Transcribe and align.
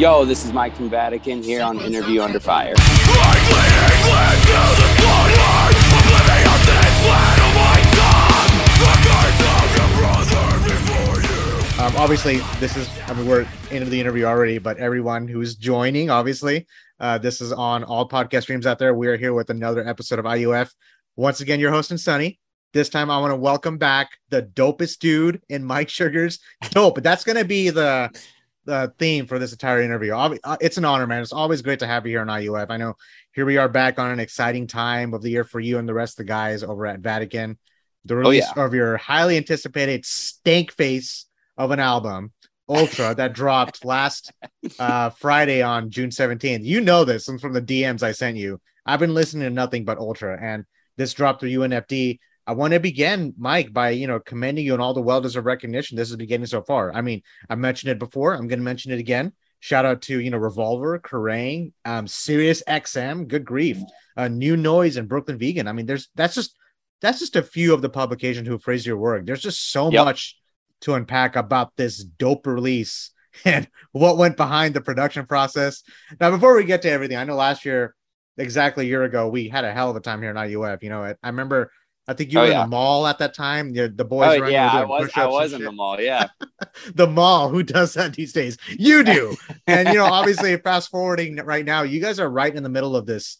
Yo, 0.00 0.24
this 0.24 0.46
is 0.46 0.52
Mike 0.54 0.74
from 0.74 0.88
Vatican 0.88 1.42
here 1.42 1.62
on 1.62 1.78
Interview 1.78 2.22
Under 2.22 2.40
Fire. 2.40 2.72
Um, 11.78 11.96
obviously, 11.98 12.38
this 12.60 12.78
is, 12.78 12.88
I 13.08 13.12
mean, 13.12 13.26
we're 13.26 13.46
into 13.70 13.90
the 13.90 14.00
interview 14.00 14.24
already, 14.24 14.56
but 14.56 14.78
everyone 14.78 15.28
who's 15.28 15.54
joining, 15.54 16.08
obviously, 16.08 16.66
uh, 16.98 17.18
this 17.18 17.42
is 17.42 17.52
on 17.52 17.84
all 17.84 18.08
podcast 18.08 18.44
streams 18.44 18.66
out 18.66 18.78
there. 18.78 18.94
We 18.94 19.06
are 19.08 19.18
here 19.18 19.34
with 19.34 19.50
another 19.50 19.86
episode 19.86 20.18
of 20.18 20.24
IUF. 20.24 20.72
Once 21.16 21.42
again, 21.42 21.60
your 21.60 21.72
host 21.72 21.90
and 21.90 22.00
Sunny. 22.00 22.40
This 22.72 22.88
time, 22.88 23.10
I 23.10 23.18
want 23.18 23.32
to 23.32 23.36
welcome 23.36 23.76
back 23.76 24.12
the 24.30 24.44
dopest 24.44 25.00
dude 25.00 25.42
in 25.50 25.62
Mike 25.62 25.90
Sugars 25.90 26.38
dope. 26.70 27.02
That's 27.02 27.22
going 27.22 27.36
to 27.36 27.44
be 27.44 27.68
the 27.68 28.10
the 28.64 28.92
theme 28.98 29.26
for 29.26 29.38
this 29.38 29.52
entire 29.52 29.82
interview. 29.82 30.12
Uh, 30.12 30.56
it's 30.60 30.76
an 30.76 30.84
honor, 30.84 31.06
man. 31.06 31.22
It's 31.22 31.32
always 31.32 31.62
great 31.62 31.78
to 31.80 31.86
have 31.86 32.06
you 32.06 32.12
here 32.12 32.20
on 32.20 32.28
IUF. 32.28 32.66
I 32.68 32.76
know 32.76 32.94
here 33.32 33.46
we 33.46 33.56
are 33.56 33.68
back 33.68 33.98
on 33.98 34.10
an 34.10 34.20
exciting 34.20 34.66
time 34.66 35.14
of 35.14 35.22
the 35.22 35.30
year 35.30 35.44
for 35.44 35.60
you 35.60 35.78
and 35.78 35.88
the 35.88 35.94
rest 35.94 36.14
of 36.14 36.26
the 36.26 36.30
guys 36.30 36.62
over 36.62 36.86
at 36.86 37.00
Vatican. 37.00 37.58
The 38.04 38.16
release 38.16 38.46
oh, 38.50 38.52
yeah. 38.56 38.64
of 38.64 38.74
your 38.74 38.96
highly 38.96 39.36
anticipated 39.36 40.04
stank 40.06 40.72
face 40.72 41.26
of 41.56 41.70
an 41.70 41.80
album, 41.80 42.32
Ultra, 42.68 43.14
that 43.16 43.34
dropped 43.34 43.84
last 43.84 44.32
uh, 44.78 45.10
Friday 45.10 45.62
on 45.62 45.90
June 45.90 46.10
17th. 46.10 46.64
You 46.64 46.80
know 46.80 47.04
this 47.04 47.26
from 47.26 47.52
the 47.52 47.62
DMs 47.62 48.02
I 48.02 48.12
sent 48.12 48.36
you. 48.36 48.60
I've 48.86 49.00
been 49.00 49.14
listening 49.14 49.44
to 49.44 49.50
nothing 49.50 49.84
but 49.84 49.98
Ultra, 49.98 50.38
and 50.40 50.64
this 50.96 51.12
dropped 51.12 51.40
through 51.40 51.50
UNFD. 51.50 52.18
I 52.50 52.52
want 52.52 52.72
to 52.72 52.80
begin, 52.80 53.32
Mike, 53.38 53.72
by 53.72 53.90
you 53.90 54.08
know 54.08 54.18
commending 54.18 54.66
you 54.66 54.74
on 54.74 54.80
all 54.80 54.92
the 54.92 55.00
well-deserved 55.00 55.46
recognition 55.46 55.96
this 55.96 56.10
is 56.10 56.16
beginning 56.16 56.46
so 56.46 56.62
far. 56.62 56.92
I 56.92 57.00
mean, 57.00 57.22
I 57.48 57.54
mentioned 57.54 57.92
it 57.92 58.00
before. 58.00 58.34
I'm 58.34 58.48
going 58.48 58.58
to 58.58 58.64
mention 58.64 58.90
it 58.90 58.98
again. 58.98 59.34
Shout 59.60 59.84
out 59.84 60.02
to 60.02 60.18
you 60.18 60.30
know 60.30 60.38
Revolver, 60.38 60.98
Kerrang, 60.98 61.70
um, 61.84 62.08
Sirius 62.08 62.60
XM. 62.66 63.28
Good 63.28 63.44
grief, 63.44 63.78
uh, 64.16 64.26
New 64.26 64.56
Noise 64.56 64.96
and 64.96 65.08
Brooklyn 65.08 65.38
Vegan. 65.38 65.68
I 65.68 65.72
mean, 65.72 65.86
there's 65.86 66.08
that's 66.16 66.34
just 66.34 66.56
that's 67.00 67.20
just 67.20 67.36
a 67.36 67.42
few 67.44 67.72
of 67.72 67.82
the 67.82 67.88
publications 67.88 68.48
who 68.48 68.58
praise 68.58 68.84
your 68.84 68.96
work. 68.96 69.26
There's 69.26 69.42
just 69.42 69.70
so 69.70 69.88
yep. 69.92 70.04
much 70.04 70.36
to 70.80 70.94
unpack 70.94 71.36
about 71.36 71.76
this 71.76 72.02
dope 72.02 72.48
release 72.48 73.12
and 73.44 73.68
what 73.92 74.18
went 74.18 74.36
behind 74.36 74.74
the 74.74 74.80
production 74.80 75.24
process. 75.24 75.84
Now, 76.20 76.32
before 76.32 76.56
we 76.56 76.64
get 76.64 76.82
to 76.82 76.90
everything, 76.90 77.16
I 77.16 77.22
know 77.22 77.36
last 77.36 77.64
year, 77.64 77.94
exactly 78.36 78.86
a 78.86 78.88
year 78.88 79.04
ago, 79.04 79.28
we 79.28 79.48
had 79.48 79.64
a 79.64 79.72
hell 79.72 79.90
of 79.90 79.94
a 79.94 80.00
time 80.00 80.20
here 80.20 80.30
in 80.30 80.36
IUF. 80.36 80.82
You 80.82 80.90
know, 80.90 81.04
I, 81.04 81.14
I 81.22 81.28
remember. 81.28 81.70
I 82.10 82.14
think 82.14 82.32
you 82.32 82.40
oh, 82.40 82.42
were 82.42 82.48
yeah. 82.48 82.64
in 82.64 82.70
the 82.70 82.76
mall 82.76 83.06
at 83.06 83.18
that 83.20 83.34
time. 83.34 83.72
The, 83.72 83.88
the 83.88 84.04
boys 84.04 84.40
oh, 84.40 84.46
yeah, 84.46 84.72
I 84.72 84.84
was. 84.84 85.10
I 85.14 85.26
was 85.26 85.52
in 85.52 85.62
the 85.62 85.70
mall. 85.70 86.00
Yeah, 86.00 86.26
the 86.94 87.06
mall. 87.06 87.48
Who 87.48 87.62
does 87.62 87.94
that 87.94 88.14
these 88.14 88.32
days? 88.32 88.58
You 88.68 89.04
do. 89.04 89.36
and 89.68 89.88
you 89.88 89.94
know, 89.94 90.06
obviously, 90.06 90.56
fast 90.56 90.90
forwarding 90.90 91.36
right 91.36 91.64
now, 91.64 91.82
you 91.82 92.00
guys 92.00 92.18
are 92.18 92.28
right 92.28 92.52
in 92.52 92.64
the 92.64 92.68
middle 92.68 92.96
of 92.96 93.06
this 93.06 93.38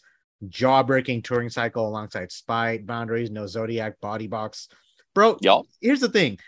jaw-breaking 0.49 1.23
touring 1.23 1.51
cycle 1.51 1.89
alongside 1.89 2.31
Spite, 2.31 2.87
Boundaries, 2.87 3.31
No 3.31 3.49
Zodiac, 3.49 4.01
Body 4.01 4.29
Box. 4.29 4.69
Bro, 5.17 5.39
y'all. 5.41 5.67
Here's 5.81 6.01
the 6.01 6.09
thing 6.09 6.39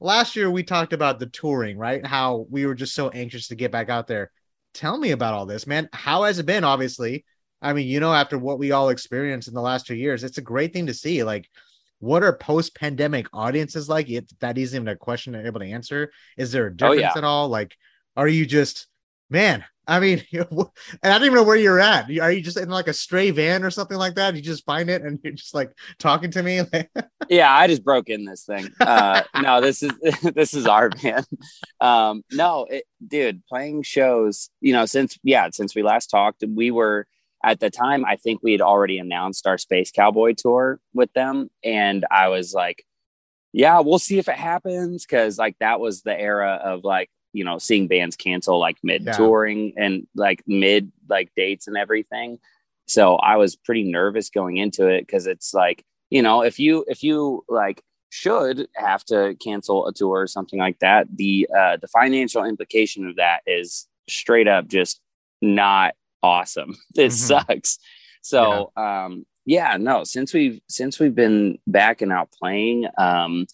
last 0.00 0.36
year 0.36 0.50
we 0.50 0.62
talked 0.62 0.92
about 0.92 1.18
the 1.18 1.26
touring, 1.26 1.78
right? 1.78 2.04
How 2.04 2.46
we 2.50 2.66
were 2.66 2.74
just 2.74 2.94
so 2.94 3.08
anxious 3.08 3.48
to 3.48 3.54
get 3.54 3.72
back 3.72 3.88
out 3.88 4.06
there. 4.06 4.30
Tell 4.74 4.98
me 4.98 5.12
about 5.12 5.34
all 5.34 5.46
this, 5.46 5.66
man. 5.66 5.88
How 5.94 6.24
has 6.24 6.38
it 6.38 6.46
been? 6.46 6.62
Obviously, 6.62 7.24
I 7.62 7.72
mean, 7.72 7.86
you 7.86 8.00
know, 8.00 8.12
after 8.12 8.38
what 8.38 8.58
we 8.58 8.72
all 8.72 8.88
experienced 8.88 9.48
in 9.48 9.54
the 9.54 9.60
last 9.60 9.86
two 9.86 9.94
years, 9.94 10.24
it's 10.24 10.38
a 10.38 10.42
great 10.42 10.72
thing 10.72 10.86
to 10.86 10.94
see. 10.94 11.22
Like, 11.24 11.48
what 11.98 12.22
are 12.22 12.36
post-pandemic 12.36 13.26
audiences 13.32 13.88
like? 13.88 14.08
That 14.40 14.56
isn't 14.56 14.76
even 14.76 14.88
a 14.88 14.96
question 14.96 15.32
they're 15.32 15.46
able 15.46 15.60
to 15.60 15.66
answer. 15.66 16.10
Is 16.38 16.52
there 16.52 16.66
a 16.66 16.74
difference 16.74 17.00
oh, 17.00 17.02
yeah. 17.02 17.12
at 17.16 17.24
all? 17.24 17.48
Like, 17.48 17.76
are 18.16 18.28
you 18.28 18.46
just, 18.46 18.86
man? 19.28 19.64
I 19.90 19.98
mean, 19.98 20.22
and 20.32 20.46
I 21.02 21.18
don't 21.18 21.24
even 21.24 21.34
know 21.34 21.42
where 21.42 21.56
you're 21.56 21.80
at. 21.80 22.04
Are 22.20 22.30
you 22.30 22.40
just 22.40 22.56
in 22.56 22.68
like 22.68 22.86
a 22.86 22.92
stray 22.92 23.32
van 23.32 23.64
or 23.64 23.70
something 23.70 23.96
like 23.96 24.14
that? 24.14 24.36
You 24.36 24.40
just 24.40 24.64
find 24.64 24.88
it 24.88 25.02
and 25.02 25.18
you're 25.24 25.32
just 25.32 25.52
like 25.52 25.72
talking 25.98 26.30
to 26.30 26.42
me. 26.42 26.62
yeah, 27.28 27.52
I 27.52 27.66
just 27.66 27.84
broke 27.84 28.08
in 28.08 28.24
this 28.24 28.44
thing. 28.44 28.70
Uh, 28.80 29.22
no, 29.42 29.60
this 29.60 29.82
is 29.82 29.92
this 30.34 30.54
is 30.54 30.66
our 30.66 30.90
van. 30.90 31.24
Um, 31.80 32.22
no, 32.30 32.66
it, 32.70 32.84
dude, 33.04 33.44
playing 33.46 33.82
shows. 33.82 34.48
You 34.60 34.74
know, 34.74 34.86
since 34.86 35.18
yeah, 35.24 35.48
since 35.52 35.74
we 35.74 35.82
last 35.82 36.06
talked, 36.06 36.44
we 36.48 36.70
were 36.70 37.08
at 37.44 37.60
the 37.60 37.70
time. 37.70 38.04
I 38.04 38.16
think 38.16 38.40
we 38.42 38.52
had 38.52 38.60
already 38.60 38.98
announced 38.98 39.46
our 39.46 39.58
Space 39.58 39.90
Cowboy 39.90 40.34
tour 40.36 40.80
with 40.94 41.12
them, 41.12 41.50
and 41.64 42.04
I 42.10 42.28
was 42.28 42.54
like, 42.54 42.84
yeah, 43.52 43.80
we'll 43.80 43.98
see 43.98 44.18
if 44.18 44.28
it 44.28 44.36
happens 44.36 45.04
because 45.04 45.38
like 45.38 45.56
that 45.60 45.80
was 45.80 46.02
the 46.02 46.18
era 46.18 46.60
of 46.62 46.84
like 46.84 47.10
you 47.32 47.44
know 47.44 47.58
seeing 47.58 47.88
bands 47.88 48.16
cancel 48.16 48.58
like 48.58 48.78
mid 48.82 49.06
touring 49.14 49.72
yeah. 49.76 49.84
and 49.84 50.06
like 50.14 50.42
mid 50.46 50.90
like 51.08 51.30
dates 51.36 51.68
and 51.68 51.76
everything 51.76 52.38
so 52.86 53.16
i 53.16 53.36
was 53.36 53.56
pretty 53.56 53.84
nervous 53.84 54.30
going 54.30 54.56
into 54.56 54.88
it 54.88 55.02
because 55.02 55.26
it's 55.26 55.54
like 55.54 55.84
you 56.10 56.22
know 56.22 56.42
if 56.42 56.58
you 56.58 56.84
if 56.88 57.02
you 57.02 57.44
like 57.48 57.82
should 58.10 58.66
have 58.74 59.04
to 59.04 59.36
cancel 59.42 59.86
a 59.86 59.92
tour 59.92 60.20
or 60.20 60.26
something 60.26 60.58
like 60.58 60.78
that 60.80 61.06
the 61.14 61.48
uh 61.56 61.76
the 61.76 61.88
financial 61.88 62.44
implication 62.44 63.06
of 63.06 63.16
that 63.16 63.40
is 63.46 63.86
straight 64.08 64.48
up 64.48 64.66
just 64.66 65.00
not 65.40 65.94
awesome 66.22 66.76
it 66.96 67.08
mm-hmm. 67.08 67.10
sucks 67.10 67.78
so 68.22 68.72
yeah. 68.76 69.04
um 69.04 69.26
yeah 69.46 69.76
no 69.78 70.04
since 70.04 70.32
we've 70.34 70.60
since 70.68 70.98
we've 70.98 71.14
been 71.14 71.58
back 71.66 72.02
and 72.02 72.12
out 72.12 72.30
playing 72.32 72.86
um 72.98 73.46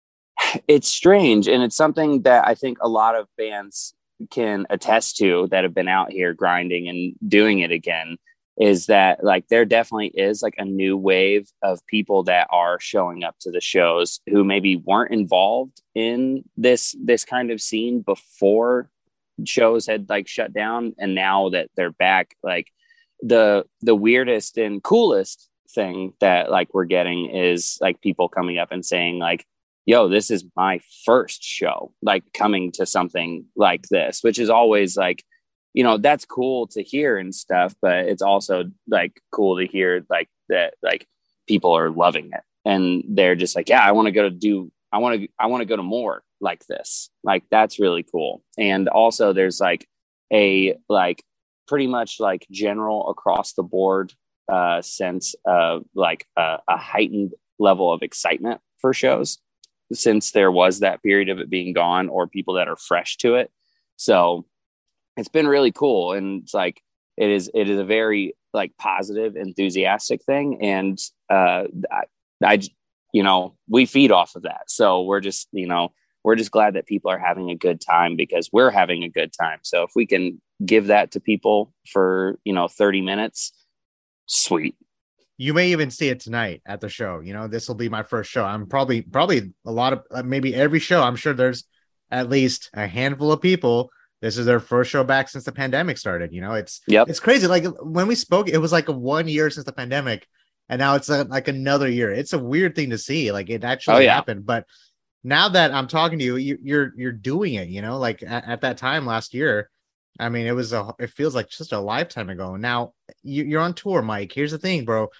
it's 0.68 0.88
strange 0.88 1.48
and 1.48 1.62
it's 1.62 1.76
something 1.76 2.22
that 2.22 2.46
i 2.46 2.54
think 2.54 2.78
a 2.80 2.88
lot 2.88 3.14
of 3.14 3.26
bands 3.36 3.94
can 4.30 4.66
attest 4.68 5.16
to 5.16 5.46
that 5.50 5.62
have 5.62 5.74
been 5.74 5.88
out 5.88 6.10
here 6.10 6.34
grinding 6.34 6.88
and 6.88 7.14
doing 7.28 7.60
it 7.60 7.70
again 7.70 8.16
is 8.58 8.86
that 8.86 9.22
like 9.22 9.46
there 9.48 9.64
definitely 9.64 10.08
is 10.08 10.42
like 10.42 10.54
a 10.58 10.64
new 10.64 10.96
wave 10.96 11.48
of 11.62 11.84
people 11.86 12.24
that 12.24 12.48
are 12.50 12.80
showing 12.80 13.22
up 13.22 13.36
to 13.40 13.50
the 13.50 13.60
shows 13.60 14.20
who 14.28 14.42
maybe 14.42 14.76
weren't 14.76 15.12
involved 15.12 15.80
in 15.94 16.42
this 16.56 16.94
this 17.00 17.24
kind 17.24 17.50
of 17.50 17.60
scene 17.60 18.00
before 18.00 18.90
shows 19.44 19.86
had 19.86 20.08
like 20.08 20.28
shut 20.28 20.52
down 20.52 20.94
and 20.98 21.14
now 21.14 21.48
that 21.48 21.70
they're 21.76 21.92
back 21.92 22.34
like 22.42 22.68
the 23.22 23.64
the 23.80 23.94
weirdest 23.94 24.58
and 24.58 24.82
coolest 24.82 25.48
thing 25.70 26.12
that 26.20 26.50
like 26.50 26.72
we're 26.72 26.84
getting 26.84 27.30
is 27.30 27.78
like 27.80 28.00
people 28.00 28.28
coming 28.28 28.58
up 28.58 28.72
and 28.72 28.84
saying 28.84 29.18
like 29.18 29.46
yo, 29.88 30.06
this 30.06 30.30
is 30.30 30.44
my 30.54 30.78
first 31.06 31.42
show, 31.42 31.94
like 32.02 32.22
coming 32.34 32.70
to 32.70 32.84
something 32.84 33.46
like 33.56 33.88
this, 33.88 34.22
which 34.22 34.38
is 34.38 34.50
always 34.50 34.98
like, 34.98 35.24
you 35.72 35.82
know, 35.82 35.96
that's 35.96 36.26
cool 36.26 36.66
to 36.66 36.82
hear 36.82 37.16
and 37.16 37.34
stuff, 37.34 37.74
but 37.80 38.00
it's 38.00 38.20
also 38.20 38.64
like 38.86 39.18
cool 39.32 39.56
to 39.56 39.66
hear 39.66 40.04
like 40.10 40.28
that, 40.50 40.74
like 40.82 41.08
people 41.46 41.72
are 41.72 41.90
loving 41.90 42.28
it. 42.34 42.42
And 42.66 43.02
they're 43.08 43.34
just 43.34 43.56
like, 43.56 43.70
yeah, 43.70 43.80
I 43.80 43.92
want 43.92 44.04
to 44.04 44.12
go 44.12 44.24
to 44.24 44.30
do, 44.30 44.70
I 44.92 44.98
want 44.98 45.20
to, 45.20 45.28
I 45.38 45.46
want 45.46 45.60
to 45.60 45.66
go 45.66 45.76
to 45.76 45.82
more 45.82 46.22
like 46.40 46.64
this. 46.66 47.10
Like 47.22 47.44
that's 47.50 47.78
really 47.78 48.02
cool. 48.02 48.42
And 48.56 48.88
also 48.88 49.32
there's 49.32 49.60
like 49.60 49.86
a, 50.32 50.76
like 50.88 51.22
pretty 51.66 51.86
much 51.86 52.20
like 52.20 52.46
general 52.50 53.10
across 53.10 53.52
the 53.52 53.62
board 53.62 54.14
uh, 54.50 54.80
sense 54.80 55.34
of 55.44 55.84
like 55.94 56.26
a, 56.36 56.58
a 56.68 56.76
heightened 56.78 57.32
level 57.58 57.92
of 57.92 58.02
excitement 58.02 58.60
for 58.80 58.94
shows 58.94 59.38
since 59.92 60.30
there 60.32 60.50
was 60.50 60.80
that 60.80 61.02
period 61.02 61.28
of 61.28 61.38
it 61.38 61.50
being 61.50 61.72
gone 61.72 62.08
or 62.08 62.26
people 62.26 62.54
that 62.54 62.68
are 62.68 62.76
fresh 62.76 63.16
to 63.18 63.34
it. 63.34 63.50
So 63.96 64.46
it's 65.16 65.28
been 65.28 65.48
really 65.48 65.72
cool. 65.72 66.12
And 66.12 66.42
it's 66.42 66.54
like, 66.54 66.80
it 67.16 67.30
is, 67.30 67.50
it 67.52 67.68
is 67.68 67.78
a 67.78 67.84
very 67.84 68.34
like 68.54 68.72
positive, 68.78 69.36
enthusiastic 69.36 70.22
thing. 70.24 70.62
And, 70.62 70.98
uh, 71.28 71.64
I, 71.90 72.02
I, 72.42 72.60
you 73.12 73.22
know, 73.22 73.56
we 73.68 73.86
feed 73.86 74.12
off 74.12 74.36
of 74.36 74.42
that. 74.42 74.62
So 74.68 75.02
we're 75.02 75.20
just, 75.20 75.48
you 75.52 75.66
know, 75.66 75.92
we're 76.24 76.36
just 76.36 76.50
glad 76.50 76.74
that 76.74 76.86
people 76.86 77.10
are 77.10 77.18
having 77.18 77.50
a 77.50 77.56
good 77.56 77.80
time 77.80 78.16
because 78.16 78.50
we're 78.52 78.70
having 78.70 79.02
a 79.04 79.08
good 79.08 79.32
time. 79.32 79.60
So 79.62 79.82
if 79.84 79.90
we 79.94 80.06
can 80.06 80.40
give 80.64 80.88
that 80.88 81.12
to 81.12 81.20
people 81.20 81.72
for, 81.88 82.38
you 82.44 82.52
know, 82.52 82.68
30 82.68 83.00
minutes, 83.00 83.52
sweet 84.26 84.76
you 85.38 85.54
may 85.54 85.70
even 85.70 85.90
see 85.90 86.08
it 86.08 86.20
tonight 86.20 86.60
at 86.66 86.80
the 86.80 86.88
show. 86.88 87.20
You 87.20 87.32
know, 87.32 87.46
this 87.46 87.68
will 87.68 87.76
be 87.76 87.88
my 87.88 88.02
first 88.02 88.30
show. 88.30 88.44
I'm 88.44 88.66
probably 88.66 89.02
probably 89.02 89.52
a 89.64 89.72
lot 89.72 89.92
of 89.92 90.02
uh, 90.10 90.24
maybe 90.24 90.54
every 90.54 90.80
show. 90.80 91.00
I'm 91.00 91.16
sure 91.16 91.32
there's 91.32 91.64
at 92.10 92.28
least 92.28 92.70
a 92.74 92.88
handful 92.88 93.30
of 93.30 93.40
people. 93.40 93.90
This 94.20 94.36
is 94.36 94.46
their 94.46 94.58
first 94.58 94.90
show 94.90 95.04
back 95.04 95.28
since 95.28 95.44
the 95.44 95.52
pandemic 95.52 95.96
started. 95.96 96.32
You 96.32 96.40
know, 96.40 96.54
it's 96.54 96.80
yep. 96.88 97.08
it's 97.08 97.20
crazy. 97.20 97.46
Like 97.46 97.64
when 97.80 98.08
we 98.08 98.16
spoke, 98.16 98.48
it 98.48 98.58
was 98.58 98.72
like 98.72 98.88
a 98.88 98.92
one 98.92 99.28
year 99.28 99.48
since 99.48 99.64
the 99.64 99.72
pandemic, 99.72 100.26
and 100.68 100.78
now 100.78 100.94
it's 100.94 101.08
a, 101.08 101.24
like 101.24 101.48
another 101.48 101.88
year. 101.88 102.10
It's 102.10 102.32
a 102.32 102.38
weird 102.38 102.74
thing 102.74 102.90
to 102.90 102.98
see. 102.98 103.32
Like 103.32 103.50
it 103.50 103.64
actually 103.64 103.96
oh, 103.96 104.00
yeah. 104.00 104.14
happened, 104.14 104.46
but 104.46 104.66
now 105.24 105.48
that 105.48 105.72
I'm 105.72 105.88
talking 105.88 106.18
to 106.18 106.24
you, 106.24 106.36
you 106.36 106.54
are 106.54 106.58
you're, 106.62 106.92
you're 106.96 107.12
doing 107.12 107.54
it. 107.54 107.68
You 107.68 107.82
know, 107.82 107.98
like 107.98 108.22
at, 108.22 108.46
at 108.46 108.60
that 108.62 108.78
time 108.78 109.06
last 109.06 109.34
year. 109.34 109.70
I 110.20 110.30
mean, 110.30 110.48
it 110.48 110.52
was 110.52 110.72
a. 110.72 110.92
It 110.98 111.10
feels 111.10 111.36
like 111.36 111.48
just 111.48 111.72
a 111.72 111.78
lifetime 111.78 112.28
ago. 112.28 112.56
Now 112.56 112.92
you, 113.22 113.44
you're 113.44 113.60
on 113.60 113.74
tour, 113.74 114.02
Mike. 114.02 114.32
Here's 114.32 114.50
the 114.50 114.58
thing, 114.58 114.84
bro 114.84 115.10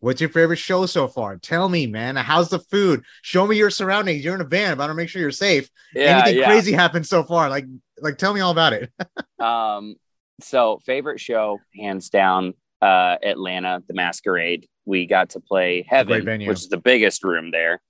What's 0.00 0.20
your 0.20 0.30
favorite 0.30 0.58
show 0.58 0.84
so 0.86 1.08
far? 1.08 1.36
Tell 1.38 1.68
me, 1.68 1.86
man. 1.86 2.16
How's 2.16 2.50
the 2.50 2.58
food? 2.58 3.02
Show 3.22 3.46
me 3.46 3.56
your 3.56 3.70
surroundings. 3.70 4.24
You're 4.24 4.34
in 4.34 4.40
a 4.40 4.44
van, 4.44 4.72
I 4.72 4.74
want 4.74 4.90
to 4.90 4.94
make 4.94 5.08
sure 5.08 5.22
you're 5.22 5.30
safe. 5.30 5.70
Yeah, 5.94 6.18
Anything 6.18 6.40
yeah. 6.40 6.46
crazy 6.46 6.72
happened 6.72 7.06
so 7.06 7.24
far? 7.24 7.48
Like, 7.48 7.64
like 8.00 8.18
tell 8.18 8.34
me 8.34 8.40
all 8.40 8.50
about 8.50 8.74
it. 8.74 8.92
um, 9.40 9.96
so 10.40 10.80
favorite 10.84 11.18
show, 11.18 11.58
hands 11.74 12.10
down, 12.10 12.54
uh, 12.82 13.16
Atlanta, 13.22 13.82
the 13.88 13.94
Masquerade. 13.94 14.68
We 14.86 15.06
got 15.06 15.30
to 15.30 15.40
play 15.40 15.84
Heaven, 15.88 16.24
which 16.48 16.60
is 16.60 16.68
the 16.68 16.78
biggest 16.78 17.24
room 17.24 17.50
there, 17.50 17.80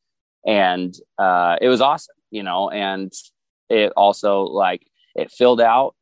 and 0.46 0.94
uh, 1.18 1.56
it 1.60 1.68
was 1.68 1.80
awesome, 1.80 2.16
you 2.30 2.42
know. 2.42 2.70
And 2.70 3.12
it 3.68 3.92
also 3.96 4.42
like 4.42 4.86
it 5.14 5.30
filled 5.30 5.60
out. 5.60 5.94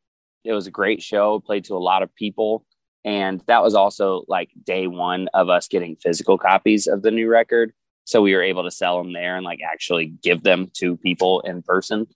It 0.44 0.52
was 0.52 0.66
a 0.66 0.70
great 0.70 1.02
show. 1.02 1.40
Played 1.40 1.64
to 1.64 1.74
a 1.74 1.78
lot 1.78 2.02
of 2.02 2.14
people, 2.14 2.64
and 3.04 3.42
that 3.46 3.62
was 3.62 3.74
also 3.74 4.24
like 4.28 4.50
day 4.64 4.86
one 4.86 5.28
of 5.34 5.48
us 5.48 5.68
getting 5.68 5.96
physical 5.96 6.38
copies 6.38 6.86
of 6.86 7.02
the 7.02 7.10
new 7.10 7.28
record. 7.28 7.72
So 8.04 8.22
we 8.22 8.34
were 8.34 8.42
able 8.42 8.64
to 8.64 8.70
sell 8.70 9.02
them 9.02 9.12
there 9.12 9.36
and 9.36 9.44
like 9.44 9.60
actually 9.64 10.06
give 10.22 10.42
them 10.42 10.70
to 10.74 10.96
people 10.98 11.40
in 11.40 11.62
person. 11.62 12.06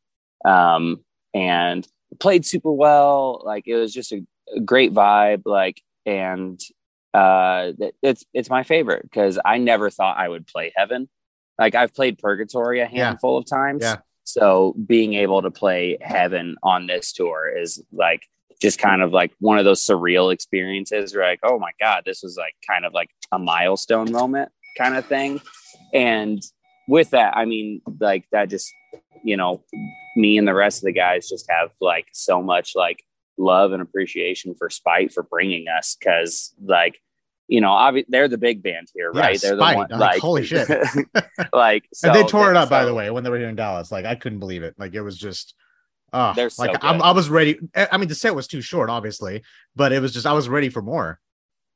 Um, 0.44 1.02
and 1.34 1.86
played 2.20 2.46
super 2.46 2.72
well. 2.72 3.42
Like 3.44 3.66
it 3.66 3.76
was 3.76 3.92
just 3.92 4.12
a, 4.12 4.24
a 4.54 4.60
great 4.60 4.92
vibe. 4.92 5.42
Like, 5.44 5.82
and 6.06 6.60
uh, 7.18 7.72
it's 8.02 8.24
it's 8.32 8.48
my 8.48 8.62
favorite 8.62 9.02
because 9.02 9.38
I 9.44 9.58
never 9.58 9.90
thought 9.90 10.18
I 10.18 10.28
would 10.28 10.46
play 10.46 10.72
Heaven. 10.76 11.08
Like 11.58 11.74
I've 11.74 11.92
played 11.92 12.18
Purgatory 12.18 12.80
a 12.80 12.86
handful 12.86 13.34
yeah. 13.34 13.38
of 13.38 13.46
times. 13.46 13.82
Yeah. 13.82 13.96
So 14.22 14.76
being 14.86 15.14
able 15.14 15.42
to 15.42 15.50
play 15.50 15.98
Heaven 16.00 16.56
on 16.62 16.86
this 16.86 17.12
tour 17.12 17.50
is 17.56 17.82
like 17.92 18.22
just 18.62 18.78
kind 18.78 19.02
of 19.02 19.12
like 19.12 19.32
one 19.40 19.58
of 19.58 19.64
those 19.64 19.84
surreal 19.84 20.32
experiences 20.32 21.14
where 21.14 21.28
like, 21.28 21.40
oh 21.42 21.58
my 21.58 21.72
God, 21.80 22.02
this 22.06 22.22
was 22.22 22.36
like 22.36 22.54
kind 22.68 22.84
of 22.84 22.92
like 22.92 23.10
a 23.32 23.38
milestone 23.38 24.12
moment 24.12 24.52
kind 24.76 24.96
of 24.96 25.04
thing. 25.06 25.40
And 25.92 26.40
with 26.86 27.10
that, 27.10 27.36
I 27.36 27.46
mean, 27.46 27.80
like 27.98 28.26
that 28.30 28.48
just, 28.48 28.72
you 29.24 29.36
know, 29.36 29.64
me 30.16 30.38
and 30.38 30.46
the 30.46 30.54
rest 30.54 30.82
of 30.82 30.84
the 30.84 30.92
guys 30.92 31.28
just 31.28 31.50
have 31.50 31.70
like 31.80 32.06
so 32.12 32.42
much 32.42 32.72
like 32.76 33.02
love 33.38 33.72
and 33.72 33.82
appreciation 33.82 34.54
for 34.54 34.70
Spite 34.70 35.12
for 35.12 35.22
bringing 35.24 35.66
us 35.68 35.96
because 35.98 36.54
like 36.62 37.00
you 37.48 37.60
know, 37.62 37.70
obvi- 37.70 38.04
they're 38.08 38.28
the 38.28 38.38
big 38.38 38.62
band 38.62 38.88
here, 38.94 39.10
right? 39.10 39.42
Yeah, 39.42 39.48
they're 39.48 39.56
the 39.56 39.62
one, 39.62 39.88
like, 39.90 40.00
like 40.00 40.20
holy 40.20 40.44
shit. 40.46 40.68
like, 41.52 41.88
so, 41.92 42.08
and 42.12 42.16
they 42.16 42.22
tore 42.24 42.50
it 42.50 42.56
up, 42.56 42.68
so, 42.68 42.70
by 42.70 42.84
the 42.84 42.94
way, 42.94 43.10
when 43.10 43.24
they 43.24 43.30
were 43.30 43.38
here 43.38 43.48
in 43.48 43.56
Dallas. 43.56 43.90
Like, 43.90 44.04
I 44.04 44.14
couldn't 44.14 44.38
believe 44.38 44.62
it. 44.62 44.74
Like, 44.78 44.94
it 44.94 45.00
was 45.00 45.18
just, 45.18 45.54
oh, 46.12 46.34
they're 46.36 46.50
so 46.50 46.64
like, 46.64 46.84
i 46.84 47.10
was 47.10 47.28
ready. 47.28 47.58
Eh, 47.74 47.86
I 47.90 47.96
mean, 47.96 48.08
the 48.08 48.14
set 48.14 48.34
was 48.34 48.46
too 48.46 48.60
short, 48.60 48.90
obviously, 48.90 49.42
but 49.74 49.92
it 49.92 50.00
was 50.00 50.12
just, 50.12 50.26
I 50.26 50.34
was 50.34 50.48
ready 50.48 50.68
for 50.68 50.82
more. 50.82 51.18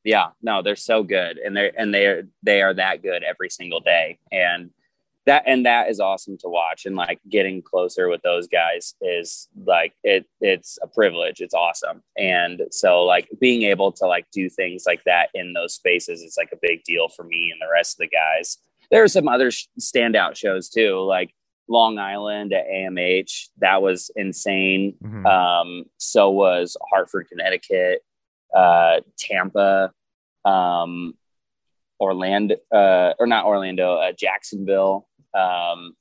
Yeah, 0.05 0.29
no, 0.43 0.63
they're 0.63 0.77
so 0.77 1.05
good, 1.05 1.39
and 1.39 1.57
they're 1.57 1.73
and 1.79 1.95
they're 1.95 2.25
they 2.43 2.61
are 2.61 2.75
that 2.75 3.03
good 3.03 3.23
every 3.23 3.49
single 3.51 3.79
day, 3.79 4.19
and 4.33 4.71
that 5.27 5.45
and 5.47 5.65
that 5.67 5.89
is 5.89 6.01
awesome 6.01 6.37
to 6.39 6.49
watch 6.49 6.85
and 6.85 6.97
like 6.97 7.21
getting 7.29 7.63
closer 7.63 8.09
with 8.09 8.23
those 8.23 8.49
guys 8.49 8.95
is 9.01 9.49
like 9.67 9.95
it 10.03 10.27
it's 10.41 10.79
a 10.83 10.87
privilege 10.87 11.41
it's 11.41 11.55
awesome. 11.55 12.03
And 12.19 12.63
so 12.71 13.05
like 13.05 13.29
being 13.41 13.63
able 13.63 13.93
to 13.93 14.07
like 14.07 14.27
do 14.33 14.49
things 14.49 14.85
like 14.87 15.05
that 15.05 15.29
in 15.35 15.53
those 15.53 15.75
spaces 15.75 16.23
is 16.23 16.37
like 16.37 16.51
a 16.53 16.59
big 16.61 16.83
deal 16.85 17.09
for 17.09 17.25
me 17.25 17.51
and 17.53 17.61
the 17.61 17.73
rest 17.73 17.95
of 17.95 17.99
the 17.99 18.09
guys. 18.09 18.59
There 18.91 19.03
are 19.03 19.09
some 19.09 19.29
other 19.29 19.51
sh- 19.51 19.67
standout 19.81 20.37
shows 20.37 20.69
too 20.69 21.01
like 21.01 21.33
long 21.69 21.99
island 21.99 22.53
at 22.53 22.67
amh 22.67 22.99
that 23.59 23.81
was 23.81 24.11
insane. 24.17 24.95
Mm-hmm. 25.03 25.27
um 25.27 25.85
so 25.99 26.31
was 26.31 26.77
hartford 26.91 27.29
connecticut 27.29 28.05
uh 28.55 29.01
tampa 29.17 29.93
um 30.45 31.15
Orlando, 32.03 32.57
uh, 32.73 33.15
or 33.21 33.29
not 33.29 33.47
Orlando, 33.47 33.95
uh, 33.95 34.13
Jacksonville, 34.13 35.07
um, 35.35 35.95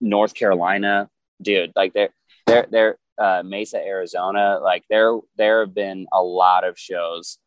North 0.00 0.34
Carolina, 0.34 1.08
dude, 1.40 1.72
like 1.76 1.92
they're 1.92 2.14
they're 2.46 2.66
they're 2.70 2.98
uh, 3.18 3.42
Mesa, 3.44 3.78
Arizona. 3.78 4.58
Like 4.62 4.84
there 4.90 5.18
there 5.36 5.60
have 5.60 5.74
been 5.74 6.06
a 6.12 6.22
lot 6.22 6.64
of 6.64 6.78
shows 6.78 7.38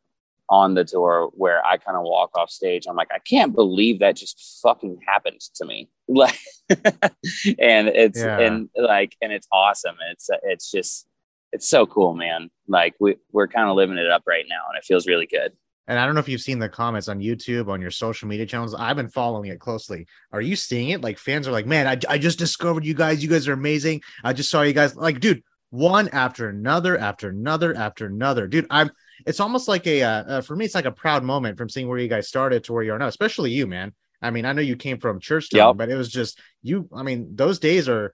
on 0.49 0.75
the 0.75 0.85
tour 0.85 1.31
where 1.33 1.65
I 1.65 1.77
kind 1.77 1.97
of 1.97 2.03
walk 2.03 2.37
off 2.37 2.49
stage. 2.49 2.85
I'm 2.87 2.95
like, 2.95 3.11
I 3.13 3.19
can't 3.19 3.55
believe 3.55 3.99
that 3.99 4.15
just 4.15 4.59
fucking 4.61 4.99
happened 5.05 5.41
to 5.55 5.65
me. 5.65 5.89
Like, 6.07 6.37
and 6.69 7.87
it's 7.87 8.19
yeah. 8.19 8.39
and 8.39 8.69
like 8.77 9.15
and 9.23 9.33
it's 9.33 9.47
awesome. 9.51 9.95
It's 10.11 10.29
it's 10.43 10.69
just 10.69 11.07
it's 11.51 11.67
so 11.67 11.87
cool, 11.87 12.13
man. 12.13 12.51
Like 12.67 12.93
we 12.99 13.15
we're 13.31 13.47
kind 13.47 13.67
of 13.67 13.75
living 13.75 13.97
it 13.97 14.11
up 14.11 14.21
right 14.27 14.45
now, 14.47 14.61
and 14.69 14.77
it 14.77 14.85
feels 14.85 15.07
really 15.07 15.25
good. 15.25 15.53
And 15.87 15.99
I 15.99 16.05
don't 16.05 16.15
know 16.15 16.19
if 16.19 16.29
you've 16.29 16.41
seen 16.41 16.59
the 16.59 16.69
comments 16.69 17.07
on 17.07 17.19
YouTube, 17.19 17.69
on 17.69 17.81
your 17.81 17.91
social 17.91 18.27
media 18.27 18.45
channels. 18.45 18.73
I've 18.73 18.95
been 18.95 19.09
following 19.09 19.51
it 19.51 19.59
closely. 19.59 20.07
Are 20.31 20.41
you 20.41 20.55
seeing 20.55 20.89
it? 20.89 21.01
Like 21.01 21.19
fans 21.19 21.47
are 21.47 21.51
like, 21.51 21.67
man, 21.67 21.87
I, 21.87 22.13
I 22.13 22.17
just 22.17 22.39
discovered 22.39 22.85
you 22.85 22.93
guys. 22.93 23.23
You 23.23 23.29
guys 23.29 23.47
are 23.47 23.53
amazing. 23.53 24.01
I 24.23 24.33
just 24.33 24.49
saw 24.49 24.63
you 24.63 24.73
guys. 24.73 24.95
Like, 24.95 25.19
dude, 25.19 25.43
one 25.69 26.09
after 26.09 26.49
another, 26.49 26.97
after 26.97 27.29
another, 27.29 27.75
after 27.75 28.05
another. 28.05 28.47
Dude, 28.47 28.67
I'm. 28.69 28.89
It's 29.25 29.39
almost 29.39 29.67
like 29.67 29.87
a 29.87 30.03
uh, 30.03 30.23
uh, 30.23 30.41
for 30.41 30.55
me. 30.55 30.65
It's 30.65 30.75
like 30.75 30.85
a 30.85 30.91
proud 30.91 31.23
moment 31.23 31.57
from 31.57 31.69
seeing 31.69 31.87
where 31.87 31.97
you 31.97 32.07
guys 32.07 32.27
started 32.27 32.63
to 32.65 32.73
where 32.73 32.83
you 32.83 32.93
are 32.93 32.99
now. 32.99 33.07
Especially 33.07 33.51
you, 33.51 33.67
man. 33.67 33.93
I 34.21 34.31
mean, 34.31 34.45
I 34.45 34.53
know 34.53 34.61
you 34.61 34.75
came 34.75 34.97
from 34.97 35.19
church 35.19 35.49
yep. 35.51 35.77
but 35.77 35.89
it 35.89 35.95
was 35.95 36.09
just 36.09 36.39
you. 36.63 36.89
I 36.93 37.03
mean, 37.03 37.35
those 37.35 37.59
days 37.59 37.87
are. 37.87 38.13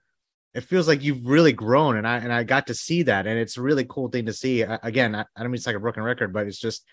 It 0.54 0.64
feels 0.64 0.86
like 0.86 1.02
you've 1.02 1.24
really 1.24 1.54
grown, 1.54 1.96
and 1.96 2.06
I 2.06 2.18
and 2.18 2.30
I 2.30 2.44
got 2.44 2.66
to 2.66 2.74
see 2.74 3.04
that, 3.04 3.26
and 3.26 3.38
it's 3.38 3.56
a 3.56 3.62
really 3.62 3.86
cool 3.88 4.08
thing 4.08 4.26
to 4.26 4.34
see. 4.34 4.62
I, 4.62 4.78
again, 4.82 5.14
I, 5.14 5.22
I 5.34 5.40
don't 5.40 5.46
mean 5.46 5.54
it's 5.54 5.66
like 5.66 5.76
a 5.76 5.80
broken 5.80 6.02
record, 6.02 6.30
but 6.34 6.46
it's 6.46 6.58
just 6.58 6.84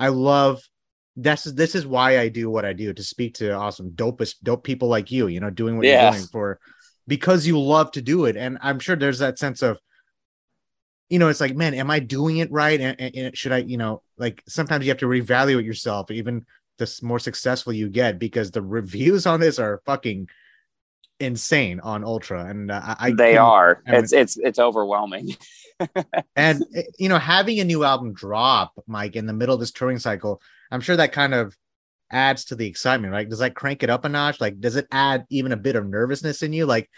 I 0.00 0.08
love 0.08 0.62
this 1.14 1.46
is 1.46 1.54
this 1.54 1.74
is 1.74 1.86
why 1.86 2.18
I 2.18 2.28
do 2.28 2.50
what 2.50 2.64
I 2.64 2.72
do 2.72 2.92
to 2.92 3.02
speak 3.02 3.34
to 3.34 3.52
awesome 3.52 3.90
dopest 3.90 4.36
dope 4.42 4.64
people 4.64 4.88
like 4.88 5.12
you, 5.12 5.28
you 5.28 5.38
know, 5.38 5.50
doing 5.50 5.76
what 5.76 5.86
yeah. 5.86 6.04
you're 6.04 6.12
doing 6.12 6.26
for 6.32 6.58
because 7.06 7.46
you 7.46 7.60
love 7.60 7.92
to 7.92 8.02
do 8.02 8.24
it. 8.24 8.36
And 8.36 8.58
I'm 8.62 8.78
sure 8.78 8.96
there's 8.96 9.18
that 9.18 9.38
sense 9.38 9.62
of 9.62 9.78
you 11.10 11.18
know, 11.18 11.28
it's 11.28 11.40
like, 11.40 11.56
man, 11.56 11.74
am 11.74 11.90
I 11.90 11.98
doing 11.98 12.38
it 12.38 12.52
right? 12.52 12.80
And, 12.80 13.16
and 13.16 13.36
should 13.36 13.50
I, 13.50 13.58
you 13.58 13.76
know, 13.76 14.02
like 14.16 14.44
sometimes 14.46 14.86
you 14.86 14.90
have 14.92 14.98
to 14.98 15.06
reevaluate 15.06 15.64
yourself, 15.64 16.10
even 16.12 16.46
the 16.78 17.00
more 17.02 17.18
successful 17.18 17.72
you 17.72 17.88
get, 17.88 18.20
because 18.20 18.52
the 18.52 18.62
reviews 18.62 19.26
on 19.26 19.40
this 19.40 19.58
are 19.58 19.82
fucking 19.84 20.28
insane 21.20 21.80
on 21.80 22.04
Ultra, 22.04 22.46
and 22.46 22.70
uh, 22.70 22.96
I 22.98 23.12
they 23.12 23.36
are. 23.36 23.82
I 23.86 23.92
mean, 23.92 24.04
it's 24.04 24.12
it's 24.12 24.36
it's 24.36 24.58
overwhelming. 24.58 25.36
and 26.36 26.64
eh, 26.74 26.82
you 26.98 27.08
know, 27.08 27.18
having 27.18 27.60
a 27.60 27.64
new 27.64 27.84
album 27.84 28.12
drop, 28.12 28.72
Mike, 28.86 29.16
in 29.16 29.26
the 29.26 29.32
middle 29.32 29.54
of 29.54 29.60
this 29.60 29.70
touring 29.70 29.98
cycle, 29.98 30.40
I'm 30.70 30.80
sure 30.80 30.96
that 30.96 31.12
kind 31.12 31.34
of 31.34 31.56
adds 32.10 32.46
to 32.46 32.56
the 32.56 32.66
excitement, 32.66 33.12
right? 33.12 33.28
Does 33.28 33.38
that 33.38 33.54
crank 33.54 33.82
it 33.82 33.90
up 33.90 34.04
a 34.04 34.08
notch? 34.08 34.40
Like, 34.40 34.60
does 34.60 34.76
it 34.76 34.86
add 34.90 35.26
even 35.30 35.52
a 35.52 35.56
bit 35.56 35.76
of 35.76 35.86
nervousness 35.86 36.42
in 36.42 36.52
you? 36.52 36.66
Like, 36.66 36.90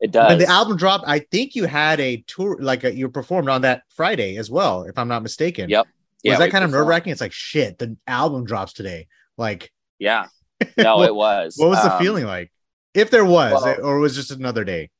it 0.00 0.12
does. 0.12 0.28
When 0.28 0.38
the 0.38 0.46
album 0.46 0.76
dropped, 0.76 1.04
I 1.06 1.18
think 1.18 1.54
you 1.54 1.64
had 1.64 2.00
a 2.00 2.24
tour, 2.26 2.56
like 2.60 2.84
a, 2.84 2.94
you 2.94 3.08
performed 3.08 3.48
on 3.48 3.62
that 3.62 3.82
Friday 3.94 4.36
as 4.36 4.50
well, 4.50 4.84
if 4.84 4.98
I'm 4.98 5.08
not 5.08 5.22
mistaken. 5.22 5.68
Yep. 5.68 5.86
Yeah, 6.22 6.32
was 6.32 6.38
that 6.38 6.50
kind 6.50 6.64
of 6.64 6.70
nerve 6.70 6.86
wracking? 6.86 7.12
It's 7.12 7.20
like 7.20 7.32
shit. 7.32 7.78
The 7.78 7.96
album 8.06 8.44
drops 8.44 8.72
today. 8.72 9.08
Like, 9.36 9.70
yeah. 9.98 10.26
No, 10.78 10.96
what, 10.98 11.08
it 11.08 11.14
was. 11.14 11.56
What 11.58 11.68
was 11.68 11.78
um, 11.80 11.90
the 11.90 11.98
feeling 11.98 12.24
like? 12.24 12.50
If 12.94 13.10
there 13.10 13.24
was, 13.24 13.62
well, 13.64 13.84
or 13.84 13.98
was 13.98 14.14
just 14.14 14.30
another 14.30 14.64
day? 14.64 14.90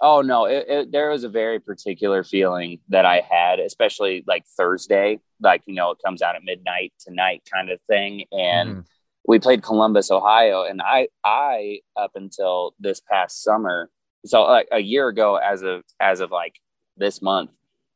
Oh 0.00 0.20
no, 0.20 0.46
it, 0.46 0.66
it, 0.68 0.92
there 0.92 1.10
was 1.10 1.22
a 1.22 1.28
very 1.28 1.60
particular 1.60 2.24
feeling 2.24 2.80
that 2.88 3.06
I 3.06 3.20
had, 3.20 3.60
especially 3.60 4.24
like 4.26 4.44
Thursday, 4.56 5.20
like 5.40 5.62
you 5.66 5.74
know, 5.74 5.92
it 5.92 5.98
comes 6.04 6.22
out 6.22 6.34
at 6.34 6.42
midnight 6.42 6.92
tonight 6.98 7.42
kind 7.50 7.70
of 7.70 7.80
thing, 7.88 8.24
and 8.32 8.76
mm. 8.76 8.84
we 9.26 9.38
played 9.38 9.62
Columbus, 9.62 10.10
Ohio, 10.10 10.64
and 10.64 10.82
I, 10.82 11.08
I 11.24 11.80
up 11.96 12.12
until 12.16 12.74
this 12.80 13.00
past 13.00 13.44
summer, 13.44 13.90
so 14.26 14.42
like 14.42 14.68
a 14.72 14.80
year 14.80 15.06
ago, 15.06 15.36
as 15.36 15.62
of 15.62 15.82
as 16.00 16.18
of 16.18 16.32
like 16.32 16.58
this 16.96 17.22
month, 17.22 17.50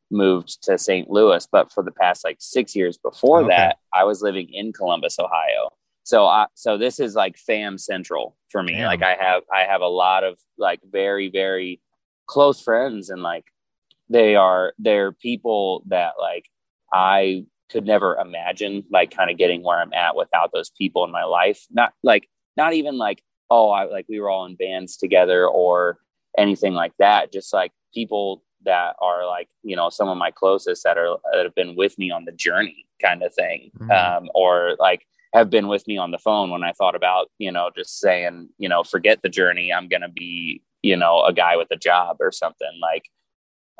moved 0.09 0.63
to 0.63 0.77
St. 0.77 1.09
Louis, 1.09 1.45
but 1.51 1.71
for 1.71 1.83
the 1.83 1.91
past 1.91 2.23
like 2.23 2.37
six 2.39 2.75
years 2.75 2.97
before 2.97 3.41
okay. 3.41 3.49
that, 3.49 3.77
I 3.93 4.05
was 4.05 4.21
living 4.21 4.47
in 4.53 4.73
Columbus, 4.73 5.19
Ohio. 5.19 5.71
So 6.07 6.25
I, 6.25 6.45
so 6.53 6.77
this 6.77 7.01
is 7.01 7.15
like 7.15 7.37
fam 7.37 7.77
central 7.77 8.37
for 8.49 8.63
me. 8.63 8.75
Damn. 8.75 8.85
Like 8.85 9.03
I 9.03 9.17
have, 9.19 9.43
I 9.53 9.63
have 9.69 9.81
a 9.81 9.89
lot 9.89 10.23
of 10.23 10.39
like 10.57 10.79
very, 10.89 11.27
very 11.27 11.81
close 12.27 12.61
friends 12.61 13.09
and 13.09 13.21
like 13.21 13.43
they 14.09 14.37
are 14.37 14.71
they're 14.79 15.11
people 15.11 15.83
that 15.87 16.13
like 16.17 16.45
I 16.93 17.43
could 17.69 17.85
never 17.85 18.15
imagine 18.15 18.85
like 18.89 19.11
kind 19.11 19.29
of 19.29 19.37
getting 19.37 19.65
where 19.65 19.81
I'm 19.81 19.91
at 19.91 20.15
without 20.15 20.51
those 20.53 20.69
people 20.69 21.03
in 21.03 21.11
my 21.11 21.25
life. 21.25 21.65
Not 21.71 21.91
like 22.03 22.29
not 22.55 22.71
even 22.71 22.97
like 22.97 23.21
oh 23.49 23.69
I 23.69 23.83
like 23.83 24.05
we 24.07 24.21
were 24.21 24.29
all 24.29 24.45
in 24.45 24.55
bands 24.55 24.95
together 24.95 25.45
or 25.45 25.97
anything 26.37 26.73
like 26.73 26.93
that. 26.99 27.33
Just 27.33 27.51
like 27.51 27.73
people 27.93 28.45
that 28.63 28.95
are 29.01 29.27
like 29.27 29.49
you 29.61 29.75
know 29.75 29.89
some 29.89 30.07
of 30.07 30.17
my 30.17 30.31
closest 30.31 30.85
that 30.85 30.97
are 30.97 31.17
that 31.33 31.43
have 31.43 31.55
been 31.55 31.75
with 31.75 31.99
me 31.99 32.11
on 32.11 32.23
the 32.23 32.31
journey 32.31 32.85
kind 33.01 33.23
of 33.23 33.33
thing 33.33 33.71
mm-hmm. 33.77 33.91
um, 33.91 34.29
or 34.33 34.77
like 34.79 35.05
have 35.33 35.49
been 35.49 35.67
with 35.67 35.87
me 35.87 35.97
on 35.97 36.11
the 36.11 36.17
phone 36.17 36.49
when 36.49 36.63
I 36.63 36.71
thought 36.73 36.95
about, 36.95 37.29
you 37.37 37.51
know, 37.51 37.69
just 37.75 37.99
saying, 37.99 38.49
you 38.57 38.69
know, 38.69 38.83
forget 38.83 39.21
the 39.21 39.29
journey. 39.29 39.71
I'm 39.73 39.87
going 39.87 40.01
to 40.01 40.09
be, 40.09 40.63
you 40.81 40.95
know, 40.95 41.23
a 41.23 41.33
guy 41.33 41.57
with 41.57 41.67
a 41.71 41.77
job 41.77 42.17
or 42.19 42.31
something 42.31 42.79
like, 42.81 43.03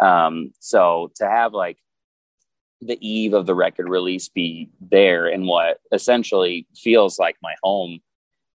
um, 0.01 0.51
so 0.59 1.11
to 1.15 1.27
have 1.27 1.53
like 1.53 1.77
the 2.81 2.97
eve 3.07 3.33
of 3.33 3.45
the 3.45 3.55
record 3.55 3.89
release 3.89 4.29
be 4.29 4.69
there 4.81 5.27
in 5.27 5.47
what 5.47 5.79
essentially 5.91 6.67
feels 6.75 7.17
like 7.17 7.35
my 7.41 7.55
home 7.63 7.99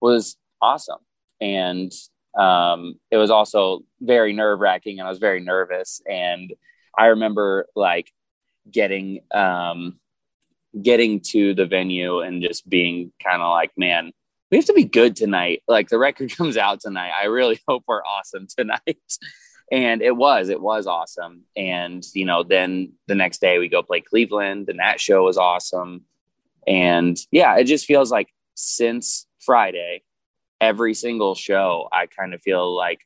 was 0.01 0.37
awesome. 0.61 0.99
And 1.41 1.93
um, 2.39 2.97
it 3.11 3.17
was 3.17 3.31
also 3.31 3.81
very 4.01 4.33
nerve 4.33 4.61
wracking 4.61 4.99
and 4.99 5.07
I 5.07 5.11
was 5.11 5.19
very 5.19 5.41
nervous. 5.41 6.03
And 6.09 6.53
I 6.99 7.07
remember 7.07 7.67
like 7.75 8.13
getting, 8.71 9.21
um, 9.33 10.00
getting 10.81 11.21
to 11.21 11.55
the 11.55 11.67
venue 11.67 12.21
and 12.21 12.43
just 12.43 12.69
being 12.69 13.13
kind 13.23 13.43
of 13.43 13.51
like, 13.51 13.73
man, 13.77 14.13
we 14.51 14.57
have 14.57 14.67
to 14.67 14.73
be 14.73 14.85
good 14.85 15.17
tonight. 15.17 15.63
Like 15.69 15.89
the 15.89 15.99
record 15.99 16.37
comes 16.37 16.57
out 16.57 16.81
tonight. 16.81 17.13
I 17.21 17.27
really 17.27 17.61
hope 17.69 17.85
we're 17.87 18.05
awesome 18.05 18.47
tonight. 18.47 18.99
and 19.73 20.03
it 20.03 20.17
was, 20.17 20.49
it 20.49 20.61
was 20.61 20.87
awesome. 20.87 21.43
And, 21.57 22.05
you 22.15 22.25
know, 22.25 22.43
then 22.43 22.93
the 23.07 23.15
next 23.15 23.41
day 23.41 23.59
we 23.59 23.69
go 23.69 23.83
play 23.83 24.01
Cleveland 24.01 24.69
and 24.69 24.79
that 24.79 25.01
show 25.01 25.25
was 25.25 25.39
awesome. 25.39 26.05
And 26.67 27.17
yeah, 27.31 27.57
it 27.57 27.65
just 27.65 27.87
feels 27.87 28.11
like 28.11 28.29
since 28.55 29.27
Friday, 29.41 30.03
every 30.61 30.95
single 30.95 31.35
show, 31.35 31.89
I 31.93 32.07
kind 32.07 32.35
of 32.35 32.43
feel 32.43 32.77
like 32.77 33.01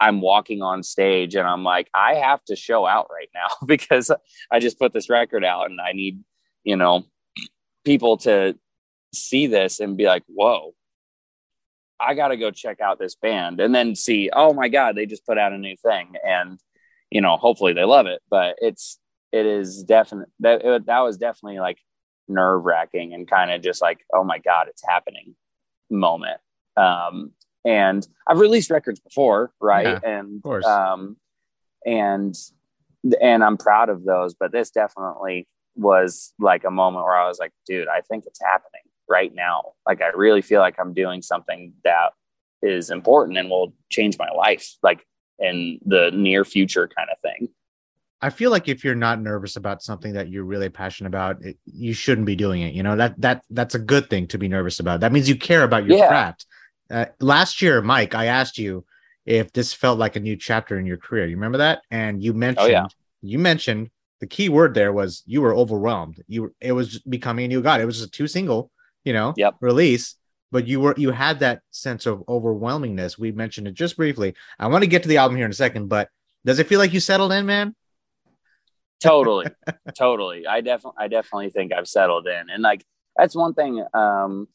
I'm 0.00 0.20
walking 0.20 0.62
on 0.62 0.82
stage 0.82 1.34
and 1.34 1.46
I'm 1.46 1.64
like, 1.64 1.90
I 1.92 2.14
have 2.14 2.44
to 2.44 2.56
show 2.56 2.86
out 2.86 3.08
right 3.12 3.28
now 3.34 3.48
because 3.66 4.10
I 4.50 4.60
just 4.60 4.78
put 4.78 4.92
this 4.92 5.10
record 5.10 5.44
out 5.44 5.70
and 5.70 5.80
I 5.80 5.92
need, 5.92 6.22
you 6.68 6.76
know, 6.76 7.06
people 7.82 8.18
to 8.18 8.54
see 9.14 9.46
this 9.46 9.80
and 9.80 9.96
be 9.96 10.04
like, 10.04 10.22
whoa, 10.26 10.74
I 11.98 12.12
got 12.12 12.28
to 12.28 12.36
go 12.36 12.50
check 12.50 12.82
out 12.82 12.98
this 12.98 13.14
band 13.14 13.58
and 13.58 13.74
then 13.74 13.94
see, 13.94 14.28
oh 14.30 14.52
my 14.52 14.68
God, 14.68 14.94
they 14.94 15.06
just 15.06 15.24
put 15.24 15.38
out 15.38 15.54
a 15.54 15.58
new 15.58 15.76
thing. 15.76 16.12
And, 16.22 16.60
you 17.10 17.22
know, 17.22 17.38
hopefully 17.38 17.72
they 17.72 17.84
love 17.84 18.04
it. 18.06 18.20
But 18.28 18.56
it's, 18.58 18.98
it 19.32 19.46
is 19.46 19.82
definite 19.82 20.28
that, 20.40 20.62
it, 20.62 20.86
that 20.86 21.00
was 21.00 21.16
definitely 21.16 21.58
like 21.58 21.78
nerve 22.28 22.62
wracking 22.62 23.14
and 23.14 23.26
kind 23.26 23.50
of 23.50 23.62
just 23.62 23.80
like, 23.80 24.00
oh 24.12 24.22
my 24.22 24.38
God, 24.38 24.66
it's 24.68 24.82
happening 24.86 25.34
moment. 25.88 26.40
Um, 26.76 27.32
and 27.64 28.06
I've 28.26 28.40
released 28.40 28.70
records 28.70 29.00
before, 29.00 29.52
right? 29.58 29.86
Yeah, 29.86 30.00
and, 30.18 30.36
of 30.36 30.42
course. 30.42 30.66
um, 30.66 31.16
and, 31.86 32.36
and 33.22 33.42
I'm 33.42 33.56
proud 33.56 33.88
of 33.88 34.04
those, 34.04 34.34
but 34.34 34.52
this 34.52 34.70
definitely 34.70 35.48
was 35.78 36.32
like 36.38 36.64
a 36.64 36.70
moment 36.70 37.04
where 37.04 37.16
I 37.16 37.26
was 37.28 37.38
like, 37.38 37.52
dude, 37.66 37.88
I 37.88 38.00
think 38.02 38.24
it's 38.26 38.40
happening 38.42 38.82
right 39.08 39.34
now. 39.34 39.72
Like, 39.86 40.02
I 40.02 40.08
really 40.08 40.42
feel 40.42 40.60
like 40.60 40.76
I'm 40.78 40.92
doing 40.92 41.22
something 41.22 41.72
that 41.84 42.10
is 42.62 42.90
important 42.90 43.38
and 43.38 43.48
will 43.48 43.72
change 43.90 44.18
my 44.18 44.30
life, 44.30 44.74
like 44.82 45.06
in 45.38 45.78
the 45.86 46.10
near 46.12 46.44
future 46.44 46.88
kind 46.88 47.08
of 47.10 47.20
thing. 47.20 47.48
I 48.20 48.30
feel 48.30 48.50
like 48.50 48.66
if 48.66 48.82
you're 48.82 48.96
not 48.96 49.20
nervous 49.20 49.54
about 49.54 49.80
something 49.80 50.14
that 50.14 50.28
you're 50.28 50.42
really 50.44 50.68
passionate 50.68 51.06
about, 51.08 51.40
it, 51.44 51.56
you 51.64 51.92
shouldn't 51.92 52.26
be 52.26 52.34
doing 52.34 52.62
it. 52.62 52.74
You 52.74 52.82
know 52.82 52.96
that 52.96 53.20
that 53.20 53.44
that's 53.50 53.76
a 53.76 53.78
good 53.78 54.10
thing 54.10 54.26
to 54.28 54.38
be 54.38 54.48
nervous 54.48 54.80
about. 54.80 54.98
That 55.00 55.12
means 55.12 55.28
you 55.28 55.36
care 55.36 55.62
about 55.62 55.86
your 55.86 55.98
Yeah. 55.98 56.08
craft. 56.08 56.46
Uh, 56.90 57.04
last 57.20 57.62
year, 57.62 57.80
Mike, 57.80 58.16
I 58.16 58.26
asked 58.26 58.58
you 58.58 58.84
if 59.24 59.52
this 59.52 59.72
felt 59.72 60.00
like 60.00 60.16
a 60.16 60.20
new 60.20 60.34
chapter 60.34 60.80
in 60.80 60.84
your 60.86 60.96
career. 60.96 61.26
You 61.26 61.36
remember 61.36 61.58
that? 61.58 61.82
And 61.92 62.20
you 62.20 62.32
mentioned 62.34 62.66
Oh, 62.66 62.70
yeah. 62.70 62.86
you 63.22 63.38
mentioned 63.38 63.90
the 64.20 64.26
key 64.26 64.48
word 64.48 64.74
there 64.74 64.92
was 64.92 65.22
you 65.26 65.40
were 65.42 65.54
overwhelmed. 65.54 66.22
You 66.26 66.42
were, 66.42 66.52
it 66.60 66.72
was 66.72 66.98
becoming 67.00 67.44
a 67.44 67.48
new 67.48 67.62
god. 67.62 67.80
It 67.80 67.86
was 67.86 67.96
just 67.98 68.08
a 68.08 68.10
two 68.10 68.26
single, 68.26 68.70
you 69.04 69.12
know, 69.12 69.34
Yep. 69.36 69.56
release. 69.60 70.14
But 70.50 70.66
you 70.66 70.80
were 70.80 70.94
you 70.96 71.10
had 71.10 71.40
that 71.40 71.60
sense 71.70 72.06
of 72.06 72.20
overwhelmingness. 72.26 73.18
We 73.18 73.32
mentioned 73.32 73.68
it 73.68 73.74
just 73.74 73.96
briefly. 73.96 74.34
I 74.58 74.66
want 74.68 74.82
to 74.82 74.88
get 74.88 75.02
to 75.02 75.08
the 75.08 75.18
album 75.18 75.36
here 75.36 75.44
in 75.46 75.50
a 75.52 75.54
second, 75.54 75.88
but 75.88 76.08
does 76.44 76.58
it 76.58 76.66
feel 76.68 76.78
like 76.78 76.92
you 76.94 77.00
settled 77.00 77.32
in, 77.32 77.44
man? 77.46 77.74
totally 79.00 79.46
totally 79.96 80.44
i 80.48 80.60
definitely 80.60 80.96
i 80.98 81.06
definitely 81.06 81.50
think 81.50 81.72
i've 81.72 81.86
settled 81.86 82.26
in 82.26 82.50
and 82.50 82.64
like 82.64 82.84
that's 83.16 83.36
one 83.36 83.54
thing 83.54 83.78
um 83.94 84.48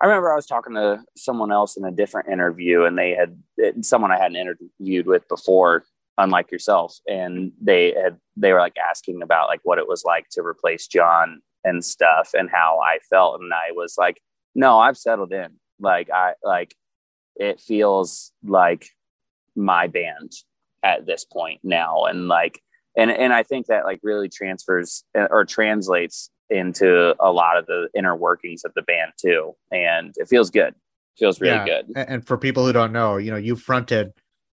i 0.00 0.06
remember 0.06 0.32
i 0.32 0.36
was 0.36 0.46
talking 0.46 0.74
to 0.76 1.00
someone 1.16 1.50
else 1.50 1.76
in 1.76 1.84
a 1.84 1.90
different 1.90 2.28
interview 2.28 2.84
and 2.84 2.96
they 2.96 3.16
had 3.16 3.36
it- 3.56 3.84
someone 3.84 4.12
i 4.12 4.16
hadn't 4.16 4.36
interviewed 4.36 5.06
with 5.08 5.26
before 5.28 5.82
unlike 6.22 6.50
yourself 6.50 6.98
and 7.06 7.52
they 7.60 7.92
had 7.92 8.16
they 8.36 8.52
were 8.52 8.58
like 8.60 8.76
asking 8.90 9.22
about 9.22 9.48
like 9.48 9.60
what 9.64 9.78
it 9.78 9.88
was 9.88 10.02
like 10.04 10.26
to 10.30 10.42
replace 10.42 10.86
john 10.86 11.40
and 11.64 11.84
stuff 11.84 12.30
and 12.34 12.50
how 12.50 12.78
i 12.84 12.98
felt 13.08 13.40
and 13.40 13.52
i 13.52 13.70
was 13.72 13.94
like 13.98 14.20
no 14.54 14.78
i've 14.78 14.96
settled 14.96 15.32
in 15.32 15.48
like 15.80 16.08
i 16.10 16.32
like 16.42 16.74
it 17.36 17.60
feels 17.60 18.32
like 18.44 18.88
my 19.56 19.86
band 19.86 20.32
at 20.82 21.06
this 21.06 21.24
point 21.24 21.60
now 21.62 22.04
and 22.04 22.28
like 22.28 22.60
and 22.96 23.10
and 23.10 23.32
I 23.32 23.42
think 23.42 23.66
that 23.66 23.84
like 23.84 24.00
really 24.02 24.28
transfers 24.28 25.04
uh, 25.16 25.28
or 25.30 25.44
translates 25.44 26.30
into 26.48 27.14
a 27.20 27.30
lot 27.30 27.56
of 27.56 27.66
the 27.66 27.88
inner 27.94 28.16
workings 28.16 28.64
of 28.64 28.72
the 28.74 28.82
band 28.82 29.12
too, 29.20 29.54
and 29.70 30.12
it 30.16 30.28
feels 30.28 30.50
good. 30.50 30.74
feels 31.18 31.40
really 31.40 31.56
Yeah. 31.56 31.82
good. 31.82 31.92
And 31.96 32.26
for 32.26 32.36
people 32.38 32.66
who 32.66 32.72
don't 32.72 32.92
know, 32.92 33.16
you 33.16 33.30
know, 33.30 33.36
you 33.36 33.54
fronted 33.54 34.12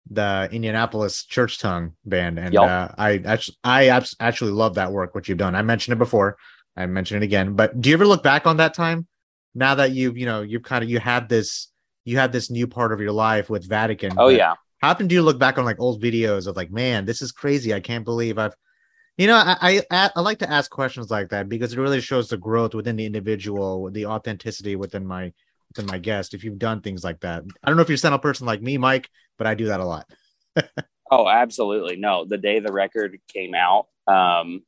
the 0.09 0.47
Indianapolis 0.51 1.25
Church 1.25 1.59
Tongue 1.59 1.93
band, 2.05 2.38
and 2.38 2.53
Yup. 2.53 2.63
uh, 2.63 2.93
I 2.97 3.17
actually, 3.25 3.57
I 3.63 3.88
abs- 3.88 4.15
actually 4.19 4.51
love 4.51 4.75
that 4.75 4.91
work. 4.91 5.15
What 5.15 5.27
you've 5.27 5.38
done, 5.38 5.55
I 5.55 5.62
mentioned 5.62 5.93
it 5.93 6.00
before, 6.00 6.38
I 6.77 6.85
mentioned 6.85 7.24
it 7.24 7.25
again. 7.25 7.55
But 7.55 7.79
do 7.81 7.89
you 7.89 7.95
ever 7.95 8.05
look 8.05 8.21
back 8.24 8.45
on 8.45 8.57
that 8.57 8.74
time? 8.74 9.07
Now 9.55 9.75
that 9.75 9.91
you've, 9.91 10.17
you 10.17 10.25
know, 10.25 10.41
you've 10.41 10.63
kind 10.63 10.83
of 10.83 10.89
you 10.89 11.00
had 11.00 11.29
this, 11.29 11.69
you 12.03 12.17
had 12.17 12.31
this 12.31 12.51
new 12.51 12.67
part 12.67 12.91
of 12.91 13.00
your 13.00 13.13
life 13.13 13.50
with 13.50 13.67
Vatican. 13.67 14.13
Oh 14.17 14.27
yeah, 14.27 14.55
How 14.81 14.91
often 14.91 15.07
do 15.07 15.15
you 15.15 15.24
look 15.24 15.39
back 15.39 15.57
on 15.57 15.65
like 15.65 15.79
old 15.79 16.01
videos 16.01 16.45
of 16.45 16.55
like, 16.55 16.71
man, 16.71 17.05
this 17.05 17.21
is 17.21 17.31
crazy. 17.31 17.74
I 17.74 17.79
can't 17.79 18.05
believe 18.05 18.38
I've, 18.38 18.53
you 19.17 19.27
know, 19.27 19.35
I 19.35 19.81
I, 19.89 20.12
I 20.15 20.21
like 20.21 20.39
to 20.39 20.51
ask 20.51 20.69
questions 20.69 21.09
like 21.09 21.29
that 21.29 21.50
because 21.50 21.74
it 21.74 21.79
really 21.79 22.01
shows 22.01 22.29
the 22.29 22.38
growth 22.38 22.75
within 22.75 22.95
the 22.95 23.05
individual, 23.05 23.89
the 23.89 24.05
authenticity 24.05 24.75
within 24.75 25.05
my 25.05 25.33
within 25.69 25.86
my 25.88 25.98
guest. 25.98 26.34
If 26.34 26.43
you've 26.43 26.60
done 26.60 26.81
things 26.81 27.03
like 27.03 27.22
that, 27.22 27.43
I 27.63 27.69
don't 27.69 27.77
know 27.77 27.81
if 27.81 27.89
you're 27.89 27.95
a 27.95 27.98
sentimental 27.98 28.22
person 28.22 28.45
like 28.45 28.62
me, 28.62 28.77
Mike, 28.77 29.10
but 29.38 29.48
I 29.48 29.55
do 29.55 29.67
that 29.67 29.79
a 29.79 29.86
lot. 29.86 30.10
Oh, 31.12 31.27
absolutely. 31.29 31.98
No, 31.98 32.25
the 32.25 32.38
day 32.38 32.60
the 32.60 32.72
record 32.74 33.19
came 33.31 33.53
out, 33.53 33.88
um, 34.07 34.63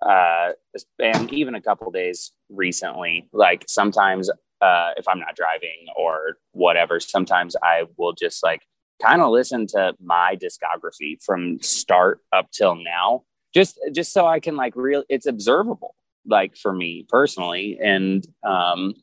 uh, 0.00 0.52
and 1.00 1.32
even 1.32 1.56
a 1.56 1.60
couple 1.60 1.90
days 1.90 2.32
recently, 2.48 3.28
like 3.32 3.64
sometimes, 3.66 4.30
uh, 4.60 4.90
if 4.96 5.08
I'm 5.08 5.18
not 5.18 5.34
driving 5.34 5.86
or 5.96 6.36
whatever, 6.52 7.00
sometimes 7.00 7.56
I 7.60 7.84
will 7.96 8.12
just 8.12 8.42
like 8.44 8.62
kind 9.02 9.20
of 9.20 9.30
listen 9.30 9.66
to 9.68 9.94
my 10.00 10.36
discography 10.36 11.20
from 11.24 11.60
start 11.60 12.20
up 12.32 12.50
till 12.52 12.76
now, 12.76 13.24
just, 13.52 13.80
just 13.92 14.12
so 14.12 14.26
I 14.26 14.38
can 14.38 14.54
like 14.54 14.76
real, 14.76 15.02
it's 15.08 15.26
observable, 15.26 15.96
like 16.24 16.56
for 16.56 16.72
me 16.72 17.04
personally. 17.08 17.80
And, 17.82 18.24
um, 18.44 18.94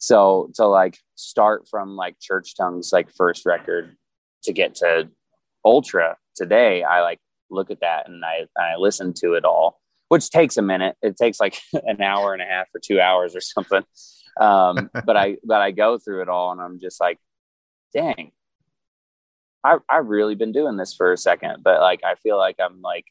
so 0.00 0.50
to 0.54 0.66
like 0.66 0.98
start 1.14 1.68
from 1.68 1.94
like 1.94 2.18
church 2.20 2.56
tongues, 2.56 2.90
like 2.92 3.12
first 3.12 3.46
record 3.46 3.96
to 4.42 4.52
get 4.52 4.74
to 4.74 5.08
ultra 5.64 6.16
today 6.34 6.82
i 6.82 7.02
like 7.02 7.18
look 7.50 7.70
at 7.70 7.80
that 7.80 8.08
and 8.08 8.24
i 8.24 8.46
i 8.58 8.76
listen 8.76 9.12
to 9.12 9.34
it 9.34 9.44
all 9.44 9.80
which 10.10 10.28
takes 10.28 10.56
a 10.56 10.62
minute. 10.62 10.96
It 11.02 11.16
takes 11.16 11.38
like 11.38 11.56
an 11.72 12.02
hour 12.02 12.34
and 12.34 12.42
a 12.42 12.44
half 12.44 12.66
or 12.74 12.80
two 12.84 13.00
hours 13.00 13.34
or 13.34 13.40
something. 13.40 13.84
Um 14.38 14.90
but 15.06 15.16
i 15.16 15.38
but 15.42 15.62
i 15.62 15.70
go 15.70 15.98
through 15.98 16.22
it 16.22 16.28
all 16.28 16.52
and 16.52 16.60
i'm 16.60 16.78
just 16.78 17.00
like 17.00 17.18
dang. 17.94 18.32
I 19.64 19.78
i've 19.88 20.06
really 20.06 20.34
been 20.34 20.52
doing 20.52 20.76
this 20.76 20.94
for 20.94 21.12
a 21.12 21.16
second 21.16 21.62
but 21.62 21.80
like 21.80 22.00
i 22.04 22.14
feel 22.16 22.38
like 22.38 22.56
i'm 22.60 22.80
like 22.80 23.04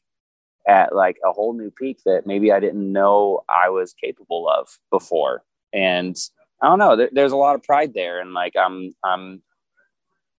at 0.66 0.94
like 0.94 1.16
a 1.24 1.32
whole 1.32 1.52
new 1.52 1.70
peak 1.70 2.00
that 2.04 2.26
maybe 2.26 2.52
i 2.52 2.60
didn't 2.60 2.92
know 2.92 3.40
i 3.48 3.68
was 3.68 3.94
capable 3.94 4.48
of 4.48 4.68
before. 4.90 5.42
And 5.72 6.16
i 6.62 6.66
don't 6.68 6.78
know 6.78 6.96
there, 6.96 7.10
there's 7.12 7.32
a 7.32 7.36
lot 7.36 7.54
of 7.54 7.62
pride 7.62 7.92
there 7.94 8.20
and 8.20 8.32
like 8.34 8.54
i'm 8.56 8.92
i'm 9.04 9.42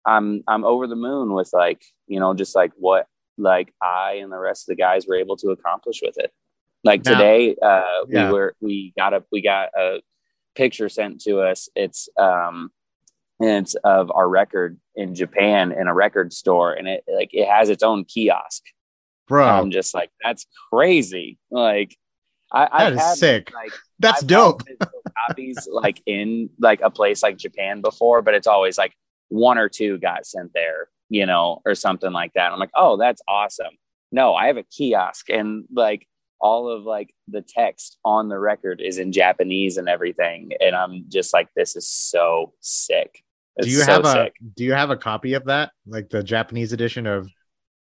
I'm 0.03 0.43
I'm 0.47 0.63
over 0.65 0.87
the 0.87 0.95
moon 0.95 1.31
with 1.33 1.51
like 1.53 1.83
you 2.07 2.19
know 2.19 2.33
just 2.33 2.55
like 2.55 2.71
what 2.75 3.05
like 3.37 3.71
I 3.83 4.13
and 4.13 4.31
the 4.31 4.37
rest 4.39 4.63
of 4.63 4.75
the 4.75 4.81
guys 4.81 5.05
were 5.07 5.13
able 5.15 5.37
to 5.37 5.49
accomplish 5.51 5.99
with 6.01 6.17
it. 6.17 6.31
Like 6.83 7.05
Now- 7.05 7.11
today, 7.11 7.55
uh, 7.61 7.83
Yeah. 8.07 8.25
we 8.27 8.33
were 8.33 8.55
we 8.61 8.93
got 8.97 9.13
a 9.13 9.23
we 9.31 9.41
got 9.43 9.69
a 9.77 10.01
picture 10.55 10.89
sent 10.89 11.21
to 11.25 11.41
us. 11.41 11.69
It's 11.75 12.09
um 12.17 12.71
and 13.39 13.63
it's 13.63 13.75
of 13.83 14.11
our 14.11 14.27
record 14.27 14.79
in 14.95 15.13
Japan 15.13 15.71
in 15.71 15.87
a 15.87 15.93
record 15.93 16.33
store, 16.33 16.73
and 16.73 16.87
it 16.87 17.03
like 17.07 17.29
it 17.31 17.47
has 17.47 17.69
its 17.69 17.83
own 17.83 18.03
kiosk. 18.05 18.63
Bro, 19.27 19.45
I'm 19.47 19.69
just 19.69 19.93
like 19.93 20.09
that's 20.23 20.47
crazy. 20.71 21.37
Like 21.51 21.95
I 22.51 22.63
that 22.65 22.71
I've 22.73 22.93
is 22.93 22.99
had 22.99 23.17
sick. 23.17 23.53
like 23.53 23.71
That's 23.99 24.21
I've 24.23 24.27
dope. 24.27 24.63
copies 25.27 25.67
like 25.71 26.01
in 26.05 26.49
like 26.59 26.81
a 26.81 26.89
place 26.89 27.23
like 27.23 27.37
Japan 27.37 27.81
before, 27.81 28.21
but 28.21 28.33
it's 28.33 28.47
always 28.47 28.77
like 28.77 28.93
one 29.29 29.57
or 29.57 29.69
two 29.69 29.97
got 29.97 30.25
sent 30.25 30.51
there, 30.53 30.89
you 31.09 31.25
know, 31.25 31.61
or 31.65 31.75
something 31.75 32.11
like 32.11 32.33
that. 32.33 32.51
I'm 32.51 32.59
like, 32.59 32.71
oh, 32.75 32.97
that's 32.97 33.21
awesome. 33.27 33.73
No, 34.11 34.35
I 34.35 34.47
have 34.47 34.57
a 34.57 34.63
kiosk 34.63 35.29
and 35.29 35.65
like 35.73 36.07
all 36.41 36.69
of 36.69 36.83
like 36.83 37.13
the 37.27 37.41
text 37.41 37.97
on 38.03 38.27
the 38.27 38.37
record 38.39 38.81
is 38.83 38.97
in 38.97 39.11
Japanese 39.11 39.77
and 39.77 39.87
everything. 39.87 40.51
And 40.59 40.75
I'm 40.75 41.05
just 41.07 41.33
like, 41.33 41.49
this 41.55 41.75
is 41.75 41.87
so 41.87 42.53
sick. 42.59 43.23
It's 43.57 43.67
do 43.67 43.73
you 43.73 43.79
so 43.79 43.91
have 43.91 44.05
a 44.05 44.11
sick. 44.11 44.33
do 44.55 44.63
you 44.63 44.73
have 44.73 44.89
a 44.89 44.97
copy 44.97 45.33
of 45.33 45.45
that? 45.45 45.71
Like 45.85 46.09
the 46.09 46.23
Japanese 46.23 46.73
edition 46.73 47.05
of 47.05 47.29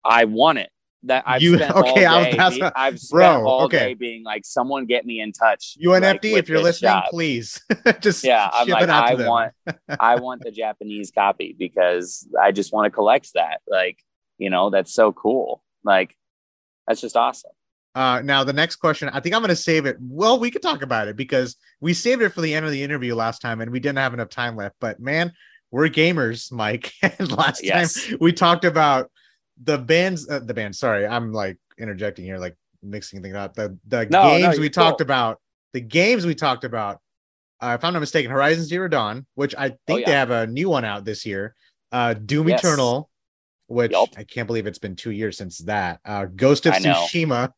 I 0.04 0.24
want 0.24 0.58
it. 0.58 0.70
That 1.04 1.24
I've 1.26 1.40
You- 1.42 1.56
spent 1.56 1.74
okay, 1.76 2.04
I 2.04 2.12
all 2.12 2.18
was- 2.18 2.26
day. 2.28 2.36
that's 2.36 2.54
be- 2.56 2.60
what- 2.62 2.72
I've 2.76 2.98
spent 3.00 3.16
Bro, 3.42 3.46
all 3.48 3.62
okay. 3.64 3.78
day 3.78 3.94
being 3.94 4.22
like, 4.22 4.44
someone 4.44 4.86
get 4.86 5.06
me 5.06 5.20
in 5.20 5.32
touch. 5.32 5.76
UNFD, 5.82 6.32
like, 6.32 6.42
if 6.42 6.48
you're 6.48 6.62
listening, 6.62 6.90
job. 6.92 7.04
please 7.10 7.60
just 8.00 8.22
Yeah, 8.24 8.50
I'm 8.52 8.66
ship 8.66 8.74
like, 8.74 8.82
it 8.84 8.90
out 8.90 9.04
I 9.08 9.14
want, 9.26 9.52
I 9.88 10.16
want 10.16 10.42
the 10.44 10.50
Japanese 10.50 11.10
copy 11.10 11.56
because 11.58 12.28
I 12.40 12.52
just 12.52 12.72
want 12.72 12.84
to 12.86 12.90
collect 12.90 13.32
that. 13.34 13.60
Like, 13.66 13.98
you 14.38 14.50
know, 14.50 14.68
that's 14.70 14.92
so 14.92 15.12
cool. 15.12 15.62
Like, 15.84 16.16
that's 16.86 17.00
just 17.00 17.16
awesome. 17.16 17.50
Uh, 17.94 18.20
now 18.22 18.44
the 18.44 18.52
next 18.52 18.76
question, 18.76 19.08
I 19.08 19.18
think 19.20 19.34
I'm 19.34 19.40
going 19.40 19.48
to 19.48 19.56
save 19.56 19.84
it. 19.86 19.96
Well, 20.00 20.38
we 20.38 20.50
could 20.50 20.62
talk 20.62 20.82
about 20.82 21.08
it 21.08 21.16
because 21.16 21.56
we 21.80 21.92
saved 21.94 22.22
it 22.22 22.28
for 22.30 22.40
the 22.40 22.54
end 22.54 22.64
of 22.64 22.72
the 22.72 22.82
interview 22.82 23.14
last 23.14 23.40
time, 23.40 23.60
and 23.60 23.70
we 23.72 23.80
didn't 23.80 23.98
have 23.98 24.14
enough 24.14 24.28
time 24.28 24.54
left. 24.54 24.76
But 24.80 25.00
man, 25.00 25.32
we're 25.72 25.88
gamers, 25.88 26.52
Mike. 26.52 26.92
and 27.02 27.32
last 27.36 27.64
Yes. 27.64 28.06
time 28.06 28.18
we 28.20 28.32
talked 28.32 28.64
about 28.64 29.10
the 29.62 29.78
bands, 29.78 30.28
uh, 30.28 30.40
the 30.40 30.54
band. 30.54 30.74
Sorry, 30.76 31.06
I'm 31.06 31.32
like 31.32 31.58
interjecting 31.78 32.24
here, 32.24 32.38
like 32.38 32.56
mixing 32.82 33.22
things 33.22 33.34
up. 33.36 33.54
The 33.54 33.78
the 33.86 34.06
No, 34.06 34.22
no, 34.22 34.38
games 34.38 34.58
we 34.58 34.64
you're 34.64 34.70
talked 34.70 35.00
about, 35.00 35.40
the 35.72 35.80
games 35.80 36.26
we 36.26 36.34
talked 36.34 36.64
about. 36.64 36.98
Uh, 37.62 37.76
if 37.78 37.84
I'm 37.84 37.92
not 37.92 38.00
mistaken, 38.00 38.30
Horizon 38.30 38.64
Zero 38.64 38.88
Dawn, 38.88 39.26
which 39.34 39.54
I 39.56 39.68
think 39.68 39.78
they 39.86 39.94
Oh, 39.94 39.98
yeah. 39.98 40.18
have 40.20 40.30
a 40.30 40.46
new 40.46 40.70
one 40.70 40.84
out 40.84 41.04
this 41.04 41.26
year. 41.26 41.54
Uh, 41.92 42.14
Doom 42.14 42.48
Yes. 42.48 42.60
Eternal, 42.60 43.10
which 43.66 43.92
Yup. 43.92 44.08
I 44.16 44.24
can't 44.24 44.46
believe 44.46 44.66
it's 44.66 44.78
been 44.78 44.96
two 44.96 45.10
years 45.10 45.36
since 45.36 45.58
that. 45.58 46.00
Uh, 46.04 46.24
Ghost 46.24 46.64
of 46.64 46.72
I. 46.72 46.78
Tsushima. 46.80 47.50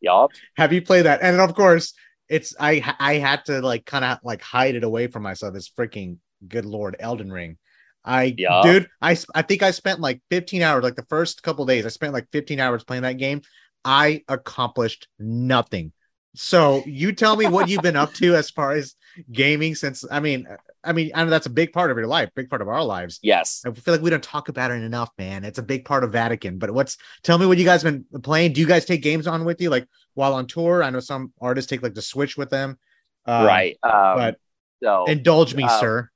Yup. 0.00 0.30
Have 0.56 0.72
you 0.72 0.80
played 0.80 1.02
that? 1.04 1.20
And 1.22 1.40
of 1.40 1.54
course, 1.54 1.92
it's 2.30 2.54
I 2.58 2.94
I 2.98 3.14
had 3.14 3.44
to 3.46 3.60
like 3.60 3.84
kind 3.84 4.04
of 4.04 4.18
like 4.22 4.40
hide 4.40 4.76
it 4.76 4.84
away 4.84 5.08
from 5.08 5.22
myself. 5.22 5.52
This 5.52 5.68
freaking 5.70 6.16
good 6.48 6.64
lord, 6.64 6.96
Elden 6.98 7.30
Ring. 7.30 7.58
I 8.04 8.34
Yeah. 8.36 8.60
dude, 8.62 8.88
I 9.00 9.14
think 9.14 9.62
I 9.62 9.70
spent 9.70 10.00
like 10.00 10.20
15 10.30 10.62
hours, 10.62 10.84
like 10.84 10.96
the 10.96 11.06
first 11.08 11.42
couple 11.42 11.64
days, 11.66 11.86
I 11.86 11.88
spent 11.88 12.12
like 12.12 12.28
15 12.32 12.60
hours 12.60 12.84
playing 12.84 13.02
that 13.04 13.18
game. 13.18 13.42
I 13.84 14.22
accomplished 14.28 15.08
nothing. 15.18 15.92
So 16.34 16.82
you 16.84 17.12
tell 17.12 17.36
me 17.36 17.46
what 17.46 17.68
you've 17.68 17.82
been 17.82 17.96
up 17.96 18.12
to 18.14 18.34
as 18.34 18.50
far 18.50 18.72
as 18.72 18.94
gaming 19.30 19.76
since 19.76 20.04
I 20.10 20.18
mean 20.18 20.48
I 20.82 20.92
mean 20.92 21.12
I 21.14 21.22
know 21.22 21.30
that's 21.30 21.46
a 21.46 21.50
big 21.50 21.72
part 21.72 21.90
of 21.92 21.96
your 21.96 22.08
life, 22.08 22.30
big 22.34 22.50
part 22.50 22.60
of 22.60 22.68
our 22.68 22.82
lives. 22.82 23.20
Yes. 23.22 23.62
I 23.64 23.70
feel 23.70 23.94
like 23.94 24.02
we 24.02 24.10
don't 24.10 24.22
talk 24.22 24.48
about 24.48 24.72
it 24.72 24.82
enough, 24.82 25.10
man. 25.16 25.44
It's 25.44 25.60
a 25.60 25.62
big 25.62 25.84
part 25.84 26.02
of 26.02 26.12
Vatican. 26.12 26.58
But 26.58 26.72
what's 26.72 26.96
tell 27.22 27.38
me 27.38 27.46
what 27.46 27.58
you 27.58 27.64
guys 27.64 27.84
been 27.84 28.04
playing? 28.22 28.52
Do 28.52 28.60
you 28.60 28.66
guys 28.66 28.84
take 28.84 29.02
games 29.02 29.26
on 29.26 29.44
with 29.44 29.60
you, 29.60 29.70
like 29.70 29.86
while 30.14 30.34
on 30.34 30.46
tour? 30.46 30.82
I 30.82 30.90
know 30.90 31.00
some 31.00 31.32
artists 31.40 31.70
take 31.70 31.82
like 31.82 31.94
the 31.94 32.02
Switch 32.02 32.36
with 32.36 32.50
them. 32.50 32.78
Um, 33.26 33.46
right. 33.46 33.78
Um, 33.82 33.92
but 33.92 34.36
so 34.82 35.04
indulge 35.04 35.54
me, 35.54 35.64
uh, 35.64 35.80
sir. 35.80 36.10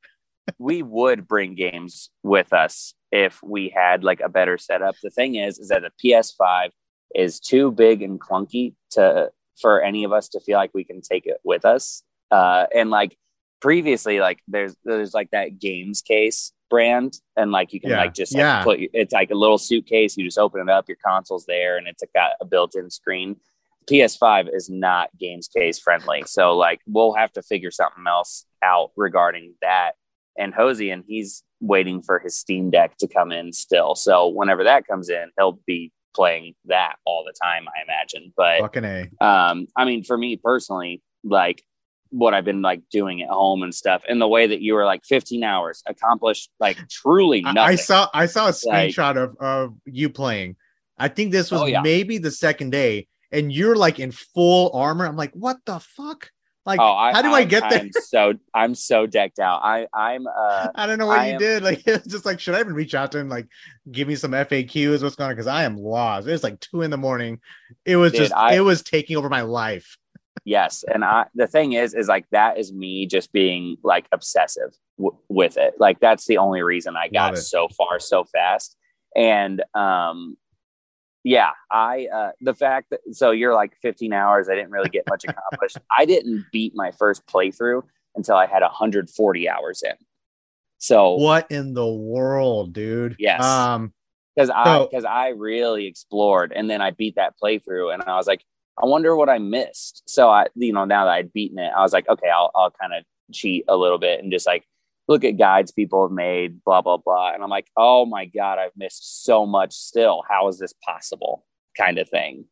We 0.58 0.82
would 0.82 1.26
bring 1.28 1.54
games 1.54 2.10
with 2.22 2.52
us 2.52 2.94
if 3.12 3.42
we 3.42 3.68
had 3.68 4.04
like 4.04 4.20
a 4.20 4.28
better 4.28 4.58
setup. 4.58 4.94
The 5.02 5.10
thing 5.10 5.34
is, 5.36 5.58
is 5.58 5.68
that 5.68 5.82
the 5.82 5.92
PS5 6.08 6.70
is 7.14 7.40
too 7.40 7.70
big 7.72 8.02
and 8.02 8.20
clunky 8.20 8.74
to 8.92 9.30
for 9.60 9.82
any 9.82 10.04
of 10.04 10.12
us 10.12 10.28
to 10.28 10.40
feel 10.40 10.56
like 10.56 10.70
we 10.74 10.84
can 10.84 11.00
take 11.00 11.26
it 11.26 11.38
with 11.44 11.64
us. 11.64 12.02
Uh, 12.30 12.66
and 12.74 12.90
like 12.90 13.16
previously, 13.60 14.20
like 14.20 14.38
there's 14.46 14.74
there's 14.84 15.14
like 15.14 15.30
that 15.32 15.58
games 15.58 16.02
case 16.02 16.52
brand, 16.70 17.14
and 17.36 17.50
like 17.50 17.72
you 17.72 17.80
can 17.80 17.90
Yeah. 17.90 17.98
like 17.98 18.14
just 18.14 18.34
like, 18.34 18.40
Yeah. 18.40 18.62
put 18.62 18.78
it's 18.92 19.12
like 19.14 19.30
a 19.30 19.34
little 19.34 19.58
suitcase. 19.58 20.16
You 20.16 20.24
just 20.24 20.38
open 20.38 20.60
it 20.60 20.68
up, 20.68 20.86
your 20.86 20.98
console's 21.04 21.46
there, 21.46 21.76
and 21.78 21.88
it's 21.88 22.02
got 22.14 22.32
a 22.40 22.44
built-in 22.44 22.90
screen. 22.90 23.36
PS5 23.90 24.54
is 24.54 24.68
not 24.68 25.08
games 25.18 25.48
case 25.48 25.78
friendly, 25.78 26.22
so 26.26 26.54
like 26.56 26.80
we'll 26.86 27.14
have 27.14 27.32
to 27.32 27.42
figure 27.42 27.70
something 27.70 28.04
else 28.06 28.44
out 28.62 28.90
regarding 28.96 29.54
that 29.62 29.92
and 30.36 30.52
Hosey, 30.54 30.90
and 30.90 31.04
he's 31.06 31.42
waiting 31.60 32.02
for 32.02 32.18
his 32.18 32.38
Steam 32.38 32.70
Deck 32.70 32.96
to 32.98 33.08
come 33.08 33.32
in 33.32 33.52
still. 33.52 33.94
So 33.94 34.28
whenever 34.28 34.64
that 34.64 34.86
comes 34.86 35.08
in, 35.08 35.30
he'll 35.38 35.58
be 35.66 35.92
playing 36.14 36.54
that 36.66 36.96
all 37.04 37.24
the 37.24 37.32
time, 37.42 37.66
I 37.68 37.82
imagine. 37.82 38.32
But 38.36 38.60
Fucking 38.60 38.84
a. 38.84 39.24
um, 39.24 39.66
I 39.76 39.84
mean, 39.84 40.04
for 40.04 40.16
me 40.18 40.36
personally, 40.36 41.02
like 41.24 41.62
what 42.10 42.32
I've 42.34 42.44
been 42.44 42.62
like 42.62 42.82
doing 42.90 43.20
at 43.22 43.28
home 43.28 43.62
and 43.62 43.74
stuff, 43.74 44.02
and 44.08 44.20
the 44.20 44.28
way 44.28 44.46
that 44.46 44.60
you 44.60 44.74
were 44.74 44.84
like 44.84 45.02
15 45.04 45.42
hours 45.44 45.82
accomplished 45.86 46.50
like 46.58 46.78
truly 46.88 47.42
I- 47.44 47.52
nothing. 47.52 47.72
I 47.72 47.76
saw 47.76 48.08
I 48.14 48.26
saw 48.26 48.44
a 48.46 48.54
Like- 48.66 48.90
screenshot 48.94 49.16
of 49.16 49.36
of 49.38 49.74
you 49.84 50.08
playing. 50.08 50.56
I 50.98 51.08
think 51.08 51.30
this 51.32 51.50
was 51.50 51.62
Oh, 51.62 51.66
yeah. 51.66 51.80
maybe 51.82 52.18
the 52.18 52.30
second 52.30 52.70
day, 52.70 53.06
and 53.30 53.52
you're 53.52 53.76
like 53.76 54.00
in 54.00 54.10
full 54.10 54.70
armor. 54.74 55.06
I'm 55.06 55.16
like, 55.16 55.32
what 55.32 55.58
the 55.66 55.78
fuck? 55.80 56.30
Like, 56.68 56.78
oh, 56.80 56.92
I, 56.94 57.12
how 57.12 57.22
do 57.22 57.32
I 57.32 57.40
I'm- 57.40 57.48
get 57.48 57.68
there? 57.70 57.80
I'm 57.80 57.90
so 57.92 58.34
I'm 58.54 58.74
so 58.76 59.06
decked 59.06 59.40
out. 59.40 59.60
I 59.64 59.86
I'm 59.92 60.26
uh 60.28 60.68
I 60.76 60.86
don't 60.86 60.98
know 60.98 61.06
what 61.06 61.18
I 61.18 61.26
you 61.28 61.32
am- 61.34 61.38
did. 61.40 61.62
Like, 61.68 61.82
it's 61.86 62.06
just 62.06 62.24
like, 62.24 62.38
should 62.38 62.54
I 62.54 62.60
even 62.60 62.74
reach 62.74 62.94
out 62.94 63.10
to 63.12 63.18
him? 63.18 63.28
Like, 63.28 63.48
give 63.90 64.06
me 64.06 64.14
some 64.14 64.30
FAQs. 64.32 65.02
What's 65.02 65.16
going 65.16 65.30
on? 65.30 65.34
Because 65.34 65.46
I 65.48 65.64
am 65.64 65.76
lost. 65.76 66.28
It's 66.28 66.44
like 66.44 66.60
two 66.60 66.82
in 66.82 66.90
the 66.90 66.96
morning. 66.96 67.40
It 67.84 67.96
was 67.96 68.12
Dude, 68.12 68.20
just, 68.22 68.34
I- 68.34 68.54
it 68.54 68.60
was 68.60 68.82
taking 68.82 69.16
over 69.16 69.28
my 69.28 69.42
life. 69.42 69.96
yes 70.44 70.84
and 70.94 71.04
i 71.04 71.26
the 71.34 71.48
thing 71.48 71.72
is 71.72 71.94
is 71.94 72.06
like 72.06 72.24
that 72.30 72.58
is 72.58 72.72
me 72.72 73.06
just 73.06 73.32
being 73.32 73.76
like 73.82 74.06
obsessive 74.12 74.70
w- 74.96 75.18
with 75.28 75.56
it 75.56 75.74
like 75.80 75.98
that's 75.98 76.26
the 76.26 76.38
only 76.38 76.62
reason 76.62 76.96
i 76.96 77.08
got 77.08 77.36
so 77.36 77.66
far 77.76 77.98
so 77.98 78.22
fast 78.22 78.76
and 79.16 79.64
um 79.74 80.36
yeah 81.34 81.50
i 81.70 82.06
uh 82.18 82.30
the 82.40 82.54
fact 82.54 82.86
that 82.90 83.00
so 83.12 83.30
you're 83.32 83.54
like 83.54 83.72
15 83.82 84.12
hours 84.12 84.48
i 84.48 84.54
didn't 84.54 84.70
really 84.70 84.88
get 84.88 85.04
much 85.10 85.24
accomplished 85.24 85.76
i 85.98 86.04
didn't 86.04 86.46
beat 86.52 86.72
my 86.74 86.90
first 86.92 87.26
playthrough 87.26 87.82
until 88.16 88.36
i 88.36 88.46
had 88.46 88.62
140 88.62 89.48
hours 89.48 89.82
in 89.82 89.94
so 90.80 91.14
What 91.14 91.50
in 91.50 91.74
the 91.74 91.86
world, 91.88 92.72
dude? 92.72 93.16
Yes. 93.18 93.42
Um, 93.44 93.92
because 94.36 94.48
I 94.48 94.64
So- 94.64 94.86
because 94.88 95.04
I 95.04 95.30
really 95.30 95.86
explored, 95.86 96.52
and 96.54 96.70
then 96.70 96.80
I 96.80 96.92
beat 96.92 97.16
that 97.16 97.34
playthrough, 97.42 97.92
and 97.92 98.00
I 98.04 98.14
was 98.16 98.28
like, 98.28 98.44
I 98.80 98.86
wonder 98.86 99.16
what 99.16 99.28
I 99.28 99.38
missed. 99.38 100.04
So 100.06 100.30
I, 100.30 100.46
you 100.54 100.72
know, 100.72 100.84
now 100.84 101.04
that 101.06 101.10
I'd 101.10 101.32
beaten 101.32 101.58
it, 101.58 101.72
I 101.76 101.80
was 101.82 101.92
like, 101.92 102.08
okay, 102.08 102.28
I'll 102.30 102.52
I'll 102.54 102.70
kind 102.80 102.94
of 102.94 103.02
cheat 103.32 103.64
a 103.66 103.76
little 103.76 103.98
bit 103.98 104.22
and 104.22 104.30
just 104.30 104.46
like 104.46 104.64
look 105.08 105.24
at 105.24 105.38
guides 105.38 105.72
people 105.72 106.06
have 106.06 106.12
made, 106.12 106.62
blah 106.64 106.82
blah 106.82 106.98
blah, 106.98 107.32
and 107.32 107.42
I'm 107.42 107.50
like, 107.50 107.66
oh 107.76 108.06
my 108.06 108.26
god, 108.26 108.58
I've 108.58 108.76
missed 108.76 109.24
so 109.24 109.46
much. 109.46 109.72
Still, 109.74 110.22
how 110.28 110.48
is 110.48 110.58
this 110.58 110.74
possible? 110.84 111.44
Kind 111.76 111.98
of 111.98 112.08
thing. 112.08 112.44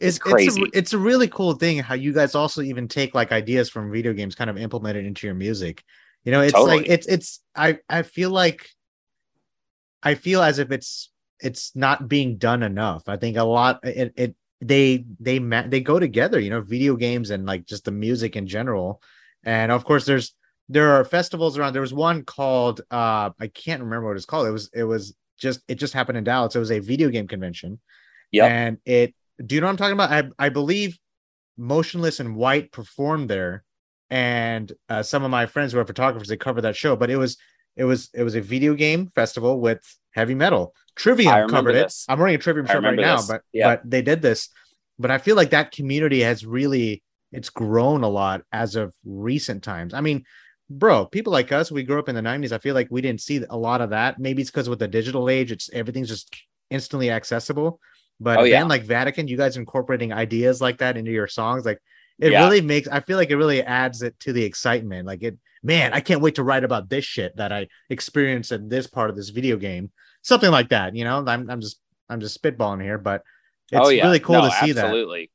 it's 0.00 0.18
crazy. 0.18 0.62
It's 0.62 0.76
a, 0.76 0.78
it's 0.78 0.92
a 0.94 0.98
really 0.98 1.28
cool 1.28 1.54
thing 1.54 1.78
how 1.78 1.94
you 1.94 2.12
guys 2.12 2.34
also 2.34 2.62
even 2.62 2.88
take 2.88 3.14
like 3.14 3.30
ideas 3.32 3.70
from 3.70 3.92
video 3.92 4.12
games, 4.12 4.34
kind 4.34 4.50
of 4.50 4.56
implement 4.56 4.96
it 4.96 5.06
into 5.06 5.26
your 5.26 5.34
music. 5.34 5.84
You 6.24 6.32
know, 6.32 6.40
it's 6.40 6.54
like 6.54 6.88
it's 6.88 7.06
it's 7.06 7.40
I 7.54 7.78
I 7.88 8.02
feel 8.02 8.30
like 8.30 8.68
I 10.02 10.14
feel 10.14 10.42
as 10.42 10.58
if 10.58 10.70
it's 10.70 11.10
it's 11.40 11.74
not 11.74 12.08
being 12.08 12.36
done 12.36 12.62
enough. 12.62 13.08
I 13.08 13.16
think 13.16 13.36
a 13.36 13.44
lot 13.44 13.80
it, 13.84 14.12
it 14.16 14.34
they 14.60 15.04
they 15.18 15.38
they 15.38 15.80
go 15.80 15.98
together. 15.98 16.38
You 16.38 16.50
know, 16.50 16.60
video 16.60 16.96
games 16.96 17.30
and 17.30 17.46
like 17.46 17.66
just 17.66 17.84
the 17.84 17.92
music 17.92 18.36
in 18.36 18.46
general. 18.46 19.02
And 19.44 19.72
of 19.72 19.84
course, 19.84 20.04
there's 20.04 20.34
there 20.70 20.92
are 20.92 21.04
festivals 21.04 21.58
around. 21.58 21.72
There 21.72 21.82
was 21.82 21.92
one 21.92 22.22
called 22.24 22.80
uh 22.90 23.30
I 23.38 23.48
can't 23.52 23.82
remember 23.82 24.06
what 24.08 24.16
it's 24.16 24.24
called. 24.24 24.46
It 24.46 24.52
was 24.52 24.70
it 24.72 24.84
was 24.84 25.14
just 25.36 25.60
it 25.68 25.74
just 25.74 25.92
happened 25.92 26.16
in 26.16 26.24
Dallas. 26.24 26.54
It 26.54 26.60
was 26.60 26.70
a 26.70 26.78
video 26.78 27.08
game 27.10 27.26
convention. 27.26 27.80
Yeah. 28.30 28.46
And 28.46 28.78
it 28.84 29.14
do 29.44 29.54
you 29.56 29.60
know 29.60 29.66
what 29.66 29.72
I'm 29.72 29.76
talking 29.76 29.94
about? 29.94 30.12
I 30.12 30.46
I 30.46 30.48
believe 30.48 30.96
Motionless 31.58 32.20
In 32.20 32.36
White 32.36 32.72
performed 32.72 33.28
there, 33.28 33.64
and 34.08 34.72
uh, 34.88 35.02
some 35.02 35.24
of 35.24 35.30
my 35.30 35.46
friends 35.46 35.72
who 35.72 35.78
are 35.78 35.84
photographers 35.84 36.28
they 36.28 36.36
covered 36.36 36.62
that 36.62 36.76
show. 36.76 36.94
But 36.96 37.10
it 37.10 37.16
was 37.16 37.36
it 37.76 37.84
was 37.84 38.08
it 38.14 38.22
was 38.22 38.34
a 38.36 38.40
video 38.40 38.74
game 38.74 39.10
festival 39.14 39.60
with 39.60 39.80
heavy 40.12 40.34
metal. 40.34 40.74
Trivium 40.94 41.48
covered 41.48 41.72
this. 41.72 42.06
it. 42.08 42.12
I'm 42.12 42.18
wearing 42.18 42.34
a 42.36 42.38
Trivium 42.38 42.66
shirt 42.66 42.82
right 42.82 42.90
remember 42.90 43.02
now, 43.02 43.20
but 43.26 43.42
Yeah. 43.52 43.74
but 43.74 43.90
they 43.90 44.02
did 44.02 44.22
this. 44.22 44.48
But 44.98 45.10
I 45.10 45.18
feel 45.18 45.34
like 45.34 45.50
that 45.50 45.72
community 45.72 46.20
has 46.20 46.46
really 46.46 47.02
it's 47.32 47.50
grown 47.50 48.02
a 48.02 48.08
lot 48.08 48.42
as 48.52 48.76
of 48.76 48.94
recent 49.04 49.62
times. 49.62 49.94
I 49.94 50.00
mean, 50.00 50.24
bro, 50.70 51.04
people 51.06 51.32
like 51.32 51.52
us, 51.52 51.70
we 51.70 51.82
grew 51.82 51.98
up 51.98 52.08
in 52.08 52.14
the 52.14 52.22
90s. 52.22 52.52
I 52.52 52.58
feel 52.58 52.74
like 52.74 52.88
we 52.90 53.00
didn't 53.02 53.20
see 53.20 53.44
a 53.50 53.56
lot 53.56 53.80
of 53.80 53.90
that. 53.90 54.18
Maybe 54.18 54.42
it's 54.42 54.50
because 54.50 54.68
with 54.68 54.78
the 54.78 54.88
digital 54.88 55.28
age, 55.28 55.52
it's 55.52 55.68
everything's 55.72 56.08
just 56.08 56.34
instantly 56.70 57.10
accessible. 57.10 57.80
But 58.20 58.38
Oh, 58.38 58.44
yeah. 58.44 58.62
like 58.64 58.84
Vatican, 58.84 59.28
you 59.28 59.36
guys 59.36 59.56
incorporating 59.56 60.12
ideas 60.12 60.60
like 60.60 60.78
that 60.78 60.96
into 60.96 61.10
your 61.10 61.26
songs, 61.26 61.64
like 61.64 61.78
it 62.18 62.32
Yeah. 62.32 62.44
really 62.44 62.60
makes 62.60 62.86
I 62.88 63.00
feel 63.00 63.16
like 63.16 63.30
it 63.30 63.36
really 63.36 63.62
adds 63.62 64.02
it 64.02 64.18
to 64.20 64.32
the 64.32 64.44
excitement. 64.44 65.06
Like 65.06 65.22
it, 65.22 65.38
man, 65.62 65.92
I 65.92 66.00
can't 66.00 66.20
wait 66.20 66.36
to 66.36 66.42
write 66.44 66.64
about 66.64 66.88
this 66.88 67.04
shit 67.04 67.36
that 67.36 67.52
I 67.52 67.68
experienced 67.88 68.52
in 68.52 68.68
this 68.68 68.86
part 68.86 69.10
of 69.10 69.16
this 69.16 69.30
video 69.30 69.56
game. 69.56 69.90
Something 70.22 70.50
like 70.50 70.68
that, 70.68 70.94
you 70.94 71.04
know. 71.04 71.24
I'm 71.26 71.50
I'm 71.50 71.60
just 71.60 71.80
I'm 72.10 72.20
just 72.20 72.40
spitballing 72.40 72.82
here, 72.82 72.98
but 72.98 73.22
oh, 73.72 73.78
it's 73.78 73.86
oh 73.86 73.88
yeah, 73.90 74.04
really 74.04 74.20
cool 74.20 74.36
No, 74.36 74.48
to 74.48 74.50
see 74.50 74.72
that. 74.72 74.84
absolutely. 74.84 75.30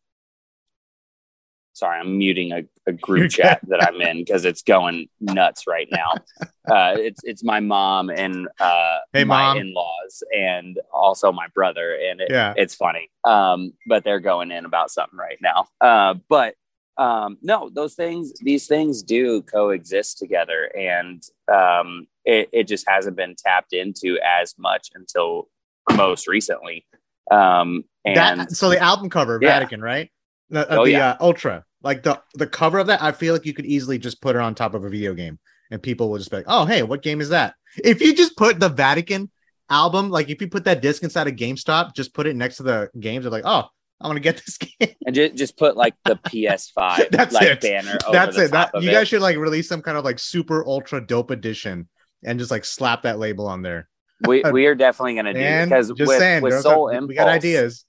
Sorry, 1.75 1.99
I'm 1.99 2.17
muting 2.17 2.53
a, 2.53 2.63
a 2.87 2.93
group 2.93 3.31
chat 3.31 3.59
that 3.67 3.83
I'm 3.83 3.99
in 3.99 4.19
because 4.19 4.45
it's 4.45 4.61
going 4.61 5.07
nuts 5.19 5.67
right 5.67 5.87
now. 5.91 6.13
uh, 6.71 6.95
it's 6.97 7.19
it's 7.25 7.43
my 7.43 7.59
mom 7.59 8.09
and 8.09 8.47
uh, 8.59 8.97
Hey, 9.11 9.25
my 9.25 9.43
Mom. 9.43 9.57
in-laws 9.57 10.23
and 10.35 10.79
also 10.93 11.31
my 11.33 11.47
brother, 11.53 11.95
and 12.09 12.21
it, 12.21 12.29
Yeah. 12.31 12.53
it's 12.55 12.75
funny. 12.75 13.09
Um, 13.25 13.73
but 13.87 14.03
they're 14.05 14.21
going 14.21 14.51
in 14.51 14.63
about 14.65 14.89
something 14.89 15.19
right 15.19 15.37
now. 15.41 15.67
Uh, 15.81 16.15
but 16.29 16.55
um, 16.97 17.37
no, 17.41 17.69
those 17.73 17.93
things, 17.93 18.31
these 18.39 18.67
things 18.67 19.03
do 19.03 19.41
coexist 19.41 20.17
together, 20.17 20.71
and 20.77 21.21
um, 21.53 22.07
it, 22.23 22.47
it 22.53 22.69
just 22.69 22.87
hasn't 22.87 23.17
been 23.17 23.35
tapped 23.37 23.73
into 23.73 24.17
as 24.25 24.55
much 24.57 24.91
until 24.95 25.49
most 25.93 26.25
recently. 26.25 26.85
Um, 27.29 27.83
and 28.05 28.15
that 28.15 28.51
so 28.51 28.69
the 28.69 28.79
album 28.79 29.09
cover, 29.09 29.39
Yeah. 29.41 29.49
Vatican, 29.49 29.81
right? 29.81 30.09
The, 30.49 30.69
uh, 30.71 30.75
Oh, 30.79 30.85
the 30.85 30.91
yeah. 30.91 31.09
uh, 31.11 31.17
Ultra, 31.21 31.63
like 31.81 32.03
the 32.03 32.21
the 32.35 32.47
cover 32.47 32.77
of 32.79 32.87
that, 32.87 33.01
I 33.01 33.11
feel 33.11 33.33
like 33.33 33.45
you 33.45 33.53
could 33.53 33.65
easily 33.65 33.97
just 33.97 34.21
put 34.21 34.35
it 34.35 34.41
on 34.41 34.55
top 34.55 34.73
of 34.73 34.83
a 34.85 34.89
video 34.89 35.13
game, 35.13 35.39
and 35.71 35.81
people 35.81 36.09
will 36.09 36.17
just 36.17 36.31
be 36.31 36.37
like, 36.37 36.45
"Oh, 36.47 36.65
hey, 36.65 36.83
what 36.83 37.01
game 37.01 37.21
is 37.21 37.29
that?" 37.29 37.55
If 37.83 38.01
you 38.01 38.15
just 38.15 38.37
put 38.37 38.59
the 38.59 38.69
Vatican 38.69 39.29
album, 39.69 40.09
like 40.09 40.29
if 40.29 40.39
you 40.41 40.47
put 40.47 40.63
that 40.65 40.81
disc 40.81 41.03
inside 41.03 41.27
of 41.27 41.35
GameStop, 41.35 41.95
just 41.95 42.13
put 42.13 42.27
it 42.27 42.35
next 42.35 42.57
to 42.57 42.63
the 42.63 42.89
games, 42.99 43.23
they're 43.23 43.31
like, 43.31 43.43
"Oh, 43.45 43.65
I 44.01 44.07
want 44.07 44.17
to 44.17 44.21
get 44.21 44.37
this 44.45 44.57
game." 44.79 44.93
and 45.05 45.15
just, 45.15 45.35
just 45.35 45.57
put 45.57 45.75
like 45.75 45.95
the 46.05 46.15
PS5 46.15 47.09
That's 47.11 47.33
like 47.33 47.43
it. 47.47 47.61
banner. 47.61 47.97
Over 48.05 48.11
That's 48.13 48.37
it. 48.37 48.51
That 48.51 48.71
you 48.81 48.89
it. 48.89 48.93
guys 48.93 49.07
should 49.07 49.21
like 49.21 49.37
release 49.37 49.67
some 49.67 49.81
kind 49.81 49.97
of 49.97 50.05
like 50.05 50.19
super 50.19 50.65
ultra 50.65 51.05
dope 51.05 51.31
edition 51.31 51.87
and 52.23 52.39
just 52.39 52.51
like 52.51 52.65
slap 52.65 53.03
that 53.03 53.19
label 53.19 53.47
on 53.47 53.61
there. 53.61 53.87
we 54.27 54.41
we 54.51 54.65
are 54.67 54.75
definitely 54.75 55.15
gonna 55.15 55.33
do 55.33 55.39
And 55.39 55.69
because 55.69 55.91
just 55.91 56.07
with, 56.09 56.19
saying, 56.19 56.41
with 56.43 56.61
Soul 56.61 56.89
we 56.89 56.95
Impulse, 56.97 57.15
got 57.17 57.27
ideas. 57.27 57.85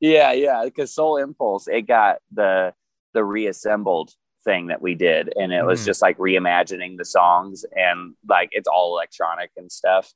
Yeah, 0.00 0.32
yeah, 0.32 0.62
because 0.64 0.94
Soul 0.94 1.16
Impulse, 1.16 1.68
it 1.68 1.82
got 1.82 2.18
the 2.32 2.74
the 3.14 3.24
reassembled 3.24 4.12
thing 4.44 4.66
that 4.66 4.82
we 4.82 4.94
did, 4.94 5.32
and 5.36 5.52
it 5.52 5.64
was 5.64 5.80
Mhm. 5.82 5.86
just 5.86 6.02
like 6.02 6.18
reimagining 6.18 6.98
the 6.98 7.04
songs 7.04 7.64
and 7.74 8.14
like 8.28 8.50
it's 8.52 8.68
all 8.68 8.94
electronic 8.94 9.50
and 9.56 9.72
stuff. 9.72 10.12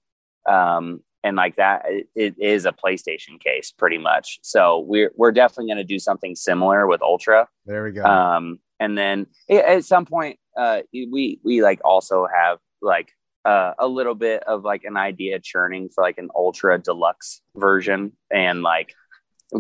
Um, 0.46 1.02
and 1.24 1.36
like 1.36 1.56
that, 1.56 1.84
it, 1.86 2.08
it 2.14 2.34
is 2.38 2.64
a 2.66 2.72
PlayStation 2.72 3.38
case 3.40 3.72
pretty 3.72 3.98
much. 3.98 4.38
So 4.42 4.80
we're 4.80 5.12
we're 5.16 5.32
definitely 5.32 5.66
going 5.66 5.78
to 5.78 5.84
do 5.84 5.98
something 5.98 6.34
similar 6.34 6.86
with 6.86 7.02
Ultra. 7.02 7.48
There 7.66 7.82
we 7.84 7.92
go. 7.92 8.04
Um, 8.04 8.58
and 8.78 8.96
then 8.96 9.26
a- 9.48 9.68
at 9.70 9.84
some 9.84 10.04
point, 10.06 10.38
uh, 10.56 10.82
we 10.92 11.40
we 11.44 11.62
like 11.62 11.80
also 11.84 12.26
have 12.26 12.58
like 12.82 13.12
uh, 13.46 13.72
a 13.78 13.88
little 13.88 14.14
bit 14.14 14.42
of 14.44 14.64
like 14.64 14.84
an 14.84 14.96
idea 14.98 15.40
churning 15.40 15.88
for 15.88 16.02
like 16.02 16.18
an 16.18 16.28
ultra 16.34 16.78
deluxe 16.78 17.40
version, 17.56 18.12
and 18.30 18.62
like 18.62 18.94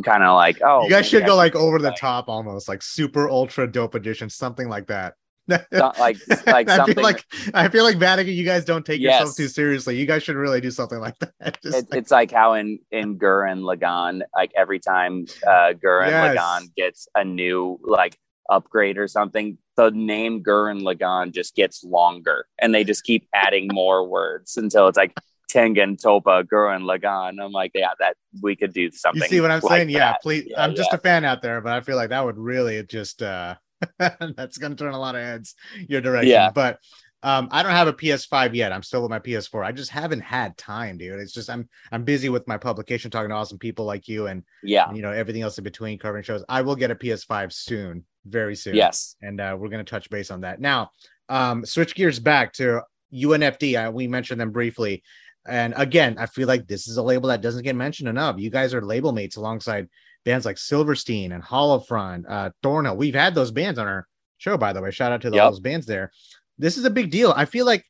kind 0.02 0.22
of 0.22 0.34
like 0.36 0.60
oh, 0.62 0.84
you 0.84 0.90
guys 0.90 1.06
should 1.06 1.26
go 1.26 1.36
like 1.36 1.54
over 1.56 1.78
the 1.78 1.90
top 1.92 2.28
almost, 2.28 2.68
like 2.68 2.82
super 2.82 3.28
ultra 3.28 3.70
dope 3.70 3.94
edition, 3.94 4.30
something 4.30 4.68
like 4.68 4.86
that. 4.88 5.14
so- 5.50 5.92
like 5.98 6.16
like 6.46 6.68
I 6.68 6.76
something 6.76 6.94
feel 6.94 7.02
like 7.02 7.24
I 7.54 7.68
feel 7.68 7.82
like 7.84 7.96
Vatican, 7.96 8.32
you 8.34 8.44
guys 8.44 8.64
don't 8.64 8.86
take 8.86 9.00
yourself 9.00 9.34
too 9.36 9.48
seriously. 9.48 9.96
You 9.96 10.06
guys 10.06 10.22
should 10.22 10.36
really 10.36 10.60
do 10.60 10.70
something 10.70 10.98
like 11.00 11.18
that. 11.40 11.60
Just 11.62 11.76
it, 11.78 11.90
like- 11.90 11.98
it's 11.98 12.10
like 12.10 12.30
how 12.30 12.54
in 12.54 12.78
in 12.92 13.18
Gurren 13.18 13.62
Lagann, 13.62 14.22
like 14.36 14.52
every 14.56 14.78
time 14.78 15.24
uh 15.46 15.72
Gurren 15.72 16.08
Yes. 16.08 16.36
Lagann 16.36 16.74
gets 16.76 17.08
a 17.16 17.24
new 17.24 17.80
like 17.82 18.16
upgrade 18.48 18.98
or 18.98 19.08
something, 19.08 19.58
the 19.76 19.90
name 19.90 20.42
Gurren 20.42 20.82
Lagann 20.82 21.32
just 21.32 21.56
gets 21.56 21.82
longer, 21.82 22.46
and 22.60 22.72
they 22.74 22.84
just 22.84 23.02
keep 23.04 23.26
adding 23.34 23.68
more 23.72 24.06
words 24.06 24.56
until 24.56 24.86
it's 24.86 24.96
like 24.98 25.14
Tengen 25.50 26.00
Toppa 26.00 26.44
Gurren 26.44 26.82
Lagann. 26.82 27.42
I'm 27.42 27.52
like, 27.52 27.72
yeah, 27.74 27.90
that 27.98 28.16
we 28.42 28.56
could 28.56 28.72
do 28.72 28.90
something. 28.90 29.22
you 29.22 29.28
see 29.28 29.40
what 29.40 29.50
I'm 29.50 29.60
like 29.60 29.70
saying? 29.70 29.90
Yeah, 29.90 30.14
please. 30.22 30.46
Yeah, 30.48 30.62
I'm 30.62 30.74
just 30.74 30.90
yeah. 30.92 30.96
a 30.96 31.00
fan 31.00 31.24
out 31.24 31.42
there, 31.42 31.60
but 31.60 31.72
I 31.72 31.80
feel 31.80 31.96
like 31.96 32.10
that 32.10 32.24
would 32.24 32.38
really 32.38 32.82
just 32.84 33.22
uh 33.22 33.56
that's 33.98 34.58
gonna 34.58 34.74
turn 34.74 34.94
a 34.94 34.98
lot 34.98 35.14
of 35.14 35.22
heads 35.22 35.54
your 35.88 36.00
direction. 36.00 36.30
Yeah. 36.30 36.50
But 36.50 36.78
um 37.22 37.48
I 37.50 37.62
don't 37.62 37.72
have 37.72 37.88
a 37.88 37.92
PS5 37.92 38.54
yet. 38.54 38.72
I'm 38.72 38.82
still 38.82 39.02
with 39.02 39.10
my 39.10 39.18
PS4. 39.18 39.64
I 39.64 39.72
just 39.72 39.90
haven't 39.90 40.20
had 40.20 40.56
time, 40.56 40.98
dude. 40.98 41.18
It's 41.18 41.32
just 41.32 41.50
I'm 41.50 41.68
I'm 41.90 42.04
busy 42.04 42.28
with 42.28 42.46
my 42.46 42.56
publication 42.56 43.10
talking 43.10 43.30
to 43.30 43.34
awesome 43.34 43.58
people 43.58 43.84
like 43.84 44.08
you 44.08 44.26
and 44.26 44.44
yeah, 44.62 44.92
you 44.92 45.02
know 45.02 45.12
everything 45.12 45.42
else 45.42 45.58
in 45.58 45.64
between 45.64 45.98
covering 45.98 46.22
shows. 46.22 46.44
I 46.48 46.62
will 46.62 46.76
get 46.76 46.90
a 46.90 46.94
PS5 46.94 47.52
soon, 47.52 48.04
very 48.24 48.54
soon. 48.54 48.74
yes, 48.74 49.16
and 49.22 49.40
uh, 49.40 49.56
we're 49.58 49.68
going 49.68 49.84
to 49.84 49.90
touch 49.90 50.08
base 50.10 50.30
on 50.30 50.42
that. 50.42 50.60
Now, 50.60 50.90
um, 51.28 51.64
switch 51.66 51.94
gears 51.94 52.18
back 52.18 52.52
to 52.54 52.82
UNFD. 53.12 53.88
Uh, 53.88 53.90
we 53.90 54.06
mentioned 54.06 54.40
them 54.40 54.50
briefly, 54.50 55.02
and 55.46 55.74
again, 55.76 56.16
I 56.18 56.26
feel 56.26 56.46
like 56.48 56.66
this 56.66 56.86
is 56.88 56.96
a 56.96 57.02
label 57.02 57.28
that 57.28 57.40
doesn't 57.40 57.64
get 57.64 57.76
mentioned 57.76 58.08
enough. 58.08 58.38
You 58.38 58.50
guys 58.50 58.74
are 58.74 58.82
label 58.82 59.12
mates 59.12 59.36
alongside 59.36 59.88
bands 60.24 60.44
like 60.44 60.58
Silverstein 60.58 61.32
and 61.32 61.42
Hollowfront, 61.42 62.24
uh, 62.28 62.50
Thornhill. 62.62 62.96
We've 62.96 63.14
had 63.14 63.34
those 63.34 63.50
bands 63.50 63.78
on 63.78 63.86
our 63.88 64.06
show, 64.38 64.56
by 64.58 64.72
the 64.72 64.82
way. 64.82 64.90
Shout 64.90 65.12
out 65.12 65.22
to 65.22 65.30
Yep. 65.30 65.50
those 65.50 65.60
bands 65.60 65.86
there. 65.86 66.10
This 66.58 66.76
is 66.76 66.84
a 66.84 66.90
big 66.90 67.10
deal. 67.10 67.32
I 67.34 67.46
feel 67.46 67.64
like 67.64 67.84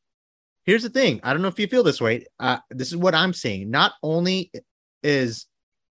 here's 0.65 0.83
the 0.85 0.91
thing. 0.91 1.21
I 1.25 1.33
don't 1.33 1.43
know 1.43 1.49
if 1.49 1.59
you 1.59 1.67
feel 1.67 1.83
this 1.83 2.01
way. 2.01 2.27
Uh, 2.39 2.59
this 2.71 2.89
is 2.89 2.97
what 2.97 3.15
I'm 3.15 3.33
saying. 3.33 3.71
Not 3.71 3.93
only 4.03 4.53
is 5.03 5.47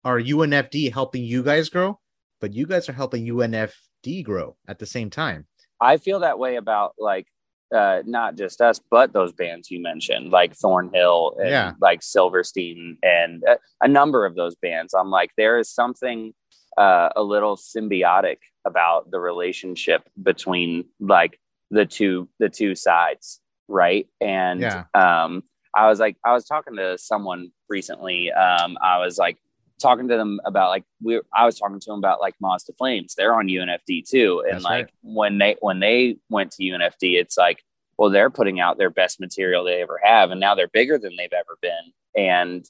our 0.04 0.20
UNFD 0.20 0.92
helping 0.92 1.24
you 1.24 1.42
guys 1.42 1.70
grow, 1.70 2.00
but 2.42 2.54
you 2.54 2.66
guys 2.66 2.90
are 2.90 2.94
helping 2.94 3.26
UNFD 3.26 4.24
grow 4.24 4.58
at 4.68 4.78
the 4.80 4.86
same 4.86 5.10
time. 5.10 5.48
I 5.80 5.98
feel 5.98 6.20
that 6.20 6.38
way 6.38 6.58
about 6.58 6.96
like 6.98 7.28
uh 7.74 8.02
not 8.06 8.36
just 8.36 8.62
us 8.62 8.80
but 8.92 9.14
those 9.14 9.34
bands 9.34 9.72
you 9.72 9.82
mentioned 9.82 10.30
like 10.32 10.54
Thornhill 10.56 11.36
and 11.40 11.50
Yeah. 11.50 11.72
like 11.82 12.04
Silverstein 12.04 12.98
and 13.02 13.44
a, 13.48 13.58
a 13.82 13.88
number 13.88 14.26
of 14.26 14.36
those 14.36 14.56
bands 14.56 14.94
I'm 14.94 15.10
like 15.10 15.32
there 15.38 15.58
is 15.58 15.70
something 15.70 16.34
uh 16.78 17.10
a 17.16 17.24
little 17.24 17.56
symbiotic 17.56 18.38
about 18.66 19.10
the 19.12 19.20
relationship 19.20 20.08
between 20.22 20.86
like 21.00 21.40
the 21.72 21.86
two 21.86 22.30
the 22.40 22.50
two 22.50 22.76
sides 22.76 23.40
right 23.68 24.08
and 24.22 24.62
Yeah. 24.62 24.84
um 24.94 25.44
I 25.76 25.88
was 25.90 26.00
like 26.00 26.18
I 26.24 26.34
was 26.34 26.46
talking 26.46 26.76
to 26.78 26.98
someone 26.98 27.52
recently 27.70 28.32
um 28.32 28.78
I 28.82 29.00
was 29.00 29.18
like 29.18 29.38
talking 29.82 30.08
to 30.08 30.18
them 30.18 30.40
about 30.46 30.70
like 30.70 30.84
we 31.02 31.20
I 31.34 31.46
was 31.46 31.60
talking 31.60 31.80
to 31.80 31.90
them 31.90 32.00
about 32.00 32.22
like 32.22 32.36
Moths 32.40 32.66
to 32.66 32.74
Flames. 32.74 33.16
They're 33.16 33.36
on 33.36 33.48
UNFD 33.48 34.10
too. 34.10 34.44
And 34.46 34.56
That's 34.56 34.64
like 34.64 34.86
right. 34.86 34.94
when 35.02 35.38
they 35.38 35.56
when 35.60 35.80
they 35.80 36.18
went 36.30 36.52
to 36.52 36.64
UNFD, 36.64 37.20
it's 37.20 37.38
like, 37.38 37.64
well, 37.98 38.10
they're 38.10 38.30
putting 38.30 38.60
out 38.60 38.78
their 38.78 38.90
best 38.90 39.20
material 39.20 39.64
they 39.64 39.82
ever 39.82 40.00
have, 40.04 40.32
and 40.32 40.40
now 40.40 40.56
they're 40.56 40.68
bigger 40.68 40.98
than 40.98 41.16
they've 41.18 41.34
ever 41.34 41.58
been. 41.62 41.94
And 42.16 42.66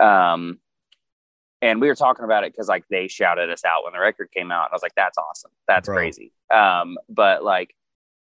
um 0.00 0.58
and 1.62 1.80
we 1.80 1.86
were 1.86 1.94
talking 1.94 2.24
about 2.24 2.44
it 2.44 2.52
because 2.52 2.68
like 2.68 2.84
they 2.90 3.06
shouted 3.06 3.48
us 3.50 3.64
out 3.64 3.84
when 3.84 3.92
the 3.92 4.00
record 4.00 4.30
came 4.32 4.50
out. 4.50 4.64
And 4.64 4.72
I 4.72 4.74
was 4.74 4.82
like, 4.82 4.96
that's 4.96 5.16
awesome. 5.16 5.52
That's 5.68 5.86
Bro. 5.86 5.96
crazy. 5.96 6.32
Um, 6.52 6.98
but 7.08 7.44
like 7.44 7.74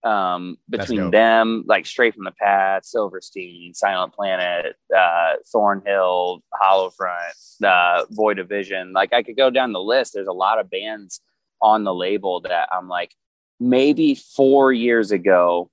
um 0.06 0.56
between 0.70 1.10
them, 1.10 1.64
like 1.66 1.84
Straight 1.84 2.14
from 2.14 2.24
the 2.24 2.30
Path, 2.32 2.84
Silverstein, 2.84 3.74
Silent 3.74 4.12
Planet, 4.14 4.76
uh 4.96 5.32
Thornhill, 5.52 6.42
Hollowfront, 6.54 7.34
uh 7.64 8.04
Void 8.10 8.38
of 8.38 8.48
Vision, 8.48 8.92
like 8.92 9.12
I 9.12 9.22
could 9.22 9.36
go 9.36 9.50
down 9.50 9.72
the 9.72 9.80
list. 9.80 10.12
There's 10.14 10.28
a 10.28 10.32
lot 10.46 10.60
of 10.60 10.70
bands 10.70 11.20
on 11.60 11.84
the 11.84 11.94
label 11.94 12.40
that 12.42 12.68
I'm 12.70 12.88
like, 12.88 13.12
maybe 13.58 14.14
four 14.14 14.72
years 14.72 15.10
ago, 15.10 15.70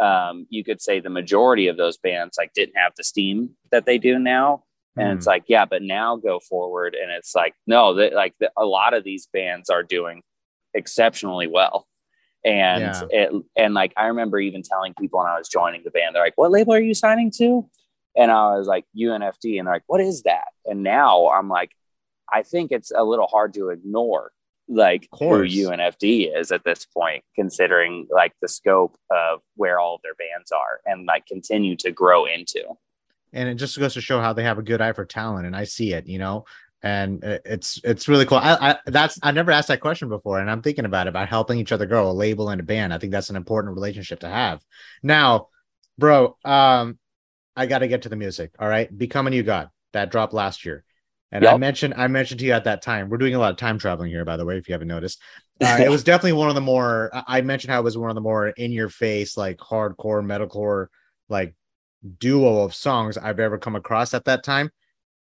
um, 0.00 0.46
you 0.50 0.62
could 0.64 0.80
say 0.82 1.00
the 1.00 1.10
majority 1.10 1.68
of 1.68 1.76
those 1.76 1.96
bands 1.98 2.36
like 2.38 2.52
didn't 2.54 2.76
have 2.76 2.92
the 2.96 3.04
steam 3.04 3.50
that 3.70 3.86
they 3.86 3.98
do 3.98 4.18
now. 4.18 4.64
And 4.96 5.08
Hmm. 5.08 5.16
it's 5.16 5.26
like, 5.26 5.44
yeah, 5.46 5.64
but 5.64 5.82
now 5.82 6.16
go 6.16 6.38
forward, 6.38 6.94
and 6.94 7.10
it's 7.10 7.34
like, 7.34 7.54
no, 7.66 7.94
that 7.94 8.12
like 8.12 8.34
the, 8.40 8.50
a 8.58 8.66
lot 8.66 8.92
of 8.92 9.04
these 9.04 9.26
bands 9.32 9.70
are 9.70 9.82
doing 9.82 10.22
exceptionally 10.74 11.46
well, 11.46 11.86
and 12.44 12.80
Yeah. 12.82 13.02
it 13.10 13.32
and 13.56 13.74
like 13.74 13.92
I 13.96 14.06
remember 14.06 14.38
even 14.38 14.62
telling 14.62 14.94
people 14.94 15.18
when 15.20 15.28
I 15.28 15.38
was 15.38 15.48
joining 15.48 15.82
the 15.84 15.90
band, 15.90 16.14
they're 16.14 16.22
like, 16.24 16.36
"What 16.36 16.50
label 16.50 16.74
are 16.74 16.80
you 16.80 16.94
signing 16.94 17.30
to?" 17.38 17.68
And 18.16 18.30
I 18.30 18.56
was 18.56 18.66
like, 18.66 18.84
"UNFD," 18.96 19.58
and 19.58 19.66
they're 19.66 19.74
like, 19.74 19.84
"What 19.86 20.00
is 20.00 20.22
that?" 20.24 20.48
And 20.66 20.82
now 20.82 21.28
I'm 21.30 21.48
like, 21.48 21.70
I 22.32 22.42
think 22.42 22.72
it's 22.72 22.90
a 22.94 23.04
little 23.04 23.26
hard 23.26 23.54
to 23.54 23.68
ignore 23.70 24.32
like 24.68 25.08
who. 25.12 25.44
UNFD 25.66 26.34
is 26.36 26.50
at 26.52 26.64
this 26.64 26.84
point, 26.86 27.24
considering 27.34 28.06
like 28.10 28.32
the 28.40 28.48
scope 28.48 28.96
of 29.10 29.40
where 29.56 29.78
all 29.80 29.96
of 29.96 30.02
their 30.02 30.14
bands 30.14 30.50
are, 30.52 30.80
and 30.86 31.04
like 31.06 31.26
continue 31.26 31.76
to 31.76 31.90
grow 31.90 32.24
into. 32.26 32.62
and 33.34 33.48
it 33.48 33.54
just 33.54 33.78
goes 33.78 33.94
to 33.94 34.00
show 34.02 34.20
how 34.20 34.32
they 34.34 34.42
have 34.42 34.58
a 34.58 34.62
good 34.62 34.82
eye 34.82 34.92
for 34.92 35.06
talent 35.06 35.46
and 35.46 35.56
i 35.56 35.64
see 35.64 35.94
it 35.94 36.06
you 36.06 36.18
know 36.18 36.44
and 36.82 37.22
it's 37.22 37.80
it's 37.84 38.08
really 38.08 38.26
cool. 38.26 38.38
I, 38.38 38.56
I 38.60 38.78
that's 38.86 39.18
i 39.22 39.30
never 39.30 39.50
asked 39.50 39.68
that 39.68 39.80
question 39.80 40.08
before 40.08 40.40
and 40.40 40.50
i'm 40.50 40.62
thinking 40.62 40.84
about 40.84 41.06
it 41.06 41.10
about 41.10 41.28
helping 41.28 41.58
each 41.58 41.72
other 41.72 41.86
grow 41.86 42.10
a 42.10 42.12
label 42.12 42.50
and 42.50 42.60
a 42.60 42.64
band. 42.64 42.92
I 42.92 42.98
think 42.98 43.12
that's 43.12 43.30
an 43.30 43.36
important 43.36 43.74
relationship 43.74 44.20
to 44.20 44.28
have. 44.28 44.62
Now 45.02 45.48
bro 45.98 46.36
um 46.44 46.98
i 47.56 47.66
got 47.66 47.80
to 47.80 47.88
get 47.88 48.02
to 48.02 48.08
the 48.08 48.16
music 48.16 48.52
all 48.58 48.68
right? 48.68 48.96
Become 48.96 49.26
a 49.26 49.30
new 49.30 49.42
god. 49.42 49.68
That 49.92 50.10
dropped 50.10 50.32
last 50.32 50.64
year. 50.64 50.84
And 51.30 51.46
i 51.46 51.56
mentioned 51.56 51.94
i 51.96 52.08
mentioned 52.08 52.40
to 52.40 52.46
you 52.46 52.52
at 52.52 52.64
that 52.64 52.82
time 52.82 53.08
we're 53.08 53.18
doing 53.18 53.34
a 53.34 53.38
lot 53.38 53.52
of 53.52 53.58
time 53.58 53.78
traveling 53.78 54.10
here 54.10 54.24
by 54.24 54.36
the 54.36 54.44
way 54.44 54.56
if 54.56 54.68
you 54.68 54.72
haven't 54.72 54.88
noticed. 54.88 55.20
Uh, 55.60 55.78
it 55.84 55.90
was 55.96 56.02
definitely 56.02 56.32
one 56.32 56.48
of 56.48 56.54
the 56.54 56.60
more 56.60 57.10
i 57.28 57.40
mentioned 57.40 57.70
how 57.72 57.80
it 57.80 57.84
was 57.84 57.96
one 57.96 58.10
of 58.10 58.16
the 58.16 58.20
more 58.20 58.48
in 58.48 58.72
your 58.72 58.88
face 58.88 59.36
like 59.36 59.58
hardcore 59.58 60.24
metalcore 60.24 60.88
like 61.28 61.54
duo 62.18 62.62
of 62.62 62.74
songs 62.74 63.16
I've 63.16 63.40
ever 63.40 63.58
come 63.58 63.76
across 63.76 64.14
at 64.14 64.24
that 64.24 64.44
time. 64.44 64.70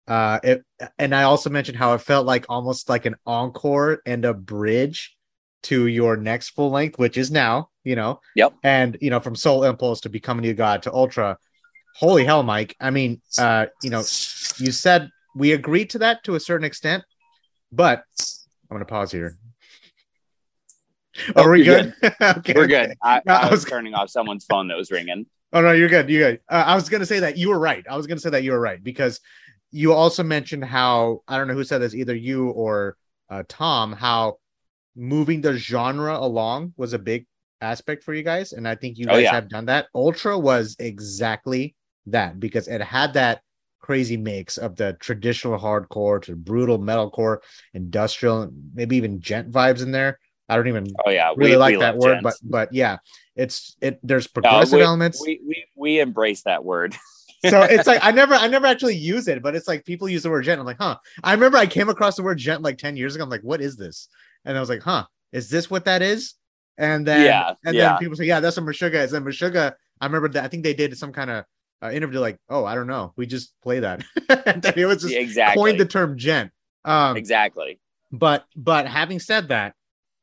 Uh, 0.08 0.40
it, 0.42 0.64
and 0.98 1.14
I 1.14 1.22
also 1.24 1.48
mentioned 1.50 1.78
how 1.78 1.94
it 1.94 2.00
felt 2.00 2.26
like 2.26 2.46
almost 2.48 2.88
like 2.88 3.06
an 3.06 3.14
encore 3.26 4.00
and 4.04 4.24
a 4.24 4.34
bridge 4.34 5.16
to 5.64 5.86
your 5.86 6.16
next 6.16 6.50
full 6.50 6.70
length, 6.70 6.98
which 6.98 7.16
is 7.16 7.30
now, 7.30 7.68
you 7.84 7.94
know. 7.94 8.20
Yep. 8.34 8.54
And 8.64 8.98
you 9.00 9.10
know, 9.10 9.20
from 9.20 9.36
Soul 9.36 9.62
Impulse 9.64 10.00
to 10.02 10.08
Becoming 10.08 10.46
a 10.46 10.54
God 10.54 10.82
to 10.84 10.92
Ultra. 10.92 11.38
Holy 11.94 12.24
hell, 12.24 12.42
Mike! 12.42 12.74
I 12.80 12.90
mean, 12.90 13.20
uh, 13.38 13.66
you 13.82 13.90
know, 13.90 13.98
you 14.00 14.72
said 14.72 15.10
we 15.36 15.52
agreed 15.52 15.90
to 15.90 15.98
that 15.98 16.24
to 16.24 16.34
a 16.34 16.40
certain 16.40 16.64
extent, 16.64 17.04
but 17.70 18.02
I'm 18.70 18.74
gonna 18.76 18.84
pause 18.86 19.12
here. 19.12 19.36
Oh, 21.36 21.42
Are 21.44 21.50
we 21.50 21.64
you're 21.64 21.82
good? 21.82 21.94
okay, 22.22 22.52
We're 22.54 22.64
okay. 22.64 22.86
good. 22.86 22.96
I, 23.02 23.20
No, 23.26 23.34
I 23.34 23.36
I 23.36 23.50
was 23.50 23.60
was- 23.60 23.64
turning 23.66 23.94
off 23.94 24.10
someone's 24.10 24.44
phone 24.46 24.68
that 24.68 24.76
was 24.76 24.90
ringing. 24.90 25.26
Oh 25.52 25.60
no, 25.60 25.72
you're 25.72 25.90
good. 25.90 26.08
You're 26.08 26.30
good. 26.32 26.40
Uh, 26.48 26.64
I 26.66 26.74
was 26.74 26.88
gonna 26.88 27.04
say 27.04 27.20
that 27.20 27.36
you 27.36 27.50
were 27.50 27.58
right. 27.58 27.84
I 27.88 27.96
was 27.96 28.06
gonna 28.06 28.20
say 28.20 28.30
that 28.30 28.42
you 28.42 28.52
were 28.52 28.60
right 28.60 28.82
because 28.82 29.20
you 29.72 29.92
also 29.92 30.22
mentioned 30.22 30.64
how 30.64 31.22
I 31.26 31.38
don't 31.38 31.48
know 31.48 31.54
who 31.54 31.64
said 31.64 31.78
this, 31.78 31.94
either 31.94 32.14
you 32.14 32.50
or 32.50 32.96
uh, 33.30 33.42
Tom, 33.48 33.92
how 33.92 34.37
moving 34.94 35.40
the 35.40 35.56
genre 35.56 36.16
along 36.18 36.74
was 36.76 36.92
a 36.92 36.98
big 36.98 37.26
aspect 37.61 38.04
for 38.04 38.12
you 38.14 38.22
guys, 38.22 38.52
and 38.52 38.68
I 38.68 38.74
think 38.74 38.98
you 38.98 39.06
Oh, 39.06 39.12
guys 39.12 39.22
yeah. 39.24 39.32
have 39.32 39.48
done 39.48 39.66
that. 39.66 39.87
Ultra 39.94 40.38
was 40.38 40.76
exactly 40.78 41.74
that 42.06 42.38
because 42.38 42.68
it 42.68 42.80
had 42.82 43.14
that 43.14 43.40
crazy 43.80 44.16
mix 44.16 44.58
of 44.58 44.76
the 44.76 44.96
traditional 45.00 45.58
hardcore 45.58 46.22
to 46.22 46.37
brutal 46.37 46.78
metalcore, 46.78 47.38
industrial, 47.74 48.50
maybe 48.74 48.96
even 48.96 49.20
djent 49.20 49.50
vibes 49.50 49.82
in 49.82 49.90
there. 49.90 50.18
I 50.48 50.56
don't 50.56 50.68
even 50.68 50.87
Oh 51.06 51.11
yeah, 51.11 51.32
really 51.35 51.52
we- 51.52 51.56
like 51.56 51.76
we 51.76 51.80
that 51.80 51.96
word, 51.96 52.22
but 52.22 52.35
but 52.42 52.72
yeah, 52.74 52.98
it's 53.35 53.74
it. 53.80 53.98
There's 54.02 54.26
No, 54.26 54.32
progressive 54.42 54.78
we, 54.78 54.82
elements. 54.82 55.22
We, 55.24 55.40
we 55.46 55.64
we 55.76 56.00
embrace 56.00 56.42
that 56.42 56.62
word. 56.64 56.94
so 57.48 57.62
it's 57.62 57.87
like 57.87 58.00
I 58.02 58.11
never 58.11 58.35
I 58.35 58.46
never 58.46 58.66
actually 58.66 58.96
use 58.96 59.28
it, 59.28 59.42
but 59.42 59.55
it's 59.55 59.68
like 59.68 59.85
people 59.85 60.09
use 60.09 60.22
the 60.22 60.31
word 60.31 60.44
djent. 60.44 60.61
I'm 60.61 60.66
like, 60.66 60.78
huh. 60.78 60.96
I 61.22 61.33
remember 61.33 61.59
I 61.59 61.66
came 61.66 61.88
across 61.88 62.16
the 62.16 62.22
word 62.22 62.38
djent 62.38 62.62
like 62.62 62.78
10 62.78 62.96
years 62.96 63.14
ago. 63.14 63.24
I'm 63.24 63.31
like, 63.31 63.42
what 63.42 63.61
is 63.61 63.76
this? 63.76 64.09
And 64.44 64.57
I 64.57 64.61
was 64.61 64.68
like, 64.68 64.83
huh, 64.83 65.07
is 65.33 65.48
this 65.50 65.70
what 65.70 65.85
that 65.85 66.02
is? 66.02 66.35
And 66.78 67.07
then 67.07 67.26
Yeah, 67.26 67.55
and 67.64 67.74
yeah. 67.74 67.90
then 67.90 67.98
people 67.98 68.16
say, 68.16 68.24
yeah, 68.24 68.40
that's 68.40 68.57
what 68.57 68.66
Meshuggah 68.66 69.05
is. 69.05 69.12
And 69.12 69.26
Meshuggah, 69.26 69.74
I 70.00 70.07
remember 70.07 70.28
that 70.31 70.44
I 70.44 70.48
think 70.48 70.62
they 70.62 70.74
did 70.74 70.96
some 70.96 71.12
kind 71.12 71.31
of 71.31 71.44
uh, 71.83 71.90
interview, 71.90 72.20
like, 72.20 72.38
oh, 72.48 72.64
I 72.64 72.74
don't 72.74 72.87
know, 72.87 73.12
we 73.16 73.26
just 73.26 73.55
play 73.62 73.81
that. 73.81 74.05
and 74.46 74.62
then 74.62 74.74
it 74.76 74.87
was 74.87 75.02
just 75.02 75.14
exactly. 75.14 75.61
coined 75.61 75.81
the 75.81 75.85
term 75.85 76.16
djent. 76.16 76.50
Um, 76.85 77.16
exactly. 77.16 77.78
but 78.11 78.44
but 78.57 78.88
having 78.88 79.20
said 79.20 79.48
that, 79.48 79.74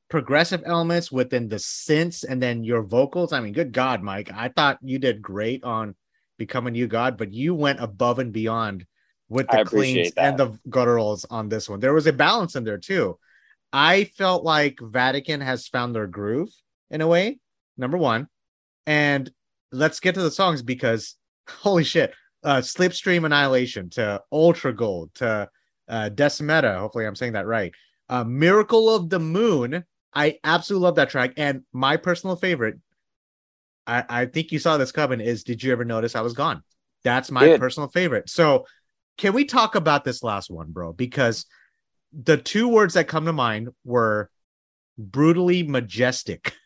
progressive 0.09 0.63
elements 0.65 1.11
within 1.11 1.47
the 1.47 1.57
synths 1.57 2.25
and 2.27 2.41
then 2.41 2.63
your 2.63 2.81
vocals. 2.81 3.31
I 3.31 3.39
mean, 3.39 3.53
good 3.53 3.71
God, 3.71 4.01
Mike, 4.01 4.31
I 4.33 4.49
thought 4.49 4.79
you 4.81 4.97
did 4.99 5.21
great 5.21 5.63
on 5.63 5.95
becoming 6.39 6.73
you 6.73 6.87
God, 6.87 7.17
but 7.17 7.31
you 7.31 7.53
went 7.53 7.79
above 7.79 8.17
and 8.17 8.33
beyond 8.33 8.87
with 9.27 9.47
the 9.49 9.63
cleans 9.63 10.11
that. 10.13 10.25
and 10.25 10.37
the 10.39 10.59
gutturals 10.69 11.25
on 11.29 11.49
this 11.49 11.69
one. 11.69 11.79
There 11.79 11.93
was 11.93 12.07
a 12.07 12.13
balance 12.13 12.55
in 12.55 12.63
there 12.63 12.79
too. 12.79 13.19
I 13.71 14.05
felt 14.05 14.43
like 14.43 14.79
Vatican 14.81 15.41
has 15.41 15.67
found 15.67 15.93
their 15.93 16.07
groove 16.07 16.49
in 16.89 17.01
a 17.01 17.07
way. 17.07 17.37
Number 17.77 17.97
one, 17.97 18.27
and 18.87 19.31
let's 19.71 19.99
get 19.99 20.15
to 20.15 20.21
the 20.21 20.31
songs 20.31 20.63
because 20.63 21.15
holy 21.47 21.83
shit, 21.83 22.13
uh, 22.43 22.57
Slipstream 22.57 23.25
Annihilation 23.25 23.89
to 23.91 24.21
Ultra 24.31 24.73
Gold 24.73 25.13
to 25.15 25.49
uh, 25.87 26.09
Decimeta. 26.13 26.77
Hopefully, 26.77 27.05
I'm 27.05 27.15
saying 27.15 27.33
that 27.33 27.45
right. 27.45 27.73
Uh, 28.09 28.23
Miracle 28.23 28.93
of 28.93 29.09
the 29.09 29.19
Moon. 29.19 29.85
I 30.13 30.39
absolutely 30.43 30.85
love 30.85 30.95
that 30.95 31.11
track. 31.11 31.33
And 31.37 31.63
my 31.71 31.95
personal 31.97 32.35
favorite, 32.35 32.79
I, 33.89 34.03
I 34.21 34.25
think 34.25 34.51
you 34.51 34.59
saw 34.59 34.77
this 34.77 34.91
coming, 34.91 35.19
is 35.19 35.43
Did 35.43 35.63
You 35.63 35.71
Ever 35.71 35.83
Notice 35.83 36.15
I 36.15 36.21
Was 36.21 36.33
Gone? 36.33 36.61
That's 37.03 37.31
my 37.31 37.45
Dude. 37.45 37.59
personal 37.59 37.89
favorite. 37.89 38.29
So, 38.29 38.65
can 39.17 39.33
we 39.33 39.45
talk 39.45 39.75
about 39.75 40.05
this 40.05 40.23
last 40.23 40.49
one, 40.49 40.71
bro? 40.71 40.93
Because 40.93 41.45
the 42.13 42.37
two 42.37 42.67
words 42.67 42.93
that 42.93 43.07
come 43.07 43.25
to 43.25 43.33
mind 43.33 43.69
were 43.83 44.29
brutally 44.97 45.63
majestic. 45.63 46.53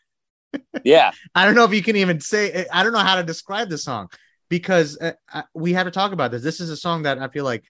Yeah. 0.84 1.10
I 1.34 1.46
don't 1.46 1.56
know 1.56 1.64
if 1.64 1.74
you 1.74 1.82
can 1.82 1.96
even 1.96 2.20
say. 2.20 2.64
I 2.72 2.84
don't 2.84 2.92
know 2.92 3.00
how 3.00 3.16
to 3.16 3.24
describe 3.24 3.68
the 3.68 3.78
song 3.78 4.08
because 4.48 4.96
uh, 4.98 5.12
uh, 5.32 5.42
we 5.52 5.72
had 5.72 5.84
to 5.84 5.90
talk 5.90 6.12
about 6.12 6.30
this. 6.30 6.44
This 6.44 6.60
is 6.60 6.70
a 6.70 6.76
song 6.76 7.02
that 7.02 7.18
I 7.18 7.26
feel 7.26 7.44
like 7.44 7.64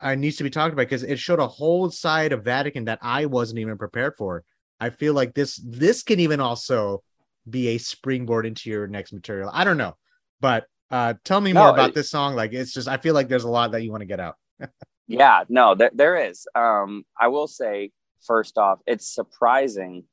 I 0.00 0.14
needs 0.14 0.36
to 0.36 0.44
be 0.44 0.50
talked 0.50 0.72
about 0.72 0.82
because 0.82 1.02
it 1.02 1.18
showed 1.18 1.40
a 1.40 1.48
whole 1.48 1.90
side 1.90 2.32
of 2.32 2.44
Vatican 2.44 2.84
that 2.84 3.00
I 3.02 3.26
wasn't 3.26 3.58
even 3.58 3.76
prepared 3.76 4.14
for. 4.16 4.44
I 4.78 4.90
feel 4.90 5.14
like 5.14 5.34
this 5.34 5.60
this 5.64 6.04
can 6.04 6.20
even 6.20 6.38
also 6.38 7.02
be 7.48 7.68
a 7.68 7.78
springboard 7.78 8.46
into 8.46 8.70
your 8.70 8.86
next 8.86 9.12
material. 9.12 9.50
I 9.52 9.64
don't 9.64 9.76
know, 9.76 9.96
but 10.40 10.66
uh, 10.90 11.14
tell 11.24 11.40
me 11.40 11.52
No, 11.52 11.60
more 11.60 11.70
about 11.70 11.90
it- 11.90 11.94
this 11.94 12.10
song. 12.10 12.34
Like 12.34 12.52
it's 12.52 12.72
just 12.72 12.88
I 12.88 12.96
feel 12.96 13.14
like 13.14 13.28
there's 13.28 13.44
a 13.44 13.50
lot 13.50 13.72
that 13.72 13.82
you 13.82 13.90
want 13.90 14.02
to 14.02 14.06
get 14.06 14.20
out. 14.20 14.36
Yeah, 15.06 15.44
no, 15.50 15.74
there, 15.74 15.90
there 15.92 16.16
is. 16.30 16.46
Um, 16.54 17.04
I 17.20 17.28
will 17.28 17.46
say, 17.46 17.90
first 18.26 18.56
off, 18.56 18.78
it's 18.86 19.06
surprising 19.06 20.04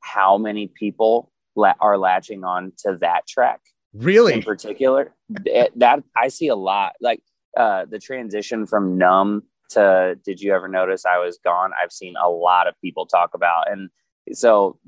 how 0.00 0.38
many 0.38 0.68
people 0.68 1.30
la- 1.54 1.74
are 1.80 1.98
latching 1.98 2.44
on 2.44 2.72
to 2.78 2.96
that 3.02 3.26
track 3.26 3.60
Really, 3.92 4.32
in 4.32 4.42
particular. 4.42 5.12
It- 5.44 5.78
that 5.78 6.02
I 6.16 6.28
see 6.28 6.48
a 6.48 6.56
lot, 6.56 6.94
like 7.02 7.20
uh, 7.58 7.84
the 7.90 7.98
transition 7.98 8.64
from 8.64 8.96
numb 8.96 9.42
to 9.72 10.18
did 10.24 10.40
you 10.40 10.54
ever 10.54 10.66
notice 10.66 11.04
I 11.04 11.18
was 11.18 11.38
gone? 11.44 11.72
I've 11.78 11.92
seen 11.92 12.14
a 12.16 12.30
lot 12.30 12.68
of 12.68 12.74
people 12.80 13.04
talk 13.04 13.32
about, 13.34 13.70
and 13.70 13.90
so 14.32 14.78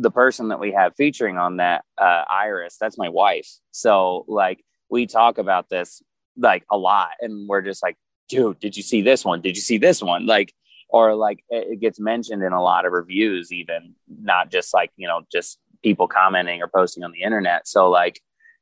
the 0.00 0.10
person 0.10 0.48
that 0.48 0.58
we 0.58 0.72
have 0.72 0.94
featuring 0.96 1.36
on 1.36 1.58
that, 1.58 1.84
uh, 1.98 2.24
Iris, 2.30 2.76
that's 2.80 2.96
my 2.96 3.10
wife. 3.10 3.48
So 3.70 4.24
like 4.28 4.64
we 4.88 5.06
talk 5.06 5.36
about 5.36 5.68
this 5.68 6.02
like 6.38 6.64
a 6.70 6.78
lot, 6.78 7.10
and 7.20 7.46
we're 7.46 7.60
just 7.60 7.82
like, 7.82 7.96
dude, 8.28 8.58
did 8.60 8.76
you 8.76 8.82
see 8.82 9.02
this 9.02 9.24
one? 9.24 9.42
Did 9.42 9.56
you 9.56 9.62
see 9.62 9.76
this 9.76 10.02
one? 10.02 10.24
Like, 10.24 10.54
or 10.88 11.14
like 11.14 11.44
it 11.50 11.80
gets 11.80 12.00
mentioned 12.00 12.42
in 12.42 12.52
a 12.52 12.62
lot 12.62 12.86
of 12.86 12.92
reviews, 12.92 13.52
even 13.52 13.94
not 14.08 14.50
just 14.50 14.72
like 14.72 14.90
you 14.96 15.06
know 15.06 15.20
just 15.30 15.58
people 15.82 16.08
commenting 16.08 16.62
or 16.62 16.68
posting 16.68 17.04
on 17.04 17.12
the 17.12 17.22
internet. 17.22 17.68
So 17.68 17.90
like 17.90 18.20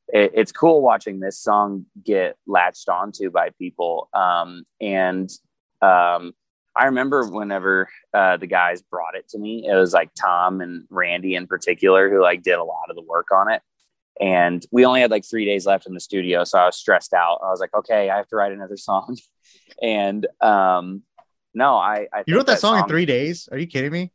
it, 0.09 0.33
it's 0.35 0.51
cool 0.51 0.83
watching 0.83 1.21
this 1.21 1.39
song 1.39 1.87
get 2.05 2.37
latched 2.49 2.89
onto 2.89 3.31
by 3.31 3.51
people. 3.59 4.09
Um, 4.13 4.65
and 4.81 5.31
um, 5.83 6.33
I 6.79 6.85
remember 6.85 7.27
whenever 7.29 7.89
uh, 8.15 8.37
the 8.37 8.47
guys 8.47 8.83
brought 8.83 9.17
it 9.17 9.29
to 9.31 9.39
me, 9.39 9.67
it 9.69 9.75
was 9.75 9.93
like 9.93 10.11
Tom 10.15 10.61
and 10.61 10.85
Randy 10.91 11.35
in 11.35 11.47
particular 11.47 12.09
who 12.09 12.23
like 12.23 12.43
did 12.43 12.55
a 12.55 12.65
lot 12.65 12.89
of 12.89 12.97
the 12.97 13.03
work 13.03 13.29
on 13.33 13.51
it. 13.51 13.63
And 14.21 14.65
we 14.71 14.85
only 14.85 15.01
had 15.01 15.11
like 15.11 15.25
three 15.29 15.45
days 15.45 15.67
left 15.67 15.87
in 15.87 15.95
the 15.95 16.01
studio, 16.01 16.45
so 16.45 16.59
I 16.59 16.67
was 16.67 16.77
stressed 16.77 17.15
out. 17.15 17.41
I 17.43 17.51
was 17.51 17.61
like, 17.61 17.75
okay, 17.75 18.11
I 18.11 18.17
have 18.17 18.29
to 18.29 18.37
write 18.37 18.53
another 18.53 18.77
song. 18.89 19.17
And 19.83 20.27
um, 20.41 21.03
no, 21.55 21.77
I, 21.77 22.07
I 22.13 22.25
You 22.27 22.37
wrote 22.37 22.47
that 22.47 22.61
song 22.61 22.79
in 22.79 22.89
three 22.89 23.07
days? 23.07 23.49
Are 23.51 23.59
you 23.59 23.67
kidding 23.67 23.93
me? 23.93 24.13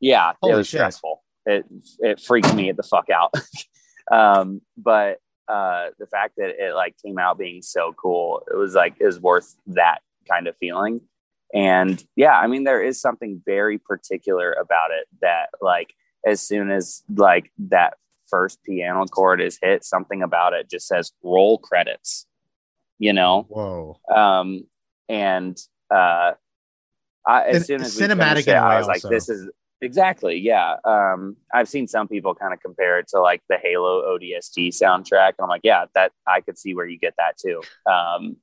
yeah, 0.00 0.32
Holy 0.40 0.54
it 0.54 0.56
was 0.56 0.66
shit. 0.66 0.78
stressful. 0.78 1.22
It 1.46 1.64
it 2.00 2.20
freaked 2.20 2.54
me 2.54 2.72
the 2.72 2.82
fuck 2.82 3.08
out. 3.10 3.34
um, 4.12 4.60
but 4.76 5.18
uh, 5.48 5.90
the 5.98 6.06
fact 6.06 6.34
that 6.36 6.50
it 6.58 6.74
like 6.74 6.96
came 7.04 7.18
out 7.18 7.38
being 7.38 7.62
so 7.62 7.94
cool, 7.96 8.42
it 8.50 8.56
was 8.56 8.74
like 8.74 8.96
is 9.00 9.20
worth 9.20 9.54
that 9.68 10.00
kind 10.28 10.48
of 10.48 10.56
feeling. 10.56 11.00
And 11.54 12.02
yeah, 12.16 12.38
I 12.38 12.46
mean, 12.46 12.64
there 12.64 12.82
is 12.82 13.00
something 13.00 13.40
very 13.44 13.78
particular 13.78 14.52
about 14.52 14.90
it 14.90 15.06
that 15.20 15.50
like 15.60 15.94
as 16.26 16.42
soon 16.42 16.70
as 16.70 17.02
like 17.08 17.52
that 17.58 17.94
first 18.28 18.62
piano 18.64 19.06
chord 19.06 19.40
is 19.40 19.58
hit, 19.62 19.84
something 19.84 20.22
about 20.22 20.52
it 20.52 20.68
just 20.68 20.86
says 20.86 21.12
roll 21.22 21.58
credits. 21.58 22.26
You 22.98 23.12
know, 23.12 23.46
Whoa. 23.48 24.00
um, 24.14 24.64
and 25.08 25.58
uh, 25.90 26.32
I, 27.26 27.42
as 27.42 27.66
Cin- 27.66 27.80
soon 27.80 27.82
as 27.82 27.98
cinematic 27.98 28.48
it, 28.48 28.54
I 28.54 28.78
was 28.78 28.86
like, 28.86 29.02
"This 29.02 29.28
is 29.28 29.50
exactly, 29.82 30.38
yeah." 30.38 30.76
Um, 30.82 31.36
I've 31.52 31.68
seen 31.68 31.88
some 31.88 32.08
people 32.08 32.34
kind 32.34 32.54
of 32.54 32.60
compare 32.60 32.98
it 32.98 33.08
to 33.08 33.20
like 33.20 33.42
the 33.50 33.58
Halo 33.62 34.16
ODST 34.16 34.68
soundtrack, 34.68 35.34
and 35.38 35.42
I'm 35.42 35.48
like, 35.48 35.60
"Yeah, 35.62 35.84
that 35.94 36.12
I 36.26 36.40
could 36.40 36.58
see 36.58 36.74
where 36.74 36.86
you 36.86 36.98
get 36.98 37.14
that 37.18 37.36
too." 37.36 37.60
Um, 37.84 38.36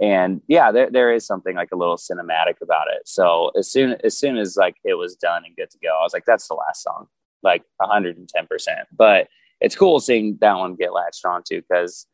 and 0.00 0.40
yeah, 0.48 0.70
there 0.72 0.90
there 0.90 1.12
is 1.12 1.26
something 1.26 1.56
like 1.56 1.70
a 1.72 1.76
little 1.76 1.96
cinematic 1.96 2.60
about 2.62 2.86
it. 2.94 3.02
So 3.06 3.50
as 3.56 3.70
soon 3.70 3.96
as 4.04 4.18
soon 4.18 4.36
as 4.36 4.56
like 4.56 4.76
it 4.84 4.94
was 4.94 5.16
done 5.16 5.44
and 5.46 5.56
good 5.56 5.70
to 5.70 5.78
go, 5.82 5.88
I 5.98 6.02
was 6.02 6.12
like, 6.12 6.24
"That's 6.26 6.46
the 6.48 6.54
last 6.54 6.82
song," 6.82 7.08
like 7.42 7.62
110 7.78 8.46
percent. 8.46 8.86
But 8.96 9.28
it's 9.60 9.74
cool 9.74 10.00
seeing 10.00 10.36
that 10.40 10.54
one 10.58 10.74
get 10.74 10.92
latched 10.92 11.24
onto 11.24 11.60
because 11.62 12.06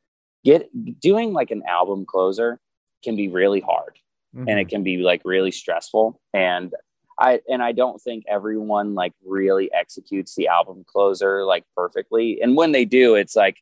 get 0.45 0.69
doing 1.01 1.33
like 1.33 1.51
an 1.51 1.63
album 1.69 2.05
closer 2.07 2.61
can 3.05 3.17
be 3.17 3.29
really 3.29 3.61
hard 3.61 3.99
and 4.35 4.49
Mhm. 4.49 4.61
it 4.61 4.69
can 4.69 4.83
be 4.83 4.97
like 4.99 5.21
really 5.25 5.51
stressful 5.51 6.21
and 6.33 6.73
i 7.19 7.41
and 7.49 7.63
i 7.63 7.71
don't 7.73 8.01
think 8.01 8.25
everyone 8.29 8.95
like 8.95 9.13
really 9.27 9.71
executes 9.75 10.35
the 10.37 10.49
album 10.49 10.85
closer 10.87 11.45
like 11.45 11.65
perfectly 11.77 12.41
and 12.41 12.57
when 12.57 12.73
they 12.73 12.85
do 12.85 13.15
it's 13.15 13.37
like 13.37 13.59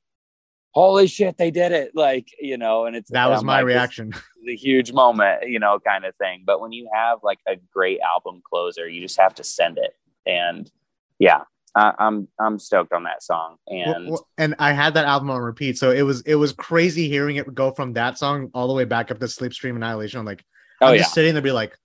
holy 0.73 1.07
shit 1.07 1.37
they 1.37 1.51
did 1.51 1.73
it 1.73 1.91
like 1.95 2.29
you 2.39 2.57
know 2.57 2.87
and 2.87 2.95
it's 2.95 3.11
that 3.11 3.29
was 3.29 3.41
I'm 3.41 3.47
my 3.47 3.57
like, 3.57 3.67
reaction. 3.67 4.13
The 4.43 4.57
huge 4.57 4.91
moment 4.95 5.51
you 5.51 5.59
know 5.59 5.79
kind 5.81 6.07
of 6.07 6.17
thing. 6.17 6.45
But 6.47 6.63
when 6.63 6.73
you 6.73 6.89
have 6.95 7.19
like 7.23 7.39
a 7.47 7.57
great 7.73 8.01
album 8.01 8.43
closer 8.49 8.89
you 8.89 9.03
just 9.03 9.21
have 9.21 9.35
to 9.35 9.45
send 9.45 9.77
it. 9.77 9.95
And 10.27 10.71
yeah 11.19 11.43
I, 11.75 11.93
i'm 11.99 12.27
i'm 12.39 12.59
stoked 12.59 12.93
on 12.93 13.05
that 13.05 13.23
song. 13.23 13.57
And 13.69 14.11
well, 14.11 14.27
and 14.39 14.55
I 14.59 14.73
had 14.73 14.95
that 14.95 15.05
album 15.05 15.31
on 15.31 15.41
repeat, 15.43 15.79
so 15.79 15.91
it 15.91 16.03
was 16.03 16.23
it 16.23 16.35
was 16.35 16.53
crazy 16.53 17.09
hearing 17.09 17.37
it 17.37 17.55
go 17.55 17.71
from 17.71 17.93
that 17.95 18.19
song 18.19 18.51
all 18.55 18.67
the 18.67 18.75
way 18.75 18.85
back 18.85 19.11
up 19.11 19.21
to 19.21 19.27
Slipstream 19.27 19.77
Annihilation. 19.77 20.19
I'm 20.19 20.27
like, 20.27 20.45
oh 20.81 20.89
I'm 20.89 20.95
yeah. 20.95 21.03
just 21.03 21.15
sitting 21.15 21.35
there, 21.35 21.43
be 21.43 21.53
like, 21.53 21.77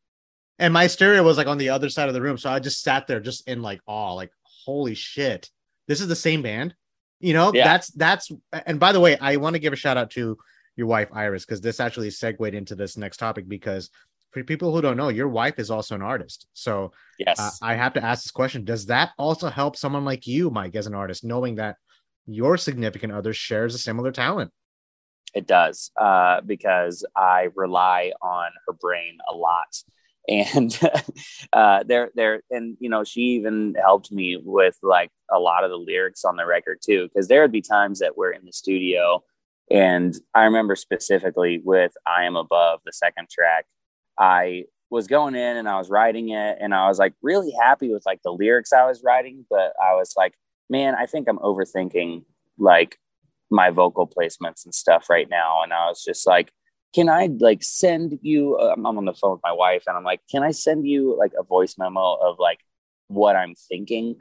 and 0.59 0.73
my 0.73 0.87
stereo 0.87 1.23
was 1.23 1.37
like 1.37 1.47
on 1.47 1.57
the 1.57 1.69
other 1.69 1.89
side 1.89 2.07
of 2.07 2.13
the 2.13 2.21
room, 2.21 2.37
so 2.37 2.49
I 2.49 2.59
just 2.59 2.81
sat 2.81 3.05
there, 3.05 3.19
just 3.19 3.47
in 3.47 3.61
like 3.61 3.81
awe, 3.85 4.13
like, 4.13 4.31
holy 4.43 4.95
shit, 4.95 5.49
this 5.87 6.01
is 6.01 6.07
the 6.07 6.15
same 6.15 6.41
band, 6.41 6.73
you 7.25 7.33
know? 7.33 7.51
Yeah. 7.53 7.65
That's 7.65 7.87
that's. 7.89 8.31
And 8.65 8.79
by 8.79 8.91
the 8.91 8.99
way, 8.99 9.17
I 9.17 9.37
want 9.37 9.55
to 9.55 9.59
give 9.59 9.73
a 9.73 9.75
shout 9.75 9.97
out 9.97 10.11
to 10.11 10.37
your 10.75 10.87
wife 10.87 11.09
Iris 11.13 11.45
because 11.45 11.61
this 11.61 11.79
actually 11.79 12.11
segued 12.11 12.53
into 12.53 12.75
this 12.75 12.97
next 12.97 13.17
topic 13.17 13.47
because 13.47 13.89
for 14.31 14.43
people 14.43 14.73
who 14.73 14.81
don't 14.81 14.97
know, 14.97 15.07
your 15.07 15.29
wife 15.29 15.59
is 15.59 15.71
also 15.71 15.95
an 15.95 16.01
artist, 16.01 16.47
so 16.53 16.91
yes 17.17 17.39
uh, 17.39 17.51
I 17.61 17.75
have 17.75 17.93
to 17.93 18.03
ask 18.03 18.23
this 18.23 18.31
question: 18.31 18.65
Does 18.65 18.85
that 18.87 19.11
also 19.17 19.49
help 19.49 19.75
someone 19.77 20.05
like 20.05 20.27
you, 20.27 20.49
Mike, 20.49 20.75
as 20.75 20.87
an 20.87 20.93
artist, 20.93 21.23
knowing 21.23 21.55
that 21.55 21.77
your 22.27 22.57
significant 22.57 23.13
other 23.13 23.33
shares 23.33 23.73
a 23.73 23.77
similar 23.77 24.11
talent? 24.11 24.51
It 25.33 25.47
does 25.47 25.91
uh, 25.97 26.41
because 26.41 27.05
I 27.15 27.47
rely 27.55 28.11
on 28.21 28.51
her 28.67 28.73
brain 28.73 29.17
a 29.31 29.35
lot, 29.35 29.83
and 30.27 30.79
uh, 31.53 31.83
there, 31.85 32.11
there, 32.15 32.41
and 32.49 32.77
you 32.79 32.89
know, 32.89 33.03
she 33.03 33.21
even 33.21 33.75
helped 33.81 34.11
me 34.11 34.37
with 34.41 34.77
like 34.81 35.11
a 35.31 35.39
lot 35.39 35.63
of 35.63 35.69
the 35.69 35.77
lyrics 35.77 36.23
on 36.23 36.35
the 36.35 36.45
record 36.45 36.79
too, 36.83 37.07
because 37.07 37.27
there 37.27 37.41
would 37.41 37.51
be 37.51 37.61
times 37.61 37.99
that 37.99 38.17
we're 38.17 38.31
in 38.31 38.45
the 38.45 38.53
studio, 38.53 39.23
and 39.69 40.15
I 40.33 40.45
remember 40.45 40.75
specifically 40.75 41.61
with 41.63 41.93
"I 42.05 42.23
Am 42.23 42.35
Above," 42.35 42.81
the 42.85 42.93
second 42.93 43.29
track, 43.29 43.65
I 44.17 44.65
was 44.89 45.07
going 45.07 45.35
in 45.35 45.57
and 45.57 45.67
I 45.67 45.77
was 45.77 45.89
writing 45.89 46.29
it, 46.29 46.57
and 46.59 46.73
I 46.73 46.87
was 46.87 46.99
like 46.99 47.13
really 47.21 47.53
happy 47.61 47.91
with 47.91 48.03
like 48.05 48.21
the 48.23 48.31
lyrics 48.31 48.73
I 48.73 48.85
was 48.85 49.03
writing, 49.03 49.45
but 49.49 49.73
I 49.81 49.93
was 49.93 50.13
like, 50.17 50.33
man, 50.69 50.95
I 50.95 51.05
think 51.05 51.27
I'm 51.27 51.39
overthinking 51.39 52.23
like 52.57 52.97
my 53.51 53.69
vocal 53.69 54.07
placements 54.07 54.65
and 54.65 54.73
stuff 54.73 55.09
right 55.09 55.29
now, 55.29 55.61
and 55.63 55.73
I 55.73 55.87
was 55.87 56.03
just 56.03 56.27
like 56.27 56.51
can 56.95 57.09
I 57.09 57.29
like 57.39 57.61
send 57.61 58.19
you? 58.21 58.55
Uh, 58.55 58.73
I'm 58.73 58.85
on 58.85 59.03
the 59.03 59.13
phone 59.13 59.33
with 59.33 59.41
my 59.43 59.51
wife 59.51 59.83
and 59.85 59.97
I'm 59.97 60.05
like, 60.05 60.21
can 60.31 60.43
I 60.43 60.51
send 60.51 60.87
you 60.87 61.17
like 61.17 61.33
a 61.37 61.43
voice 61.43 61.75
memo 61.77 62.13
of 62.13 62.39
like 62.39 62.59
what 63.07 63.35
I'm 63.35 63.53
thinking? 63.53 64.15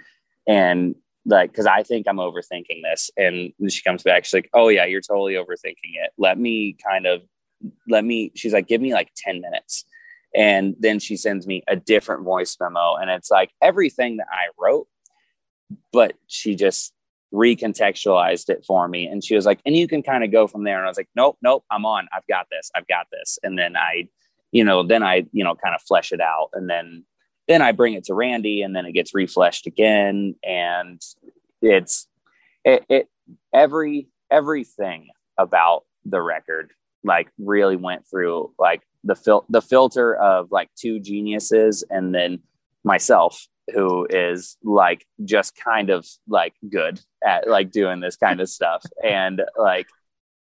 And 0.49 0.97
like, 1.25 1.55
cause 1.55 1.67
I 1.67 1.85
think 1.85 2.09
I'm 2.09 2.17
overthinking 2.17 2.83
this. 2.83 3.13
And 3.17 3.53
she 3.69 3.81
comes 3.83 4.03
back, 4.03 4.25
she's 4.25 4.35
like, 4.35 4.51
oh 4.53 4.69
yeah, 4.69 4.87
you're 4.87 5.01
totally 5.01 5.35
overthinking 5.35 5.95
it. 6.03 6.11
Let 6.19 6.37
me 6.37 6.77
kind 6.85 7.07
of, 7.07 7.23
let 7.89 8.05
me, 8.05 8.33
she's 8.35 8.53
like, 8.53 8.67
give 8.67 8.81
me 8.81 8.93
like 8.93 9.13
10 9.17 9.41
minutes. 9.41 9.85
And 10.35 10.75
then 10.81 10.99
she 10.99 11.17
sends 11.17 11.47
me 11.47 11.63
a 11.69 11.77
different 11.77 12.25
voice 12.25 12.57
memo. 12.61 12.97
And 12.97 13.09
it's 13.09 13.31
like 13.31 13.53
everything 13.63 14.17
that 14.17 14.27
I 14.33 14.49
wrote, 14.59 14.89
but 15.93 16.15
she 16.27 16.57
just 16.57 16.93
recontextualized 17.35 18.49
it 18.49 18.65
for 18.65 18.87
me. 18.89 19.07
And 19.07 19.23
she 19.23 19.35
was 19.35 19.45
like, 19.45 19.61
and 19.67 19.77
you 19.77 19.89
can 19.89 20.03
kind 20.03 20.25
of 20.25 20.31
go 20.31 20.47
from 20.47 20.65
there. 20.65 20.77
And 20.79 20.87
I 20.87 20.89
was 20.89 20.97
like, 20.97 21.09
nope, 21.17 21.37
nope, 21.43 21.65
I'm 21.71 21.85
on. 21.85 22.07
I've 22.15 22.27
got 22.27 22.47
this. 22.51 22.71
I've 22.75 22.87
got 22.87 23.09
this. 23.11 23.39
And 23.43 23.59
then 23.59 23.77
I, 23.77 24.09
you 24.53 24.65
know, 24.65 24.85
then 24.87 25.03
I, 25.03 25.27
you 25.33 25.43
know, 25.43 25.55
kind 25.55 25.75
of 25.75 25.83
flesh 25.83 26.13
it 26.13 26.21
out. 26.21 26.51
And 26.53 26.71
then, 26.71 27.05
then 27.49 27.61
I 27.61 27.73
bring 27.73 27.95
it 27.95 28.05
to 28.05 28.15
Randy 28.15 28.63
and 28.63 28.75
then 28.75 28.87
it 28.87 28.93
gets 28.93 29.13
refleshed 29.13 29.67
again. 29.67 30.37
And 30.45 31.03
it's, 31.61 32.07
it, 32.65 32.85
it 32.89 33.09
every, 33.53 34.09
everything 34.31 35.09
about 35.37 35.83
the 36.05 36.23
record 36.23 36.71
like 37.03 37.29
really 37.39 37.77
went 37.77 38.07
through 38.07 38.53
like 38.59 38.83
the 39.03 39.15
fil- 39.15 39.45
the 39.51 39.61
filter 39.61 40.17
of 40.17 40.51
like 40.51 40.71
two 40.75 40.99
geniuses 40.99 41.85
and 41.91 42.15
then 42.15 42.41
myself 42.83 43.47
who 43.73 44.07
is 44.09 44.57
like 44.63 45.07
just 45.25 45.57
kind 45.57 45.91
of 45.91 46.07
like 46.29 46.55
good 46.69 47.01
at 47.25 47.49
like 47.49 47.71
doing 47.71 48.01
this 48.01 48.17
kind 48.17 48.41
of 48.41 48.49
stuff 48.49 48.85
and 49.05 49.43
like 49.57 49.87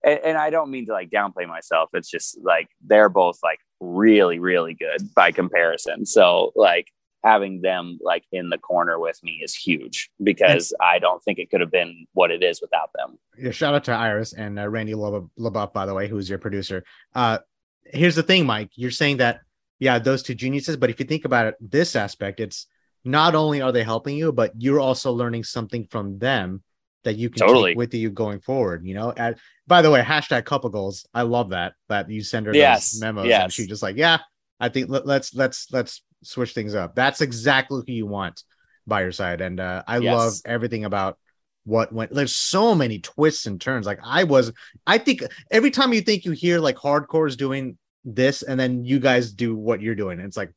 and, 0.02 0.20
and, 0.24 0.38
I 0.38 0.48
don't 0.48 0.70
mean 0.70 0.86
to 0.86 0.92
like 0.92 1.10
downplay 1.10 1.46
myself 1.46 1.90
it's 1.92 2.10
just 2.10 2.38
like 2.42 2.68
they're 2.84 3.08
both 3.08 3.38
like 3.42 3.58
really 3.80 4.38
really 4.38 4.74
good 4.74 5.12
by 5.14 5.32
comparison 5.32 6.06
so 6.06 6.52
like 6.54 6.86
having 7.22 7.60
them 7.60 7.98
like 8.02 8.24
in 8.32 8.48
the 8.48 8.58
corner 8.58 8.98
with 8.98 9.22
me 9.22 9.40
is 9.42 9.54
huge 9.54 10.10
because 10.22 10.72
I 10.80 10.98
don't 10.98 11.22
think 11.22 11.38
it 11.38 11.50
could 11.50 11.60
have 11.60 11.70
been 11.70 12.06
what 12.12 12.30
it 12.30 12.42
is 12.42 12.60
without 12.60 12.90
them. 12.94 13.18
Yeah, 13.38 13.50
shout 13.50 13.74
out 13.74 13.84
to 13.84 13.92
Iris 13.92 14.32
and 14.32 14.58
uh, 14.58 14.68
Randy 14.68 14.94
LeBoeuf, 14.94 15.72
by 15.72 15.86
the 15.86 15.94
way, 15.94 16.08
who's 16.08 16.28
your 16.28 16.38
producer. 16.38 16.84
Uh, 17.14 17.38
here's 17.84 18.14
the 18.14 18.22
thing, 18.22 18.46
Mike. 18.46 18.70
You're 18.74 18.90
saying 18.90 19.18
that, 19.18 19.40
yeah, 19.78 19.98
those 19.98 20.22
two 20.22 20.34
geniuses, 20.34 20.76
but 20.76 20.90
if 20.90 20.98
you 20.98 21.06
think 21.06 21.24
about 21.24 21.46
it, 21.46 21.54
this 21.60 21.96
aspect, 21.96 22.40
it's 22.40 22.66
not 23.04 23.34
only 23.34 23.60
are 23.60 23.72
they 23.72 23.82
helping 23.82 24.16
you, 24.16 24.32
but 24.32 24.52
you're 24.56 24.80
also 24.80 25.12
learning 25.12 25.44
something 25.44 25.86
from 25.86 26.18
them 26.18 26.62
that 27.04 27.16
you 27.16 27.30
can 27.30 27.46
totally. 27.46 27.70
take 27.70 27.78
with 27.78 27.94
you 27.94 28.10
going 28.10 28.40
forward. 28.40 28.86
You 28.86 28.94
know, 28.94 29.12
at 29.16 29.38
by 29.66 29.82
the 29.82 29.90
way, 29.90 30.02
hashtag 30.02 30.44
couple 30.44 30.70
goals. 30.70 31.06
I 31.14 31.22
love 31.22 31.50
that 31.50 31.74
that 31.88 32.10
you 32.10 32.22
send 32.22 32.46
her 32.46 32.54
yes. 32.54 32.92
those 32.92 33.00
memos 33.00 33.26
yes. 33.26 33.44
and 33.44 33.52
she 33.52 33.66
just 33.66 33.82
like, 33.82 33.96
yeah, 33.96 34.18
I 34.58 34.68
think 34.68 34.90
let, 34.90 35.06
let's 35.06 35.34
let's 35.34 35.72
let's 35.72 36.02
switch 36.22 36.52
things 36.52 36.74
up. 36.74 36.94
That's 36.94 37.20
exactly 37.20 37.82
who 37.86 37.92
you 37.92 38.06
want 38.06 38.42
by 38.86 39.02
your 39.02 39.12
side, 39.12 39.40
and 39.40 39.60
uh, 39.60 39.82
I 39.86 39.98
yes. 39.98 40.14
love 40.14 40.34
everything 40.44 40.84
about 40.84 41.18
what 41.64 41.92
went. 41.92 42.12
There's 42.12 42.34
so 42.34 42.74
many 42.74 42.98
twists 42.98 43.46
and 43.46 43.60
turns. 43.60 43.86
Like 43.86 44.00
I 44.04 44.24
was, 44.24 44.52
I 44.86 44.98
think 44.98 45.22
every 45.50 45.70
time 45.70 45.92
you 45.92 46.00
think 46.00 46.24
you 46.24 46.32
hear 46.32 46.58
like 46.58 46.76
hardcore 46.76 47.28
is 47.28 47.36
doing 47.36 47.78
this, 48.04 48.42
and 48.42 48.58
then 48.58 48.84
you 48.84 48.98
guys 48.98 49.32
do 49.32 49.56
what 49.56 49.80
you're 49.80 49.94
doing, 49.94 50.20
it's 50.20 50.36
like 50.36 50.52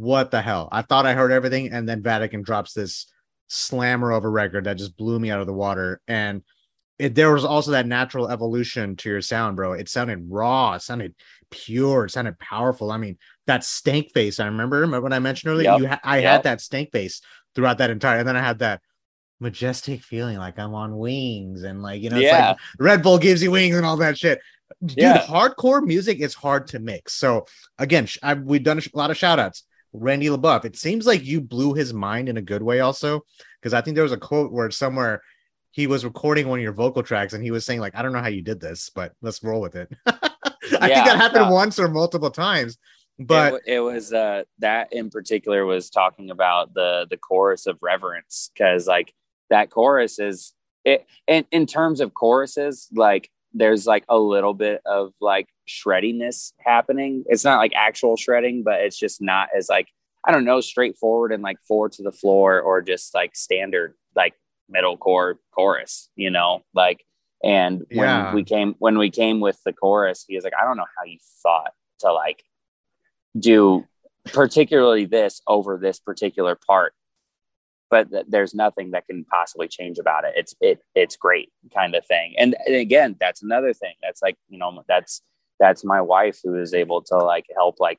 what 0.00 0.30
the 0.30 0.40
hell? 0.40 0.70
I 0.72 0.80
thought 0.80 1.04
I 1.04 1.12
heard 1.12 1.30
everything, 1.30 1.72
and 1.72 1.86
then 1.86 2.02
Vatican 2.02 2.40
drops 2.40 2.72
this 2.72 3.06
slammer 3.48 4.12
of 4.12 4.24
a 4.24 4.28
record 4.30 4.64
that 4.64 4.78
just 4.78 4.96
blew 4.96 5.20
me 5.20 5.30
out 5.30 5.40
of 5.40 5.46
the 5.46 5.52
water. 5.52 6.00
And 6.08 6.42
it, 6.98 7.14
there 7.14 7.34
was 7.34 7.44
also 7.44 7.72
that 7.72 7.86
natural 7.86 8.30
evolution 8.30 8.96
to 8.96 9.10
your 9.10 9.20
sound, 9.20 9.56
bro. 9.56 9.74
It 9.74 9.90
sounded 9.90 10.24
raw, 10.30 10.72
it 10.72 10.82
sounded 10.82 11.14
pure, 11.50 12.06
it 12.06 12.12
sounded 12.12 12.38
powerful. 12.38 12.90
I 12.90 12.96
mean, 12.96 13.18
that 13.46 13.62
stank 13.62 14.12
face. 14.14 14.40
I 14.40 14.46
remember, 14.46 14.78
remember 14.78 15.02
when 15.02 15.12
I 15.12 15.18
mentioned 15.18 15.52
earlier, 15.52 15.72
yep. 15.72 15.80
you 15.80 15.88
ha- 15.88 16.00
I 16.02 16.20
yep. 16.20 16.32
had 16.32 16.42
that 16.44 16.60
stank 16.62 16.92
face 16.92 17.20
throughout 17.54 17.76
that 17.78 17.90
entire, 17.90 18.20
and 18.20 18.28
then 18.28 18.38
I 18.38 18.42
had 18.42 18.60
that 18.60 18.80
majestic 19.38 20.02
feeling 20.02 20.38
like 20.38 20.58
I'm 20.58 20.72
on 20.72 20.96
wings, 20.96 21.62
and 21.62 21.82
like 21.82 22.00
you 22.00 22.08
know, 22.08 22.16
yeah. 22.16 22.48
Like 22.48 22.56
Red 22.78 23.02
Bull 23.02 23.18
gives 23.18 23.42
you 23.42 23.50
wings 23.50 23.76
and 23.76 23.84
all 23.84 23.98
that 23.98 24.16
shit. 24.16 24.40
Dude, 24.82 24.96
yeah. 24.96 25.26
hardcore 25.26 25.82
music 25.82 26.20
is 26.20 26.32
hard 26.32 26.68
to 26.68 26.78
mix. 26.78 27.12
So 27.16 27.44
again, 27.76 28.08
I, 28.22 28.32
we've 28.32 28.62
done 28.62 28.78
a 28.78 28.96
lot 28.96 29.10
of 29.10 29.18
shout 29.18 29.38
outs. 29.38 29.64
Randy 29.92 30.26
LeBoeuf. 30.26 30.64
It 30.64 30.76
seems 30.76 31.06
like 31.06 31.24
you 31.24 31.40
blew 31.40 31.74
his 31.74 31.92
mind 31.92 32.28
in 32.28 32.36
a 32.36 32.42
good 32.42 32.62
way, 32.62 32.80
also, 32.80 33.22
because 33.60 33.74
I 33.74 33.80
think 33.80 33.94
there 33.94 34.04
was 34.04 34.12
a 34.12 34.18
quote 34.18 34.52
where 34.52 34.70
somewhere 34.70 35.22
he 35.72 35.86
was 35.86 36.04
recording 36.04 36.48
one 36.48 36.58
of 36.58 36.62
your 36.62 36.72
vocal 36.72 37.02
tracks 37.02 37.32
and 37.32 37.42
he 37.42 37.50
was 37.50 37.64
saying, 37.64 37.80
like, 37.80 37.94
I 37.94 38.02
don't 38.02 38.12
know 38.12 38.20
how 38.20 38.28
you 38.28 38.42
did 38.42 38.60
this, 38.60 38.90
but 38.94 39.12
let's 39.22 39.42
roll 39.42 39.60
with 39.60 39.76
it. 39.76 39.92
I 40.06 40.88
yeah, 40.88 40.94
think 40.94 41.06
that 41.06 41.16
happened 41.16 41.50
once 41.50 41.78
or 41.78 41.88
multiple 41.88 42.30
times. 42.30 42.78
But 43.18 43.54
it, 43.66 43.74
it 43.74 43.80
was 43.80 44.14
uh 44.14 44.44
that 44.60 44.92
in 44.92 45.10
particular 45.10 45.66
was 45.66 45.90
talking 45.90 46.30
about 46.30 46.72
the 46.72 47.06
the 47.10 47.18
chorus 47.18 47.66
of 47.66 47.76
reverence 47.82 48.50
because 48.54 48.86
like 48.86 49.12
that 49.50 49.68
chorus 49.68 50.18
is 50.18 50.54
it 50.84 51.06
in, 51.26 51.44
in 51.50 51.66
terms 51.66 52.00
of 52.00 52.14
choruses, 52.14 52.88
like 52.92 53.30
there's 53.52 53.86
like 53.86 54.04
a 54.08 54.18
little 54.18 54.54
bit 54.54 54.80
of 54.86 55.12
like 55.20 55.48
shreddiness 55.68 56.52
happening. 56.58 57.24
It's 57.26 57.44
not 57.44 57.58
like 57.58 57.72
actual 57.74 58.16
shredding, 58.16 58.62
but 58.62 58.80
it's 58.80 58.98
just 58.98 59.20
not 59.20 59.48
as 59.56 59.68
like 59.68 59.88
I 60.24 60.32
don't 60.32 60.44
know, 60.44 60.60
straightforward 60.60 61.32
and 61.32 61.42
like 61.42 61.58
four 61.66 61.88
to 61.88 62.02
the 62.02 62.12
floor 62.12 62.60
or 62.60 62.82
just 62.82 63.14
like 63.14 63.34
standard 63.34 63.94
like 64.14 64.34
metalcore 64.74 65.36
chorus, 65.50 66.10
you 66.14 66.30
know, 66.30 66.62
like 66.74 67.04
and 67.42 67.80
when 67.90 68.06
yeah. 68.06 68.34
we 68.34 68.44
came 68.44 68.74
when 68.78 68.98
we 68.98 69.10
came 69.10 69.40
with 69.40 69.60
the 69.64 69.72
chorus, 69.72 70.24
he 70.28 70.34
was 70.34 70.44
like, 70.44 70.52
I 70.60 70.64
don't 70.64 70.76
know 70.76 70.86
how 70.96 71.04
you 71.04 71.18
thought 71.42 71.72
to 72.00 72.12
like 72.12 72.42
do 73.38 73.86
particularly 74.24 75.06
this 75.06 75.40
over 75.46 75.78
this 75.78 75.98
particular 75.98 76.54
part 76.54 76.92
but 77.90 78.10
th- 78.10 78.26
there's 78.28 78.54
nothing 78.54 78.92
that 78.92 79.06
can 79.06 79.24
possibly 79.24 79.68
change 79.68 79.98
about 79.98 80.24
it. 80.24 80.32
It's 80.36 80.54
it 80.60 80.80
it's 80.94 81.16
great 81.16 81.50
kind 81.74 81.94
of 81.94 82.06
thing. 82.06 82.34
And, 82.38 82.56
and 82.66 82.76
again, 82.76 83.16
that's 83.20 83.42
another 83.42 83.72
thing. 83.72 83.94
That's 84.02 84.22
like 84.22 84.36
you 84.48 84.58
know 84.58 84.82
that's 84.88 85.22
that's 85.58 85.84
my 85.84 86.00
wife 86.00 86.38
who 86.42 86.54
is 86.54 86.72
able 86.72 87.02
to 87.02 87.16
like 87.16 87.46
help 87.54 87.80
like 87.80 87.98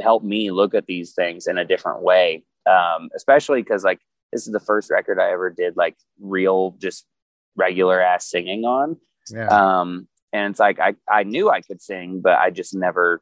help 0.00 0.22
me 0.22 0.50
look 0.50 0.74
at 0.74 0.86
these 0.86 1.12
things 1.12 1.46
in 1.46 1.58
a 1.58 1.64
different 1.64 2.02
way. 2.02 2.44
Um, 2.66 3.10
especially 3.14 3.62
because 3.62 3.84
like 3.84 4.00
this 4.32 4.46
is 4.46 4.52
the 4.52 4.60
first 4.60 4.90
record 4.90 5.20
I 5.20 5.32
ever 5.32 5.50
did 5.50 5.76
like 5.76 5.96
real 6.20 6.76
just 6.80 7.04
regular 7.56 8.00
ass 8.00 8.30
singing 8.30 8.64
on. 8.64 8.96
Yeah. 9.30 9.48
Um, 9.48 10.08
and 10.32 10.50
it's 10.50 10.60
like 10.60 10.78
I 10.80 10.94
I 11.10 11.24
knew 11.24 11.50
I 11.50 11.60
could 11.60 11.82
sing, 11.82 12.20
but 12.20 12.38
I 12.38 12.50
just 12.50 12.74
never 12.74 13.20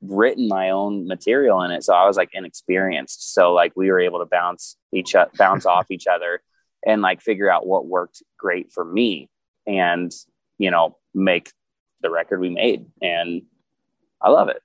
written 0.00 0.48
my 0.48 0.70
own 0.70 1.06
material 1.06 1.62
in 1.62 1.70
it 1.70 1.82
so 1.82 1.92
i 1.92 2.06
was 2.06 2.16
like 2.16 2.30
inexperienced 2.32 3.34
so 3.34 3.52
like 3.52 3.72
we 3.74 3.90
were 3.90 3.98
able 3.98 4.20
to 4.20 4.26
bounce 4.26 4.76
each 4.92 5.14
bounce 5.36 5.66
off 5.66 5.90
each 5.90 6.06
other 6.06 6.40
and 6.86 7.02
like 7.02 7.20
figure 7.20 7.50
out 7.50 7.66
what 7.66 7.86
worked 7.86 8.22
great 8.38 8.70
for 8.70 8.84
me 8.84 9.28
and 9.66 10.12
you 10.56 10.70
know 10.70 10.96
make 11.14 11.52
the 12.00 12.10
record 12.10 12.40
we 12.40 12.48
made 12.48 12.86
and 13.02 13.42
i 14.22 14.30
love 14.30 14.48
it 14.48 14.62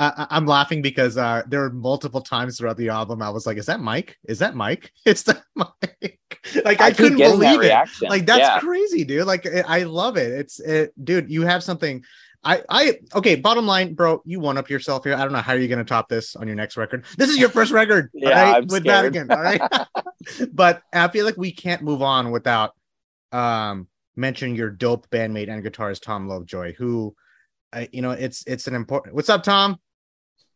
I, 0.00 0.26
am 0.30 0.46
laughing 0.46 0.80
because 0.80 1.18
uh, 1.18 1.42
there 1.46 1.60
were 1.60 1.70
multiple 1.70 2.22
times 2.22 2.56
throughout 2.56 2.78
the 2.78 2.88
album 2.88 3.20
I 3.20 3.28
was 3.28 3.46
like, 3.46 3.58
"Is 3.58 3.66
that 3.66 3.80
Mike? 3.80 4.16
Is 4.26 4.38
that 4.38 4.54
Mike? 4.54 4.92
Is 5.04 5.24
that 5.24 5.42
Mike?" 5.54 6.18
like 6.64 6.80
I, 6.80 6.86
I 6.86 6.92
couldn't 6.92 7.18
believe 7.18 7.60
it. 7.60 7.74
Like 8.00 8.24
that's 8.24 8.40
yeah. 8.40 8.60
crazy, 8.60 9.04
dude. 9.04 9.26
Like 9.26 9.46
I 9.46 9.82
love 9.82 10.16
it. 10.16 10.32
It's 10.32 10.58
it, 10.58 10.94
dude. 11.04 11.30
You 11.30 11.42
have 11.42 11.62
something 11.62 12.02
I, 12.42 12.62
I, 12.68 12.98
okay. 13.14 13.36
Bottom 13.36 13.66
line, 13.66 13.94
bro, 13.94 14.22
you 14.24 14.40
one 14.40 14.56
up 14.56 14.70
yourself 14.70 15.04
here. 15.04 15.14
I 15.14 15.18
don't 15.18 15.32
know 15.32 15.40
how 15.40 15.52
you're 15.52 15.68
going 15.68 15.78
to 15.78 15.84
top 15.84 16.08
this 16.08 16.36
on 16.36 16.46
your 16.46 16.56
next 16.56 16.76
record. 16.76 17.04
This 17.18 17.28
is 17.28 17.38
your 17.38 17.50
first 17.50 17.70
record, 17.70 18.10
yeah, 18.14 18.52
right? 18.52 18.66
with 18.66 18.84
Vatican, 18.84 19.30
all 19.30 19.42
right. 19.42 19.60
but 20.52 20.82
I 20.92 21.08
feel 21.08 21.26
like 21.26 21.36
we 21.36 21.52
can't 21.52 21.82
move 21.82 22.02
on 22.02 22.30
without 22.30 22.74
um 23.32 23.86
mentioning 24.16 24.56
your 24.56 24.70
dope 24.70 25.08
bandmate 25.10 25.48
and 25.48 25.64
guitarist 25.64 26.02
Tom 26.02 26.28
Lovejoy, 26.28 26.74
who, 26.74 27.14
uh, 27.72 27.86
you 27.92 28.02
know, 28.02 28.12
it's 28.12 28.42
it's 28.46 28.66
an 28.66 28.74
important. 28.74 29.14
What's 29.14 29.28
up, 29.28 29.42
Tom? 29.42 29.78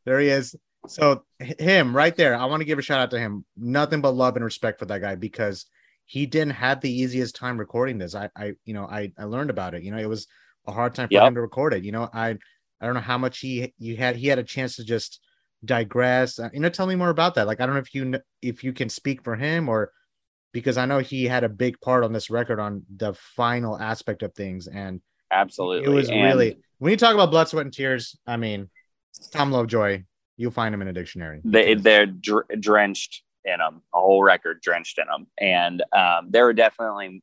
There 0.04 0.20
he 0.20 0.28
is. 0.28 0.56
So 0.86 1.24
him 1.38 1.96
right 1.96 2.14
there. 2.16 2.34
I 2.34 2.44
want 2.46 2.60
to 2.60 2.66
give 2.66 2.78
a 2.78 2.82
shout 2.82 3.00
out 3.00 3.10
to 3.10 3.18
him. 3.18 3.44
Nothing 3.56 4.00
but 4.00 4.14
love 4.14 4.36
and 4.36 4.44
respect 4.44 4.78
for 4.78 4.86
that 4.86 5.00
guy 5.00 5.14
because 5.14 5.66
he 6.06 6.26
didn't 6.26 6.54
have 6.54 6.80
the 6.80 6.92
easiest 6.92 7.36
time 7.36 7.58
recording 7.58 7.98
this. 7.98 8.14
I, 8.14 8.28
I, 8.36 8.52
you 8.64 8.74
know, 8.74 8.84
I, 8.84 9.12
I 9.18 9.24
learned 9.24 9.50
about 9.50 9.74
it. 9.74 9.82
You 9.82 9.90
know, 9.90 9.98
it 9.98 10.08
was 10.08 10.26
a 10.66 10.72
hard 10.72 10.94
time 10.94 11.08
for 11.08 11.14
Yep. 11.14 11.22
him 11.22 11.34
to 11.34 11.40
record 11.40 11.74
it. 11.74 11.84
You 11.84 11.92
know, 11.92 12.08
I 12.12 12.30
I 12.80 12.86
don't 12.86 12.94
know 12.94 13.00
how 13.00 13.18
much 13.18 13.38
he 13.40 13.72
you 13.78 13.96
had 13.96 14.16
he 14.16 14.28
had 14.28 14.38
a 14.38 14.42
chance 14.44 14.76
to 14.76 14.84
just 14.84 15.20
digress. 15.64 16.38
Uh, 16.38 16.50
You 16.52 16.60
know, 16.60 16.68
tell 16.68 16.86
me 16.86 16.94
more 16.96 17.10
about 17.10 17.34
that. 17.36 17.46
Like, 17.46 17.60
I 17.60 17.66
don't 17.66 17.74
know 17.74 17.80
if 17.80 17.94
you 17.94 18.14
if 18.42 18.64
you 18.64 18.72
can 18.72 18.88
speak 18.88 19.22
for 19.24 19.36
him 19.36 19.68
or 19.68 19.92
because 20.52 20.76
I 20.78 20.86
know 20.86 20.98
he 21.00 21.24
had 21.24 21.44
a 21.44 21.48
big 21.48 21.80
part 21.80 22.04
on 22.04 22.12
this 22.12 22.30
record 22.30 22.60
on 22.60 22.84
the 22.96 23.14
final 23.14 23.78
aspect 23.78 24.22
of 24.22 24.34
things, 24.34 24.66
and 24.68 25.00
Absolutely. 25.30 25.84
it 25.84 25.94
was 25.94 26.10
And 26.10 26.22
really 26.22 26.58
when 26.78 26.90
you 26.90 26.96
talk 26.96 27.14
about 27.14 27.30
blood, 27.30 27.48
sweat, 27.48 27.64
and 27.64 27.72
tears. 27.72 28.16
I 28.26 28.36
mean, 28.36 28.70
Tom 29.32 29.50
Lovejoy, 29.50 30.04
you'll 30.36 30.50
find 30.52 30.74
him 30.74 30.82
in 30.82 30.88
a 30.88 30.92
dictionary. 30.92 31.40
they 31.44 31.74
they're 31.74 32.06
dr- 32.06 32.46
drenched 32.60 33.22
in 33.44 33.58
them 33.58 33.82
a 33.94 34.00
whole 34.00 34.22
record 34.22 34.60
drenched 34.62 34.98
in 34.98 35.06
them 35.06 35.26
and 35.38 35.82
um, 35.92 36.28
there 36.30 36.44
were 36.44 36.52
definitely 36.54 37.22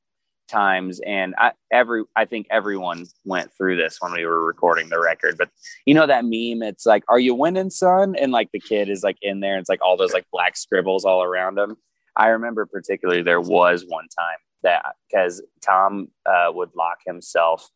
times 0.51 0.99
and 1.05 1.33
I, 1.37 1.53
every 1.71 2.03
i 2.15 2.25
think 2.25 2.47
everyone 2.51 3.05
went 3.25 3.51
through 3.57 3.77
this 3.77 3.97
when 4.01 4.11
we 4.11 4.25
were 4.25 4.45
recording 4.45 4.89
the 4.89 4.99
record 4.99 5.35
but 5.37 5.49
you 5.85 5.93
know 5.93 6.05
that 6.05 6.23
meme 6.25 6.61
it's 6.61 6.85
like 6.85 7.03
are 7.07 7.19
you 7.19 7.33
winning 7.33 7.69
son 7.69 8.15
and 8.15 8.31
like 8.31 8.49
the 8.51 8.59
kid 8.59 8.89
is 8.89 9.03
like 9.03 9.17
in 9.21 9.39
there 9.39 9.53
and 9.53 9.61
it's 9.61 9.69
like 9.69 9.81
all 9.81 9.95
those 9.97 10.13
like 10.13 10.25
black 10.31 10.57
scribbles 10.57 11.05
all 11.05 11.23
around 11.23 11.57
him 11.57 11.77
i 12.17 12.27
remember 12.27 12.65
particularly 12.65 13.21
there 13.21 13.41
was 13.41 13.85
one 13.87 14.07
time 14.19 14.37
that 14.63 14.83
because 15.09 15.41
tom 15.61 16.07
uh, 16.25 16.51
would 16.53 16.69
lock 16.75 16.97
himself 17.05 17.69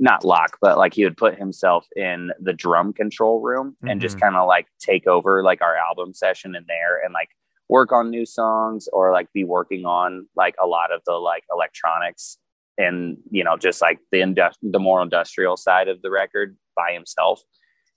not 0.00 0.24
lock, 0.24 0.58
but 0.60 0.76
like 0.76 0.92
he 0.92 1.04
would 1.04 1.16
put 1.16 1.38
himself 1.38 1.86
in 1.94 2.32
the 2.40 2.52
drum 2.52 2.92
control 2.92 3.40
room 3.40 3.76
and 3.88 4.00
just 4.00 4.16
Mhm. 4.16 4.20
kind 4.22 4.36
of 4.36 4.48
like 4.48 4.66
take 4.80 5.06
over 5.06 5.40
like 5.44 5.62
our 5.62 5.76
album 5.76 6.12
session 6.12 6.56
in 6.56 6.64
there 6.66 7.00
and 7.04 7.14
like 7.14 7.28
work 7.68 7.92
on 7.92 8.10
new 8.10 8.24
songs 8.24 8.88
or 8.92 9.12
like 9.12 9.32
be 9.32 9.44
working 9.44 9.84
on 9.84 10.26
like 10.36 10.54
a 10.62 10.66
lot 10.66 10.92
of 10.92 11.02
the 11.06 11.12
like 11.12 11.44
electronics 11.52 12.38
and 12.78 13.18
you 13.30 13.44
know 13.44 13.56
just 13.56 13.82
like 13.82 13.98
the 14.12 14.18
indu- 14.18 14.52
the 14.62 14.78
more 14.78 15.02
industrial 15.02 15.56
side 15.56 15.88
of 15.88 16.00
the 16.02 16.10
record 16.10 16.56
by 16.76 16.92
himself. 16.92 17.42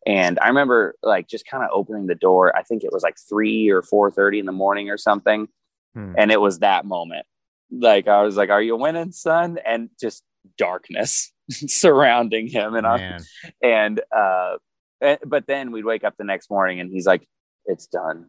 And 0.05 0.39
i 0.39 0.47
remember 0.47 0.95
like 1.03 1.27
just 1.27 1.45
kind 1.45 1.63
of 1.63 1.69
opening 1.71 2.07
the 2.07 2.15
door 2.15 2.55
i 2.57 2.63
think 2.63 2.83
it 2.83 2.91
was 2.91 3.03
like 3.03 3.17
3 3.29 3.69
or 3.69 3.81
4:30 3.83 4.39
in 4.39 4.45
the 4.45 4.51
morning 4.51 4.89
or 4.89 4.97
something. 4.97 5.47
Hmm. 5.93 6.13
and 6.17 6.31
it 6.31 6.39
was 6.39 6.59
that 6.59 6.85
moment. 6.85 7.25
Like 7.71 8.07
i 8.07 8.21
was 8.23 8.35
like 8.35 8.49
are 8.49 8.61
you 8.61 8.75
winning 8.75 9.11
son? 9.11 9.57
And 9.65 9.89
just 9.99 10.23
darkness 10.57 11.31
surrounding 11.51 12.47
him. 12.47 12.75
And 12.75 12.87
i 12.87 13.19
and 13.61 14.01
uh 14.15 14.57
but 15.25 15.47
then 15.47 15.71
we'd 15.71 15.85
wake 15.85 16.03
up 16.03 16.15
the 16.17 16.23
next 16.23 16.49
morning 16.49 16.79
and 16.79 16.91
he's 16.91 17.05
like 17.05 17.27
it's 17.65 17.87
done 17.87 18.27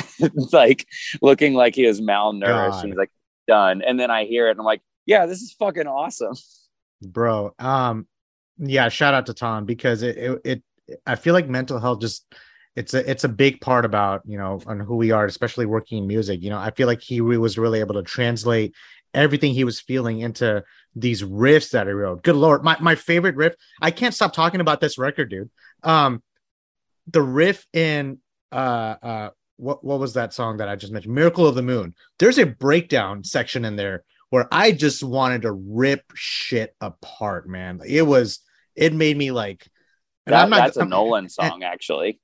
like 0.52 0.86
looking 1.20 1.54
like 1.54 1.74
he 1.74 1.86
was 1.86 2.00
malnourished. 2.00 2.70
God. 2.70 2.84
and 2.84 2.92
he's 2.92 2.98
like 2.98 3.12
done. 3.48 3.82
And 3.82 3.98
then 3.98 4.10
i 4.10 4.24
hear 4.24 4.48
it 4.48 4.52
and 4.52 4.60
i'm 4.60 4.66
like 4.66 4.82
yeah 5.06 5.26
this 5.26 5.42
is 5.42 5.52
fucking 5.52 5.86
awesome. 5.86 6.34
Bro 7.02 7.54
um 7.58 8.06
yeah 8.58 8.88
shout 8.88 9.14
out 9.14 9.26
to 9.26 9.34
tom 9.34 9.64
because 9.64 10.02
it, 10.02 10.16
it 10.16 10.40
it 10.44 10.62
i 11.06 11.16
feel 11.16 11.34
like 11.34 11.48
mental 11.48 11.80
health 11.80 12.00
just 12.00 12.24
it's 12.76 12.94
a 12.94 13.10
it's 13.10 13.24
a 13.24 13.28
big 13.28 13.60
part 13.60 13.84
about 13.84 14.22
you 14.24 14.38
know 14.38 14.60
on 14.66 14.80
who 14.80 14.96
we 14.96 15.10
are 15.10 15.26
especially 15.26 15.66
working 15.66 15.98
in 15.98 16.06
music. 16.06 16.42
You 16.42 16.50
know 16.50 16.58
i 16.58 16.70
feel 16.70 16.86
like 16.86 17.00
he 17.00 17.20
was 17.20 17.58
really 17.58 17.80
able 17.80 17.94
to 17.94 18.02
translate 18.02 18.74
everything 19.14 19.52
he 19.52 19.64
was 19.64 19.80
feeling 19.80 20.20
into 20.20 20.64
these 20.94 21.22
riffs 21.22 21.70
that 21.70 21.86
he 21.86 21.92
wrote. 21.92 22.22
Good 22.22 22.36
lord 22.36 22.62
my, 22.62 22.76
my 22.80 22.94
favorite 22.94 23.36
riff 23.36 23.54
i 23.80 23.90
can't 23.90 24.14
stop 24.14 24.32
talking 24.32 24.60
about 24.60 24.80
this 24.80 24.98
record 24.98 25.30
dude. 25.30 25.50
Um 25.82 26.22
the 27.08 27.22
riff 27.22 27.66
in 27.72 28.18
uh 28.52 28.94
uh 29.02 29.30
what 29.62 29.84
what 29.84 30.00
was 30.00 30.14
that 30.14 30.34
song 30.34 30.56
that 30.56 30.68
i 30.68 30.74
just 30.76 30.92
mentioned 30.92 31.14
miracle 31.14 31.46
of 31.46 31.54
the 31.54 31.62
moon 31.62 31.94
there's 32.18 32.38
a 32.38 32.46
breakdown 32.46 33.22
section 33.22 33.64
in 33.64 33.76
there 33.76 34.04
where 34.30 34.48
I 34.50 34.72
just 34.72 35.02
wanted 35.02 35.42
to 35.42 35.52
rip 35.52 36.04
shit 36.14 36.74
apart, 36.80 37.46
man. 37.46 37.82
It 37.86 38.00
was, 38.00 38.40
it 38.74 38.94
made 38.94 39.18
me 39.18 39.30
like, 39.30 39.68
and 40.24 40.32
that, 40.32 40.44
I'm 40.44 40.48
not, 40.48 40.60
that's 40.60 40.78
a 40.78 40.80
I'm- 40.80 40.88
nolan 40.88 41.28
song 41.28 41.62
actually 41.62 42.18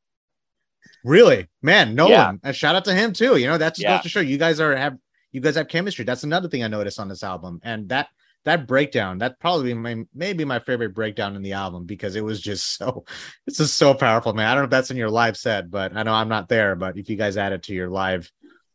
really, 1.04 1.48
man. 1.62 1.94
Nolan, 1.94 2.12
Yeah. 2.12 2.32
and 2.42 2.56
shout 2.56 2.74
out 2.74 2.86
to 2.86 2.94
him 2.94 3.12
too. 3.12 3.36
You 3.36 3.46
know, 3.46 3.58
that's 3.58 3.78
Yeah. 3.78 3.96
goes 3.96 4.04
to 4.04 4.08
show 4.08 4.20
you 4.20 4.38
guys 4.38 4.58
are 4.58 4.74
have, 4.74 4.96
you 5.32 5.42
guys 5.42 5.56
have 5.56 5.68
chemistry. 5.68 6.06
That's 6.06 6.22
another 6.24 6.48
thing 6.48 6.64
I 6.64 6.68
noticed 6.68 6.98
on 6.98 7.08
this 7.08 7.22
album, 7.22 7.60
and 7.62 7.88
that 7.90 8.08
that 8.48 8.66
breakdown, 8.66 9.18
that 9.18 9.38
probably 9.38 9.74
my 9.74 10.04
maybe 10.14 10.44
my 10.44 10.58
favorite 10.58 10.94
breakdown 10.94 11.36
in 11.36 11.42
the 11.42 11.52
album 11.52 11.84
because 11.84 12.16
it 12.16 12.24
was 12.24 12.40
just 12.40 12.66
so, 12.76 13.04
it's 13.46 13.58
just 13.58 13.76
so 13.76 13.94
powerful, 13.94 14.32
man. 14.32 14.46
I 14.46 14.54
don't 14.54 14.62
know 14.62 14.64
if 14.64 14.70
that's 14.70 14.90
in 14.90 14.96
your 14.96 15.10
live 15.10 15.36
set, 15.36 15.70
but 15.70 15.96
I 15.96 16.02
know 16.02 16.14
I'm 16.14 16.28
not 16.28 16.48
there. 16.48 16.74
But 16.74 16.96
if 16.96 17.08
you 17.10 17.16
guys 17.16 17.36
add 17.36 17.52
it 17.52 17.64
to 17.64 17.74
your 17.74 17.88
live 17.88 18.30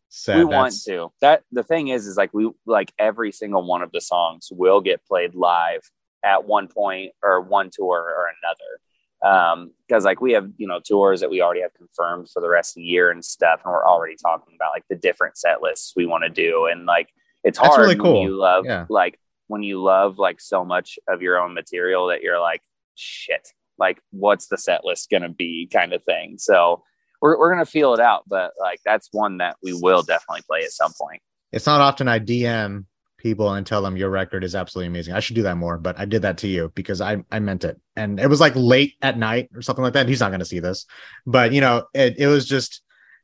set, 0.10 0.38
we 0.38 0.46
want 0.46 0.76
to 0.86 1.12
that 1.22 1.44
the 1.52 1.64
thing 1.64 1.88
is 1.88 2.06
is 2.08 2.18
like 2.18 2.34
we 2.34 2.52
like 2.66 2.94
every 3.00 3.32
single 3.32 3.66
one 3.66 3.82
of 3.82 3.92
the 3.92 4.02
songs 4.02 4.50
will 4.52 4.80
get 4.80 5.04
played 5.06 5.34
live 5.36 5.82
at 6.24 6.46
one 6.46 6.68
point 6.68 7.12
or 7.24 7.42
one 7.42 7.70
tour 7.74 7.98
or 8.00 8.28
another 8.42 8.80
um 9.26 9.72
because 9.88 10.04
like 10.04 10.22
we 10.22 10.34
have 10.34 10.50
you 10.58 10.68
know 10.68 10.80
tours 10.80 11.22
that 11.22 11.30
we 11.30 11.42
already 11.42 11.62
have 11.62 11.74
confirmed 11.74 12.28
for 12.30 12.42
the 12.42 12.50
rest 12.50 12.72
of 12.72 12.76
the 12.76 12.84
year 12.84 13.10
and 13.10 13.24
stuff 13.24 13.62
and 13.64 13.72
we're 13.72 13.88
already 13.88 14.16
talking 14.22 14.54
about 14.56 14.72
like 14.72 14.84
the 14.90 14.96
different 14.96 15.38
set 15.38 15.62
lists 15.62 15.94
we 15.96 16.06
want 16.06 16.24
to 16.24 16.30
do 16.30 16.66
and 16.66 16.86
like 16.86 17.10
it's 17.44 17.58
That's 17.58 17.76
hard 17.76 17.82
really 17.82 17.96
when 17.96 18.04
cool. 18.06 18.24
you 18.24 18.38
love 18.38 18.66
Yeah. 18.66 18.86
like 18.90 19.20
when 19.48 19.64
you 19.64 19.82
love 19.82 20.18
like 20.18 20.40
so 20.40 20.64
much 20.64 20.98
of 21.08 21.22
your 21.22 21.38
own 21.38 21.54
material 21.54 22.08
that 22.08 22.22
you're 22.22 22.40
like 22.40 22.62
shit 22.96 23.48
like 23.78 24.00
what's 24.12 24.48
the 24.48 24.58
set 24.58 24.86
list 24.86 25.10
gonna 25.10 25.30
be 25.30 25.68
kind 25.72 25.94
of 25.94 26.04
thing 26.04 26.38
so 26.38 26.84
we're, 27.22 27.38
we're 27.38 27.52
gonna 27.52 27.66
feel 27.66 27.94
it 27.94 28.00
out 28.00 28.24
but 28.28 28.52
like 28.60 28.80
that's 28.86 29.10
one 29.12 29.38
that 29.38 29.56
we 29.64 29.74
will 29.74 30.04
definitely 30.04 30.44
play 30.48 30.62
at 30.64 30.72
some 30.72 30.92
point 31.00 31.22
it's 31.54 31.68
not 31.68 31.82
often 31.82 32.08
I 32.08 32.20
DM 32.20 32.86
people 33.24 33.54
and 33.54 33.66
tell 33.66 33.82
them 33.82 33.96
your 33.96 34.10
record 34.10 34.44
is 34.44 34.56
absolutely 34.56 34.88
amazing. 34.88 35.14
I 35.14 35.20
should 35.22 35.36
do 35.36 35.44
that 35.44 35.56
more, 35.56 35.78
but 35.78 35.98
I 35.98 36.06
did 36.06 36.24
that 36.24 36.40
to 36.40 36.48
you 36.48 36.72
because 36.76 37.00
I 37.00 37.24
I 37.32 37.40
meant 37.40 37.64
it. 37.64 37.80
And 37.96 38.20
it 38.20 38.28
was 38.28 38.42
like 38.42 38.54
late 38.56 38.96
at 39.02 39.18
night 39.18 39.50
or 39.56 39.62
something 39.62 39.84
like 39.84 39.94
that. 39.94 40.10
He's 40.10 40.20
not 40.20 40.30
going 40.30 40.40
to 40.40 40.46
see 40.46 40.60
this. 40.60 40.86
But, 41.26 41.54
you 41.54 41.62
know, 41.62 41.86
it, 41.94 42.16
it 42.18 42.28
was 42.28 42.46
just 42.46 42.82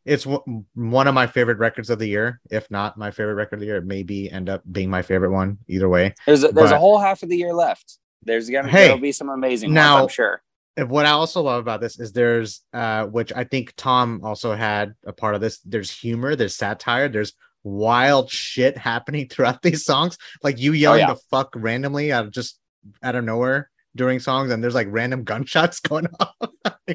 it's 0.09 0.23
w- 0.23 0.63
one 0.73 1.07
of 1.07 1.13
my 1.13 1.27
favorite 1.27 1.57
records 1.59 1.89
of 1.89 1.99
the 1.99 2.07
year, 2.07 2.41
if 2.49 2.69
not 2.71 2.97
my 2.97 3.11
favorite 3.11 3.35
record 3.35 3.55
of 3.55 3.59
the 3.61 3.65
year. 3.67 3.77
It 3.77 3.85
may 3.85 4.03
be 4.03 4.29
end 4.29 4.49
up 4.49 4.61
being 4.71 4.89
my 4.89 5.01
favorite 5.01 5.31
one 5.31 5.59
either 5.67 5.87
way. 5.87 6.13
There's 6.25 6.43
a, 6.43 6.49
there's 6.49 6.71
But- 6.71 6.75
a 6.75 6.79
whole 6.79 6.97
half 6.97 7.23
of 7.23 7.29
the 7.29 7.37
year 7.37 7.53
left. 7.53 7.97
There's 8.23 8.49
gonna 8.49 8.67
Hey, 8.69 8.85
there'll 8.87 8.99
be 8.99 9.11
some 9.11 9.29
amazing 9.29 9.73
now- 9.73 9.95
ones, 10.01 10.03
I'm 10.05 10.09
sure. 10.09 10.41
What 10.77 11.05
I 11.05 11.09
also 11.11 11.41
love 11.41 11.59
about 11.59 11.81
this 11.81 11.99
is 11.99 12.13
there's 12.13 12.61
uh 12.73 13.05
which 13.05 13.33
I 13.35 13.43
think 13.43 13.73
Tom 13.75 14.21
also 14.23 14.55
had 14.55 14.93
a 15.05 15.11
part 15.13 15.35
of 15.35 15.41
this. 15.41 15.59
There's 15.59 15.91
humor, 15.91 16.35
there's 16.35 16.55
satire, 16.55 17.09
there's 17.09 17.33
wild 17.63 18.29
shit 18.29 18.77
happening 18.89 19.27
throughout 19.27 19.61
these 19.61 19.83
songs. 19.83 20.17
Like 20.41 20.57
you 20.59 20.71
yelling 20.73 21.01
yeah. 21.01 21.13
the 21.13 21.19
fuck 21.29 21.49
randomly 21.55 22.11
out 22.13 22.25
of 22.25 22.31
just 22.31 22.59
out 23.03 23.15
of 23.15 23.25
nowhere 23.25 23.69
during 23.99 24.17
songs, 24.17 24.49
and 24.49 24.63
there's 24.63 24.73
like 24.73 24.87
random 24.89 25.25
gunshots 25.25 25.79
going 25.81 26.07
on. 26.19 26.49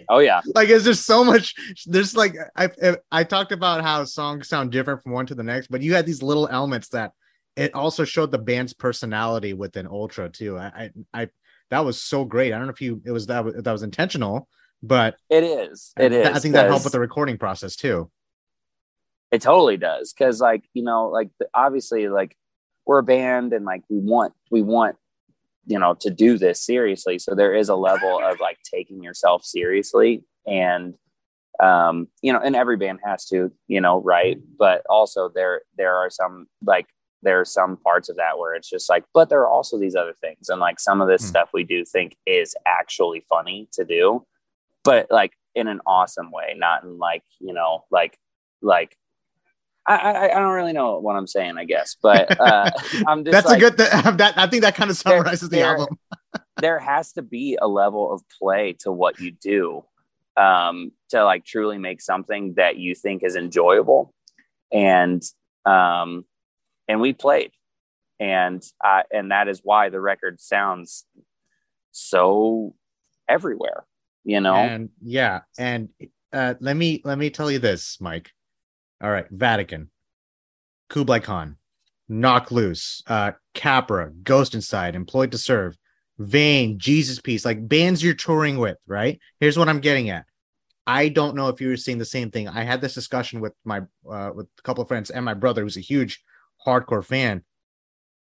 Oh 0.09 0.19
yeah, 0.21 0.41
like 0.55 0.71
it's 0.71 0.85
just 0.85 1.05
so 1.05 1.23
much. 1.23 1.55
There's 1.87 2.17
like 2.17 2.35
I 2.57 2.71
I 3.13 3.23
talked 3.23 3.53
about 3.53 3.85
how 3.85 4.05
songs 4.05 4.49
sound 4.49 4.73
different 4.73 5.03
from 5.03 5.13
one 5.13 5.27
to 5.27 5.35
the 5.35 5.43
next, 5.43 5.69
but 5.69 5.83
you 5.83 5.95
had 5.95 6.07
these 6.07 6.23
little 6.23 6.49
elements 6.49 6.89
that 6.89 7.13
it 7.57 7.75
also 7.75 8.05
showed 8.05 8.33
the 8.33 8.39
band's 8.39 8.73
personality 8.73 9.53
within 9.53 9.87
Ultra 9.87 10.31
too. 10.31 10.59
I 10.59 10.91
I, 11.13 11.23
I 11.23 11.29
that 11.71 11.85
was 11.85 12.01
so 12.01 12.25
great. 12.25 12.55
I 12.55 12.57
don't 12.57 12.67
know 12.67 12.73
if 12.73 12.81
you 12.81 13.03
it 13.05 13.13
was 13.13 13.27
that 13.27 13.45
that 13.63 13.73
was 13.73 13.83
intentional, 13.83 14.49
but 14.83 15.17
it 15.29 15.45
is. 15.45 15.93
It 15.99 16.13
I, 16.13 16.17
is. 16.17 16.29
I 16.29 16.39
think 16.39 16.55
that 16.55 16.69
helped 16.69 16.85
with 16.85 16.95
the 16.95 17.01
recording 17.01 17.37
process 17.37 17.77
too. 17.77 18.11
It 19.31 19.43
totally 19.43 19.77
does. 19.77 20.15
Cause 20.17 20.41
like, 20.41 20.65
you 20.73 20.83
know, 20.83 21.09
like 21.09 21.29
obviously 21.53 22.09
like 22.09 22.35
we're 22.87 23.01
a 23.01 23.03
band 23.03 23.53
and 23.53 23.65
like 23.65 23.83
we 23.91 23.99
want 23.99 24.33
we 24.51 24.63
want 24.63 24.97
you 25.67 25.79
know 25.79 25.95
to 26.01 26.11
do 26.11 26.39
this 26.39 26.61
seriously. 26.65 27.19
So 27.19 27.35
there 27.35 27.55
is 27.55 27.69
a 27.69 27.77
level 27.77 28.21
of 28.23 28.41
like 28.41 28.59
taking 28.65 29.03
yourself 29.03 29.45
seriously 29.45 30.25
and 30.47 30.95
um 31.63 32.09
you 32.21 32.33
know 32.33 32.41
and 32.41 32.57
every 32.57 32.77
band 32.77 32.99
has 33.05 33.25
to 33.27 33.51
you 33.69 33.81
know 33.81 34.01
right 34.03 34.39
but 34.59 34.83
also 34.91 35.29
there 35.33 35.63
there 35.79 35.95
are 35.95 36.11
some 36.11 36.47
like 36.67 36.87
there 37.23 37.41
are 37.41 37.45
some 37.45 37.77
parts 37.77 38.09
of 38.09 38.17
that 38.17 38.37
where 38.39 38.55
it's 38.55 38.69
just 38.69 38.91
like 38.91 39.05
but 39.15 39.29
there 39.29 39.41
are 39.41 39.49
also 39.49 39.79
these 39.79 39.95
other 39.95 40.15
things 40.21 40.49
and 40.49 40.61
like 40.61 40.81
some 40.81 41.01
of 41.01 41.07
this 41.07 41.23
Hmm. 41.23 41.29
stuff 41.29 41.51
we 41.55 41.63
do 41.63 41.85
think 41.85 42.17
is 42.27 42.57
actually 42.67 43.23
funny 43.29 43.69
to 43.73 43.85
do 43.85 44.27
but 44.83 45.07
like 45.11 45.33
in 45.55 45.69
an 45.69 45.81
awesome 45.87 46.33
way 46.33 46.55
not 46.57 46.83
in 46.83 46.99
like 46.99 47.23
you 47.39 47.55
know 47.55 47.85
like 47.91 48.19
like 48.61 48.97
I, 49.87 49.97
I, 49.97 50.25
I 50.37 50.39
don't 50.41 50.53
really 50.53 50.73
know 50.73 50.99
what 50.99 51.15
I'm 51.17 51.27
saying, 51.27 51.59
I 51.59 51.65
guess, 51.65 51.97
but 52.03 52.41
uh, 52.41 52.71
I'm 53.07 53.25
just 53.25 53.33
That's 53.33 53.47
like, 53.47 53.59
a 53.59 53.61
good 53.61 53.77
th- 53.79 53.91
that 54.17 54.35
I 54.37 54.47
think 54.47 54.63
that 54.63 54.75
kind 54.75 54.91
of 54.91 55.03
There- 55.03 55.19
summarizes 55.19 55.49
the 55.49 55.57
there- 55.57 55.77
album. 55.77 55.99
there 56.61 56.79
has 56.79 57.13
to 57.15 57.23
be 57.23 57.59
a 57.61 57.67
level 57.69 58.13
of 58.13 58.23
play 58.41 58.75
to 58.81 58.91
what 58.93 59.19
you 59.21 59.33
do 59.33 59.85
um, 60.37 60.93
to 61.11 61.25
like 61.25 61.45
truly 61.45 61.79
make 61.79 62.01
something 62.01 62.55
that 62.55 62.77
you 62.79 62.95
think 62.95 63.23
is 63.23 63.37
enjoyable 63.37 64.15
and 64.73 65.23
um, 65.67 66.25
and 66.89 67.01
we 67.01 67.13
played 67.13 67.51
and 68.21 68.63
uh, 68.85 69.03
and 69.13 69.31
that 69.33 69.49
is 69.49 69.61
why 69.65 69.89
the 69.91 70.01
record 70.01 70.41
sounds 70.41 71.05
so 71.93 72.75
everywhere 73.29 73.85
you 74.25 74.41
know 74.41 74.55
And 74.55 74.91
yeah, 75.03 75.41
and 75.59 75.89
uh, 76.33 76.55
let 76.61 76.77
me 76.77 77.03
let 77.05 77.19
me 77.19 77.31
tell 77.31 77.51
you 77.51 77.59
this, 77.59 77.99
Mike. 78.01 78.31
All 79.03 79.11
right, 79.11 79.27
Vatican, 79.31 79.91
Kublai 80.89 81.19
Khan, 81.19 81.57
Knocked 82.09 82.53
Loose, 82.53 83.03
uh, 83.07 83.33
Capra, 83.55 84.11
Ghost 84.23 84.55
Inside, 84.55 84.95
Employed 84.95 85.33
to 85.33 85.39
Serve, 85.39 85.77
Vein, 86.19 86.79
Jesus 86.79 87.21
Piece, 87.21 87.45
like 87.45 87.69
bands 87.69 88.03
you're 88.03 88.15
touring 88.15 88.59
with, 88.59 88.79
right? 88.87 89.19
Here's 89.41 89.59
what 89.59 89.69
I'm 89.69 89.81
getting 89.81 90.11
at. 90.11 90.27
I 90.87 91.09
don't 91.09 91.35
know 91.35 91.49
if 91.49 91.61
you 91.61 91.69
were 91.69 91.77
seeing 91.77 91.99
the 91.99 92.05
same 92.05 92.31
thing. 92.31 92.47
I 92.49 92.63
had 92.63 92.81
this 92.81 92.95
discussion 92.95 93.41
with 93.41 93.55
my 93.65 93.81
uh, 94.09 94.31
with 94.35 94.47
a 94.59 94.63
couple 94.63 94.83
of 94.83 94.89
friends 94.89 95.11
and 95.11 95.25
my 95.25 95.35
brother, 95.35 95.63
who's 95.63 95.79
a 95.79 95.81
huge 95.81 96.23
hardcore 96.67 97.05
fan. 97.05 97.43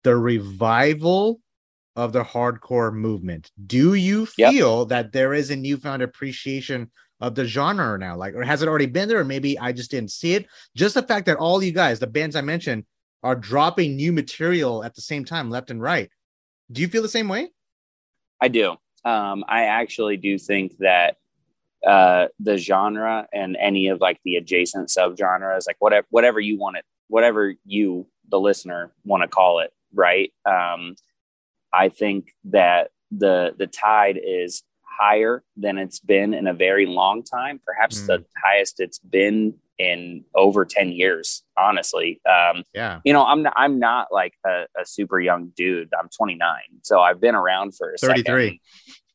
The 0.03 0.15
revival 0.15 1.39
of 1.95 2.13
the 2.13 2.23
hardcore 2.23 2.93
movement. 2.93 3.51
Do 3.65 3.93
you 3.93 4.25
feel 4.25 4.79
yep. 4.79 4.87
that 4.89 5.11
there 5.11 5.33
is 5.33 5.51
a 5.51 5.55
newfound 5.55 6.01
appreciation 6.01 6.91
of 7.19 7.35
the 7.35 7.45
genre 7.45 7.97
now? 7.97 8.15
Like, 8.15 8.33
or 8.33 8.43
has 8.43 8.61
it 8.61 8.67
already 8.67 8.87
been 8.87 9.07
there? 9.07 9.19
Or 9.19 9.25
maybe 9.25 9.57
I 9.59 9.71
just 9.71 9.91
didn't 9.91 10.11
see 10.11 10.33
it. 10.33 10.47
Just 10.75 10.95
the 10.95 11.03
fact 11.03 11.25
that 11.27 11.37
all 11.37 11.63
you 11.63 11.71
guys, 11.71 11.99
the 11.99 12.07
bands 12.07 12.35
I 12.35 12.41
mentioned, 12.41 12.85
are 13.21 13.35
dropping 13.35 13.95
new 13.95 14.11
material 14.11 14.83
at 14.83 14.95
the 14.95 15.01
same 15.01 15.23
time, 15.23 15.49
left 15.49 15.71
and 15.71 15.81
right. 15.81 16.09
Do 16.71 16.81
you 16.81 16.87
feel 16.87 17.01
the 17.01 17.09
same 17.09 17.29
way? 17.29 17.49
I 18.41 18.49
do. 18.49 18.75
Um, 19.05 19.45
I 19.47 19.65
actually 19.65 20.17
do 20.17 20.37
think 20.37 20.77
that 20.79 21.17
uh, 21.85 22.27
the 22.39 22.57
genre 22.57 23.27
and 23.33 23.55
any 23.57 23.87
of 23.87 24.01
like 24.01 24.19
the 24.25 24.35
adjacent 24.35 24.89
subgenres, 24.89 25.67
like 25.67 25.75
whatever 25.79 26.07
whatever 26.09 26.39
you 26.39 26.57
want 26.57 26.77
it, 26.77 26.85
whatever 27.07 27.53
you 27.65 28.07
the 28.29 28.39
listener 28.39 28.93
want 29.05 29.21
to 29.21 29.27
call 29.27 29.59
it, 29.59 29.71
right? 29.93 30.31
Um, 30.45 30.95
I 31.73 31.89
think 31.89 32.33
that 32.45 32.91
the 33.11 33.55
the 33.57 33.67
tide 33.67 34.19
is 34.23 34.63
higher 34.99 35.43
than 35.57 35.77
it's 35.77 35.99
been 35.99 36.33
in 36.33 36.47
a 36.47 36.53
very 36.53 36.85
long 36.85 37.23
time, 37.23 37.59
perhaps 37.65 38.01
mm. 38.01 38.07
the 38.07 38.25
highest 38.43 38.79
it's 38.79 38.99
been 38.99 39.55
in 39.79 40.23
over 40.35 40.65
10 40.65 40.91
years, 40.91 41.43
honestly. 41.57 42.21
Um, 42.29 42.63
yeah. 42.73 42.99
You 43.03 43.13
know, 43.13 43.25
I'm 43.25 43.41
not, 43.41 43.53
I'm 43.55 43.79
not 43.79 44.07
like 44.11 44.33
a, 44.45 44.65
a, 44.79 44.85
super 44.85 45.19
young 45.19 45.51
dude. 45.55 45.89
I'm 45.99 46.09
29. 46.15 46.55
So 46.83 46.99
I've 46.99 47.19
been 47.19 47.35
around 47.35 47.75
for 47.75 47.95
33. 47.99 48.23
Second. 48.23 48.59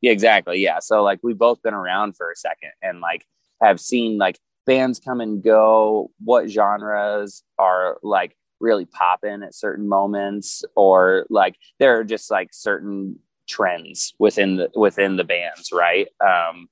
Yeah, 0.01 0.13
exactly. 0.13 0.59
Yeah. 0.59 0.81
So 0.81 1.03
like 1.03 1.21
we've 1.23 1.39
both 1.39 1.63
been 1.63 1.75
around 1.75 2.17
for 2.17 2.31
a 2.31 2.37
second 2.37 2.71
and 2.83 3.01
like 3.01 3.25
have 3.63 3.81
seen 3.81 4.19
like 4.19 4.39
bands 4.67 5.01
come 5.01 5.21
and 5.21 5.43
go, 5.43 6.11
what 6.23 6.49
genres 6.51 7.43
are 7.59 7.99
like 8.03 8.37
really 8.61 8.85
popping 8.85 9.43
at 9.43 9.55
certain 9.55 9.89
moments 9.89 10.65
or 10.75 11.27
like 11.31 11.57
there 11.79 11.99
are 11.99 12.05
just 12.05 12.31
like 12.31 12.49
certain 12.53 13.19
trends 13.49 14.15
within 14.19 14.57
the 14.57 14.71
within 14.75 15.17
the 15.17 15.25
bands, 15.25 15.71
right? 15.73 16.09
Um, 16.21 16.69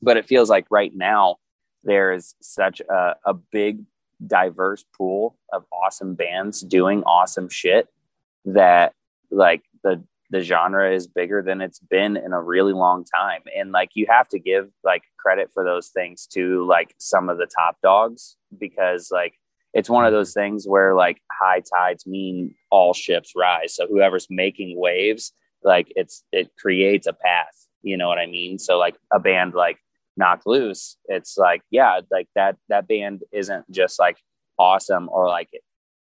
but 0.00 0.16
it 0.16 0.26
feels 0.26 0.50
like 0.50 0.66
right 0.70 0.92
now 0.94 1.36
there 1.84 2.12
is 2.12 2.34
such 2.40 2.80
a, 2.80 3.16
a 3.24 3.34
big 3.34 3.84
diverse 4.26 4.84
pool 4.96 5.36
of 5.52 5.64
awesome 5.72 6.14
bands 6.14 6.60
doing 6.60 7.02
awesome 7.04 7.48
shit 7.48 7.88
that 8.44 8.92
like 9.30 9.62
the 9.82 10.02
the 10.30 10.40
genre 10.40 10.90
is 10.90 11.06
bigger 11.06 11.42
than 11.42 11.60
it's 11.60 11.78
been 11.78 12.16
in 12.16 12.32
a 12.32 12.42
really 12.42 12.72
long 12.72 13.04
time 13.04 13.42
and 13.54 13.72
like 13.72 13.90
you 13.94 14.06
have 14.08 14.28
to 14.28 14.38
give 14.38 14.68
like 14.82 15.02
credit 15.18 15.50
for 15.52 15.62
those 15.62 15.88
things 15.88 16.26
to 16.26 16.64
like 16.66 16.94
some 16.98 17.28
of 17.28 17.36
the 17.36 17.46
top 17.46 17.76
dogs 17.82 18.36
because 18.58 19.10
like 19.10 19.34
it's 19.74 19.90
one 19.90 20.04
of 20.04 20.12
those 20.12 20.32
things 20.32 20.66
where 20.66 20.94
like 20.94 21.20
high 21.30 21.60
tides 21.60 22.06
mean 22.06 22.54
all 22.70 22.92
ships 22.92 23.32
rise. 23.36 23.74
So 23.74 23.86
whoever's 23.86 24.26
making 24.30 24.78
waves 24.78 25.32
like 25.64 25.92
it's 25.96 26.24
it 26.32 26.50
creates 26.58 27.06
a 27.06 27.12
path. 27.12 27.68
You 27.82 27.96
know 27.96 28.08
what 28.08 28.18
i 28.18 28.26
mean? 28.26 28.58
So 28.58 28.78
like 28.78 28.96
a 29.12 29.18
band 29.18 29.54
like 29.54 29.78
knocked 30.14 30.46
loose 30.46 30.98
it's 31.06 31.38
like 31.38 31.62
yeah 31.70 31.98
like 32.10 32.28
that 32.34 32.54
that 32.68 32.86
band 32.86 33.22
isn't 33.32 33.64
just 33.70 33.98
like 33.98 34.18
awesome 34.58 35.08
or 35.10 35.26
like 35.26 35.48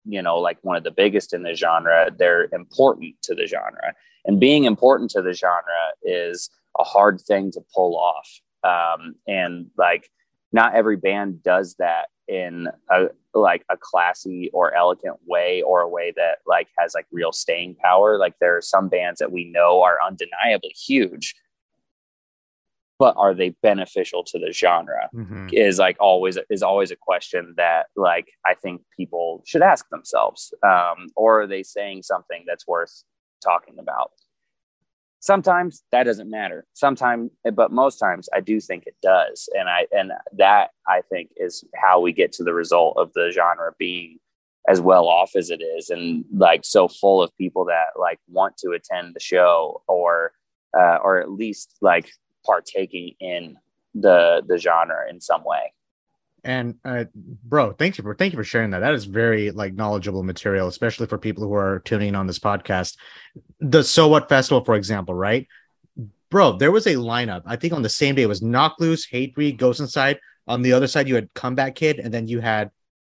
you 0.05 0.21
know 0.21 0.37
like 0.37 0.59
one 0.63 0.77
of 0.77 0.83
the 0.85 0.91
biggest 0.91 1.33
in 1.33 1.43
the 1.43 1.55
genre. 1.55 2.11
They're 2.17 2.49
important 2.53 3.15
to 3.23 3.35
the 3.35 3.47
genre. 3.47 3.95
And 4.27 4.41
being 4.41 4.65
important 4.65 5.11
to 5.11 5.23
the 5.23 5.35
genre 5.35 5.93
is 6.03 6.51
a 6.79 6.85
hard 6.85 7.21
thing 7.21 7.51
to 7.53 7.61
pull 7.75 7.97
off. 7.97 8.29
Um, 8.65 9.17
and 9.29 9.67
like 9.77 10.09
not 10.55 10.75
every 10.75 10.97
band 10.97 11.43
does 11.43 11.75
that 11.79 12.07
in 12.27 12.69
a 12.91 13.07
like 13.35 13.65
a 13.71 13.77
classy 13.77 14.49
or 14.55 14.75
elegant 14.75 15.17
way 15.27 15.61
or 15.63 15.81
a 15.81 15.89
way 15.89 16.13
that 16.17 16.39
like 16.47 16.69
has 16.79 16.95
like 16.95 17.07
real 17.13 17.33
staying 17.33 17.75
power. 17.83 18.17
Like 18.17 18.35
there 18.41 18.57
are 18.57 18.63
some 18.63 18.89
bands 18.89 19.19
that 19.19 19.33
we 19.33 19.45
know 19.45 19.83
are 19.83 19.99
undeniably 20.03 20.71
huge 20.71 21.35
but 22.99 23.15
are 23.17 23.35
they 23.35 23.51
beneficial 23.63 24.23
to 24.25 24.39
the 24.39 24.53
genre? 24.53 25.11
Mm-hmm. 25.15 25.49
is 25.53 25.79
like 25.79 25.97
always 26.01 26.39
is 26.51 26.63
always 26.63 26.91
a 26.91 26.97
question 26.97 27.55
that 27.57 27.87
like 27.97 28.29
i 28.47 28.55
think 28.55 28.83
people 28.97 29.43
should 29.47 29.63
ask 29.63 29.89
themselves 29.91 30.55
um, 30.63 31.09
or 31.17 31.43
are 31.43 31.47
they 31.47 31.63
saying 31.63 32.03
something 32.03 32.45
that's 32.47 32.67
worth 32.67 33.05
talking 33.43 33.79
about 33.79 34.13
sometimes 35.25 35.83
that 35.91 36.05
doesn't 36.05 36.29
matter. 36.29 36.67
Sometimes 36.75 37.31
but 37.55 37.73
most 37.73 37.97
times 37.97 38.29
i 38.35 38.41
do 38.41 38.61
think 38.61 38.85
it 38.87 38.97
does. 39.03 39.49
And 39.59 39.69
i 39.69 39.87
and 39.91 40.13
that 40.37 40.71
i 40.87 41.01
think 41.11 41.31
is 41.37 41.65
how 41.75 42.01
we 42.01 42.13
get 42.13 42.33
to 42.33 42.45
the 42.45 42.53
result 42.53 42.97
of 42.99 43.13
the 43.15 43.31
genre 43.33 43.73
being 43.79 44.19
as 44.69 44.81
well 44.81 45.09
off 45.09 45.33
as 45.37 45.51
it 45.51 45.63
is 45.63 45.91
and 45.91 46.25
like 46.33 46.65
so 46.65 46.89
full 46.89 47.23
of 47.23 47.37
people 47.37 47.65
that 47.67 47.89
like 47.99 48.19
want 48.29 48.57
to 48.59 48.71
attend 48.71 49.15
the 49.15 49.21
show 49.21 49.83
or 49.89 50.33
uh, 50.79 50.99
or 51.05 51.21
at 51.21 51.31
least 51.31 51.77
like 51.81 52.11
partaking 52.45 53.15
in 53.21 53.57
the 53.95 54.43
the 54.47 54.59
genre 54.59 55.09
in 55.09 55.21
some 55.21 55.45
way 55.45 55.73
and 56.45 56.77
uh, 56.85 57.05
bro, 57.45 57.73
thank 57.73 57.99
you 57.99 58.03
for 58.03 58.15
thank 58.15 58.33
you 58.33 58.39
for 58.39 58.45
sharing 58.45 58.71
that. 58.71 58.81
That 58.81 58.95
is 58.95 59.05
very 59.05 59.51
like 59.51 59.75
knowledgeable 59.75 60.23
material, 60.23 60.69
especially 60.69 61.07
for 61.07 61.19
people 61.19 61.45
who 61.45 61.55
are 61.55 61.81
tuning 61.81 62.15
on 62.15 62.27
this 62.27 62.39
podcast. 62.39 62.97
The 63.61 63.83
So 63.83 64.09
What 64.09 64.29
Festival, 64.29 64.65
for 64.65 64.75
example, 64.75 65.15
right? 65.15 65.49
Bro, 66.31 66.59
there 66.59 66.73
was 66.73 66.87
a 66.87 66.95
lineup. 66.95 67.43
I 67.47 67.57
think 67.57 67.73
on 67.73 67.83
the 67.83 67.89
same 67.89 68.15
day 68.15 68.23
it 68.23 68.29
was 68.29 68.43
Knocked 68.43 68.81
Loose, 68.81 69.07
Hate 69.07 69.35
Hatebreed, 69.35 69.57
Ghost 69.57 69.81
Inside. 69.81 70.19
On 70.47 70.63
the 70.63 70.73
other 70.73 70.87
side, 70.87 71.09
you 71.09 71.15
had 71.15 71.33
Comeback 71.33 71.75
Kid, 71.75 71.99
and 71.99 72.13
then 72.13 72.29
you 72.29 72.41
had 72.41 72.71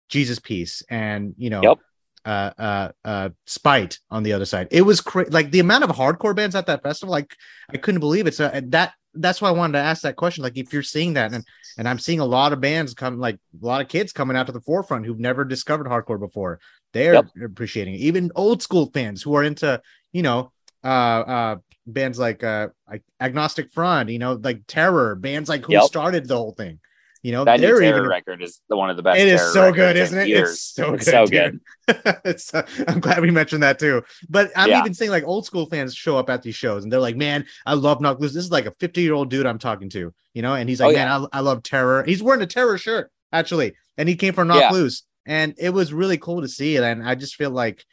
Jesus 0.10 0.40
Piece, 0.40 0.84
and 0.90 1.34
you 1.38 1.50
know, 1.50 1.62
yep. 1.62 1.78
uh, 2.26 2.52
uh, 2.58 2.92
uh, 3.06 3.30
Spite 3.46 4.00
on 4.10 4.24
the 4.24 4.34
other 4.34 4.46
side. 4.46 4.68
It 4.72 4.82
was 4.82 5.00
cra- 5.00 5.30
like 5.30 5.52
the 5.52 5.62
amount 5.62 5.86
of 5.86 5.92
hardcore 5.92 6.36
bands 6.36 6.56
at 6.56 6.66
that 6.66 6.84
festival. 6.84 7.12
Like 7.12 7.36
I 7.70 7.78
couldn't 7.78 8.02
believe 8.02 8.28
it. 8.28 8.36
So 8.36 8.50
that 8.50 8.94
that's 9.14 9.42
why 9.42 9.50
I 9.50 9.54
wanted 9.54 9.74
to 9.74 9.84
ask 9.84 10.04
that 10.04 10.16
question. 10.16 10.44
Like, 10.44 10.58
if 10.58 10.72
you're 10.74 10.84
seeing 10.84 11.14
that, 11.14 11.34
and 11.34 11.44
and 11.78 11.88
I'm 11.88 12.00
seeing 12.00 12.20
a 12.20 12.26
lot 12.26 12.54
of 12.54 12.62
bands 12.62 12.94
come, 12.94 13.20
like 13.20 13.36
a 13.62 13.66
lot 13.66 13.82
of 13.82 13.88
kids 13.88 14.14
coming 14.14 14.38
out 14.38 14.48
to 14.48 14.52
the 14.52 14.62
forefront 14.62 15.06
who've 15.06 15.20
never 15.20 15.46
discovered 15.46 15.88
hardcore 15.88 16.20
before. 16.20 16.60
They're 16.94 17.16
yep. 17.16 17.26
appreciating 17.44 17.96
it. 17.96 18.02
Even 18.02 18.32
old 18.36 18.62
school 18.62 18.90
fans 18.94 19.22
who 19.22 19.36
are 19.36 19.44
into, 19.44 19.82
you 20.12 20.22
know, 20.22 20.52
uh, 20.84 20.88
uh, 20.88 21.56
bands 21.88 22.20
like 22.20 22.44
uh, 22.44 22.70
like 22.90 23.04
Agnostic 23.20 23.72
Front, 23.72 24.10
you 24.10 24.20
know, 24.20 24.34
like 24.34 24.62
Terror, 24.68 25.16
bands 25.16 25.50
like 25.50 25.66
who 25.66 25.74
yep. 25.74 25.84
started 25.84 26.28
the 26.28 26.38
whole 26.38 26.54
thing. 26.54 26.80
You 27.24 27.32
know, 27.32 27.46
that 27.46 27.60
new 27.60 27.68
Terror 27.68 27.84
even, 27.84 28.08
record 28.08 28.42
is 28.42 28.62
the 28.68 28.76
one 28.76 28.90
of 28.90 28.98
the 28.98 29.04
best. 29.04 29.20
It 29.20 29.28
is 29.28 29.54
so 29.54 29.72
good, 29.72 29.96
isn't 29.96 30.18
it? 30.18 30.28
Years. 30.28 30.54
It's 30.54 30.62
so 30.62 30.94
it's 30.96 31.06
good. 31.06 31.12
So 31.12 31.28
good. 31.28 31.60
it's, 32.26 32.52
uh, 32.52 32.66
I'm 32.88 33.00
glad 33.00 33.22
we 33.22 33.30
mentioned 33.30 33.62
that 33.62 33.78
too. 33.78 34.02
But 34.28 34.50
I'm 34.56 34.70
yeah. 34.70 34.80
even 34.80 34.96
saying 34.96 35.12
like 35.12 35.24
old 35.24 35.46
school 35.46 35.68
fans 35.68 35.94
show 35.94 36.18
up 36.18 36.32
at 36.32 36.42
these 36.42 36.56
shows 36.56 36.84
and 36.84 36.92
they're 36.92 37.00
like, 37.00 37.16
"Man, 37.16 37.46
I 37.68 37.76
love 37.76 38.02
Knocked 38.02 38.22
Loose." 38.22 38.34
This 38.34 38.46
is 38.46 38.52
like 38.52 38.66
a 38.66 38.72
50 38.80 39.02
year 39.02 39.14
old 39.14 39.30
dude 39.30 39.46
I'm 39.46 39.60
talking 39.60 39.88
to, 39.92 40.12
you 40.34 40.42
know, 40.42 40.56
and 40.56 40.68
he's 40.68 40.80
like, 40.80 40.96
oh, 40.96 40.98
"Man, 40.98 41.08
I, 41.08 41.38
I, 41.38 41.40
love 41.42 41.62
Terror." 41.62 42.04
He's 42.04 42.24
wearing 42.24 42.42
a 42.42 42.48
Terror 42.48 42.80
shirt 42.80 43.12
actually, 43.32 43.74
and 43.98 44.10
he 44.10 44.16
came 44.16 44.34
from 44.34 44.48
Knock 44.48 44.60
yeah. 44.60 44.72
Loose, 44.72 45.04
and 45.28 45.54
it 45.60 45.70
was 45.70 45.94
really 45.94 46.18
cool 46.18 46.42
to 46.42 46.48
see 46.48 46.76
it. 46.76 46.84
And 46.84 47.08
I 47.08 47.16
just 47.16 47.36
feel 47.36 47.52
like. 47.52 47.86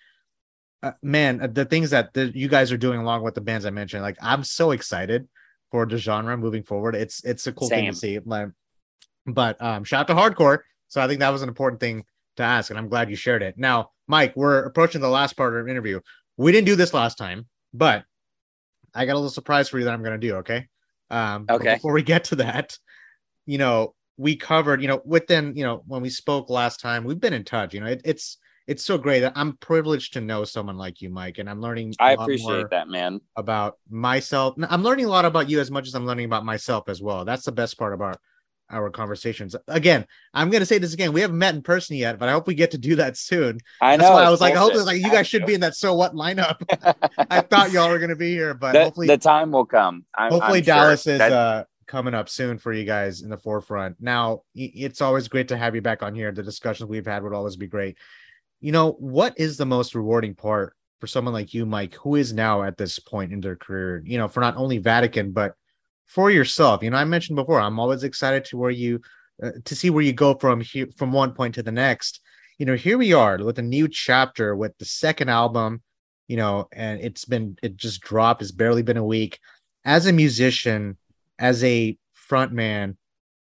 Uh, 0.80 0.92
man, 1.02 1.40
uh, 1.40 1.48
the 1.48 1.64
things 1.64 1.90
that 1.90 2.14
the, 2.14 2.30
you 2.38 2.46
guys 2.46 2.70
are 2.70 2.76
doing 2.76 3.00
along 3.00 3.24
with 3.24 3.34
the 3.34 3.40
bands 3.40 3.66
I 3.66 3.70
mentioned, 3.70 4.00
like 4.00 4.16
I'm 4.22 4.44
so 4.44 4.70
excited 4.70 5.26
for 5.72 5.86
the 5.86 5.98
genre 5.98 6.36
moving 6.36 6.62
forward. 6.62 6.94
It's 6.94 7.24
it's 7.24 7.48
a 7.48 7.52
cool 7.52 7.68
Same. 7.68 7.86
thing 7.86 7.92
to 7.92 7.98
see. 7.98 8.18
Like 8.20 8.50
but 9.34 9.60
um, 9.62 9.84
shout 9.84 10.08
out 10.08 10.14
to 10.14 10.20
hardcore. 10.20 10.60
So 10.88 11.00
I 11.00 11.06
think 11.06 11.20
that 11.20 11.30
was 11.30 11.42
an 11.42 11.48
important 11.48 11.80
thing 11.80 12.04
to 12.36 12.42
ask, 12.42 12.70
and 12.70 12.78
I'm 12.78 12.88
glad 12.88 13.10
you 13.10 13.16
shared 13.16 13.42
it. 13.42 13.58
Now, 13.58 13.90
Mike, 14.06 14.34
we're 14.36 14.64
approaching 14.64 15.00
the 15.00 15.08
last 15.08 15.36
part 15.36 15.52
of 15.52 15.60
our 15.60 15.68
interview. 15.68 16.00
We 16.36 16.52
didn't 16.52 16.66
do 16.66 16.76
this 16.76 16.94
last 16.94 17.18
time, 17.18 17.46
but 17.74 18.04
I 18.94 19.04
got 19.04 19.12
a 19.12 19.14
little 19.14 19.30
surprise 19.30 19.68
for 19.68 19.78
you 19.78 19.84
that 19.84 19.92
I'm 19.92 20.02
going 20.02 20.18
to 20.18 20.26
do. 20.26 20.36
Okay. 20.36 20.66
Um, 21.10 21.46
okay. 21.48 21.74
Before 21.74 21.92
we 21.92 22.02
get 22.02 22.24
to 22.24 22.36
that, 22.36 22.78
you 23.46 23.58
know, 23.58 23.94
we 24.16 24.36
covered, 24.36 24.82
you 24.82 24.88
know, 24.88 25.00
within, 25.04 25.54
you 25.56 25.64
know, 25.64 25.82
when 25.86 26.02
we 26.02 26.10
spoke 26.10 26.50
last 26.50 26.80
time, 26.80 27.04
we've 27.04 27.20
been 27.20 27.32
in 27.32 27.44
touch. 27.44 27.74
You 27.74 27.80
know, 27.80 27.86
it, 27.86 28.02
it's 28.04 28.38
it's 28.66 28.84
so 28.84 28.98
great 28.98 29.20
that 29.20 29.32
I'm 29.34 29.56
privileged 29.56 30.12
to 30.14 30.20
know 30.20 30.44
someone 30.44 30.76
like 30.76 31.00
you, 31.00 31.08
Mike, 31.08 31.38
and 31.38 31.48
I'm 31.48 31.60
learning. 31.60 31.94
I 31.98 32.12
appreciate 32.12 32.68
that, 32.70 32.88
man. 32.88 33.20
About 33.36 33.78
myself, 33.88 34.56
I'm 34.68 34.82
learning 34.82 35.06
a 35.06 35.08
lot 35.08 35.24
about 35.24 35.48
you 35.48 35.60
as 35.60 35.70
much 35.70 35.86
as 35.86 35.94
I'm 35.94 36.04
learning 36.04 36.26
about 36.26 36.44
myself 36.44 36.88
as 36.88 37.00
well. 37.00 37.24
That's 37.24 37.44
the 37.44 37.52
best 37.52 37.78
part 37.78 37.94
about 37.94 38.18
our 38.70 38.90
conversations. 38.90 39.56
Again, 39.66 40.06
I'm 40.34 40.50
going 40.50 40.60
to 40.60 40.66
say 40.66 40.78
this 40.78 40.94
again. 40.94 41.12
We 41.12 41.20
haven't 41.20 41.38
met 41.38 41.54
in 41.54 41.62
person 41.62 41.96
yet, 41.96 42.18
but 42.18 42.28
I 42.28 42.32
hope 42.32 42.46
we 42.46 42.54
get 42.54 42.70
to 42.72 42.78
do 42.78 42.96
that 42.96 43.16
soon. 43.16 43.60
I 43.80 43.96
know. 43.96 44.02
That's 44.02 44.12
why 44.12 44.24
I 44.24 44.30
was 44.30 44.40
like, 44.40 44.54
I 44.54 44.58
hope 44.58 44.74
like 44.74 44.96
you 44.96 45.10
guys 45.10 45.26
should 45.26 45.46
be 45.46 45.54
in 45.54 45.60
that 45.60 45.74
so 45.74 45.94
what 45.94 46.14
lineup. 46.14 46.56
I 47.30 47.40
thought 47.40 47.72
y'all 47.72 47.88
were 47.88 47.98
going 47.98 48.10
to 48.10 48.16
be 48.16 48.30
here, 48.30 48.54
but 48.54 48.72
the, 48.72 48.84
hopefully 48.84 49.06
the 49.06 49.18
time 49.18 49.52
will 49.52 49.66
come. 49.66 50.04
I'm, 50.16 50.30
hopefully 50.32 50.58
I'm 50.58 50.64
Dallas 50.64 51.02
sure 51.02 51.14
is 51.14 51.18
that... 51.18 51.32
uh, 51.32 51.64
coming 51.86 52.14
up 52.14 52.28
soon 52.28 52.58
for 52.58 52.72
you 52.72 52.84
guys 52.84 53.22
in 53.22 53.30
the 53.30 53.38
forefront. 53.38 53.96
Now, 54.00 54.42
it's 54.54 55.00
always 55.00 55.28
great 55.28 55.48
to 55.48 55.56
have 55.56 55.74
you 55.74 55.80
back 55.80 56.02
on 56.02 56.14
here. 56.14 56.30
The 56.30 56.42
discussions 56.42 56.88
we've 56.88 57.06
had 57.06 57.22
would 57.22 57.32
always 57.32 57.56
be 57.56 57.66
great. 57.66 57.96
You 58.60 58.72
know, 58.72 58.92
what 58.92 59.34
is 59.38 59.56
the 59.56 59.66
most 59.66 59.94
rewarding 59.94 60.34
part 60.34 60.74
for 61.00 61.06
someone 61.06 61.34
like 61.34 61.54
you, 61.54 61.64
Mike, 61.64 61.94
who 61.94 62.16
is 62.16 62.32
now 62.32 62.62
at 62.62 62.76
this 62.76 62.98
point 62.98 63.32
in 63.32 63.40
their 63.40 63.56
career, 63.56 64.02
you 64.04 64.18
know, 64.18 64.28
for 64.28 64.40
not 64.40 64.56
only 64.56 64.78
Vatican, 64.78 65.32
but 65.32 65.54
for 66.08 66.30
yourself? 66.30 66.82
You 66.82 66.90
know, 66.90 66.96
I 66.96 67.04
mentioned 67.04 67.36
before, 67.36 67.60
I'm 67.60 67.78
always 67.78 68.02
excited 68.02 68.44
to 68.46 68.56
where 68.56 68.70
you, 68.70 69.00
uh, 69.40 69.52
to 69.64 69.76
see 69.76 69.90
where 69.90 70.02
you 70.02 70.12
go 70.12 70.34
from 70.34 70.60
here, 70.60 70.88
from 70.96 71.12
one 71.12 71.32
point 71.32 71.54
to 71.54 71.62
the 71.62 71.70
next. 71.70 72.20
You 72.58 72.66
know, 72.66 72.74
here 72.74 72.98
we 72.98 73.12
are 73.12 73.38
with 73.38 73.58
a 73.60 73.62
new 73.62 73.86
chapter 73.86 74.56
with 74.56 74.76
the 74.78 74.84
second 74.84 75.28
album, 75.28 75.82
you 76.26 76.36
know, 76.36 76.66
and 76.72 77.00
it's 77.00 77.24
been, 77.24 77.56
it 77.62 77.76
just 77.76 78.00
dropped. 78.00 78.42
It's 78.42 78.50
barely 78.50 78.82
been 78.82 78.96
a 78.96 79.04
week. 79.04 79.38
As 79.84 80.06
a 80.06 80.12
musician, 80.12 80.96
as 81.38 81.62
a 81.62 81.96
front 82.12 82.52
man, 82.52 82.96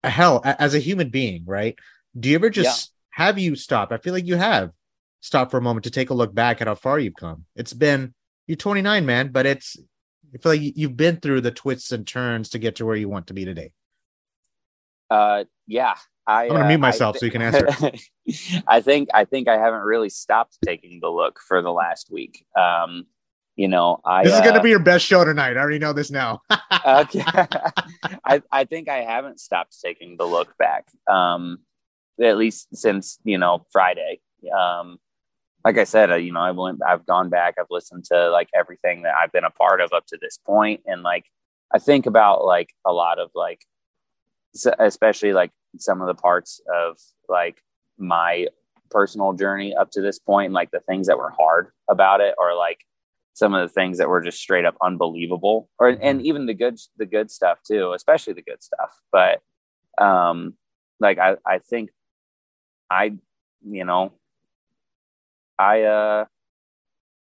hell, 0.04 0.40
as 0.44 0.74
a 0.74 0.78
human 0.78 1.08
being, 1.08 1.44
right? 1.44 1.76
Do 2.18 2.28
you 2.28 2.36
ever 2.36 2.50
just 2.50 2.92
yeah. 3.18 3.24
have 3.24 3.38
you 3.38 3.56
stop? 3.56 3.90
I 3.90 3.98
feel 3.98 4.14
like 4.14 4.26
you 4.26 4.36
have 4.36 4.70
stop 5.20 5.50
for 5.50 5.58
a 5.58 5.62
moment 5.62 5.84
to 5.84 5.90
take 5.90 6.10
a 6.10 6.14
look 6.14 6.34
back 6.34 6.60
at 6.60 6.66
how 6.66 6.74
far 6.74 6.98
you've 6.98 7.14
come. 7.14 7.44
It's 7.56 7.74
been 7.74 8.14
you're 8.46 8.56
29, 8.56 9.06
man, 9.06 9.28
but 9.28 9.46
it's 9.46 9.76
I 10.32 10.38
feel 10.38 10.52
like 10.52 10.60
you've 10.76 10.96
been 10.96 11.16
through 11.16 11.40
the 11.40 11.50
twists 11.50 11.92
and 11.92 12.06
turns 12.06 12.50
to 12.50 12.58
get 12.58 12.76
to 12.76 12.86
where 12.86 12.96
you 12.96 13.08
want 13.08 13.26
to 13.28 13.34
be 13.34 13.44
today. 13.44 13.72
Uh, 15.10 15.44
yeah, 15.66 15.94
I, 16.26 16.44
am 16.44 16.50
gonna 16.50 16.64
uh, 16.64 16.68
mute 16.68 16.78
myself 16.78 17.14
th- 17.14 17.20
so 17.20 17.26
you 17.26 17.32
can 17.32 17.42
answer. 17.42 17.68
I 18.68 18.80
think 18.80 19.08
I 19.12 19.24
think 19.24 19.48
I 19.48 19.58
haven't 19.58 19.82
really 19.82 20.08
stopped 20.08 20.58
taking 20.64 21.00
the 21.00 21.08
look 21.08 21.40
for 21.46 21.62
the 21.62 21.72
last 21.72 22.10
week. 22.12 22.46
Um, 22.56 23.06
you 23.56 23.66
know, 23.66 24.00
I 24.04 24.22
this 24.22 24.34
is 24.34 24.40
gonna 24.40 24.60
uh, 24.60 24.62
be 24.62 24.70
your 24.70 24.78
best 24.78 25.04
show 25.04 25.24
tonight. 25.24 25.56
I 25.56 25.60
already 25.60 25.80
know 25.80 25.92
this 25.92 26.10
now. 26.10 26.42
okay, 26.86 27.24
I 28.24 28.42
I 28.52 28.64
think 28.64 28.88
I 28.88 28.98
haven't 28.98 29.40
stopped 29.40 29.76
taking 29.84 30.16
the 30.16 30.24
look 30.26 30.56
back. 30.56 30.86
Um, 31.10 31.58
at 32.22 32.36
least 32.36 32.68
since 32.76 33.18
you 33.24 33.38
know 33.38 33.66
Friday. 33.72 34.20
Um, 34.56 34.98
like 35.64 35.78
I 35.78 35.84
said, 35.84 36.10
uh, 36.10 36.16
you 36.16 36.32
know, 36.32 36.40
I 36.40 36.52
went, 36.52 36.80
I've 36.86 37.06
gone 37.06 37.28
back, 37.28 37.54
I've 37.58 37.66
listened 37.70 38.04
to 38.06 38.30
like 38.30 38.48
everything 38.54 39.02
that 39.02 39.14
I've 39.20 39.32
been 39.32 39.44
a 39.44 39.50
part 39.50 39.80
of 39.80 39.92
up 39.92 40.06
to 40.06 40.18
this 40.20 40.38
point, 40.38 40.80
and 40.86 41.02
like 41.02 41.24
I 41.72 41.78
think 41.78 42.06
about 42.06 42.44
like 42.44 42.70
a 42.86 42.92
lot 42.92 43.18
of 43.18 43.30
like, 43.34 43.60
especially 44.78 45.32
like 45.32 45.50
some 45.78 46.00
of 46.00 46.06
the 46.06 46.14
parts 46.14 46.60
of 46.74 46.96
like 47.28 47.62
my 47.98 48.46
personal 48.90 49.32
journey 49.32 49.74
up 49.74 49.90
to 49.92 50.00
this 50.00 50.18
point, 50.18 50.52
like 50.52 50.70
the 50.70 50.80
things 50.80 51.06
that 51.06 51.18
were 51.18 51.30
hard 51.30 51.68
about 51.88 52.20
it, 52.20 52.34
or 52.38 52.54
like 52.56 52.80
some 53.34 53.54
of 53.54 53.66
the 53.66 53.72
things 53.72 53.98
that 53.98 54.08
were 54.08 54.20
just 54.20 54.40
straight 54.40 54.64
up 54.64 54.76
unbelievable, 54.82 55.68
or 55.78 55.88
and 55.88 56.00
mm-hmm. 56.00 56.26
even 56.26 56.46
the 56.46 56.54
good 56.54 56.78
the 56.96 57.06
good 57.06 57.30
stuff 57.30 57.58
too, 57.66 57.92
especially 57.92 58.32
the 58.32 58.42
good 58.42 58.62
stuff. 58.62 58.98
But 59.12 59.40
um, 60.02 60.54
like 61.00 61.18
I 61.18 61.36
I 61.46 61.58
think 61.58 61.90
I 62.90 63.12
you 63.62 63.84
know 63.84 64.12
I 65.60 65.82
uh 65.82 66.24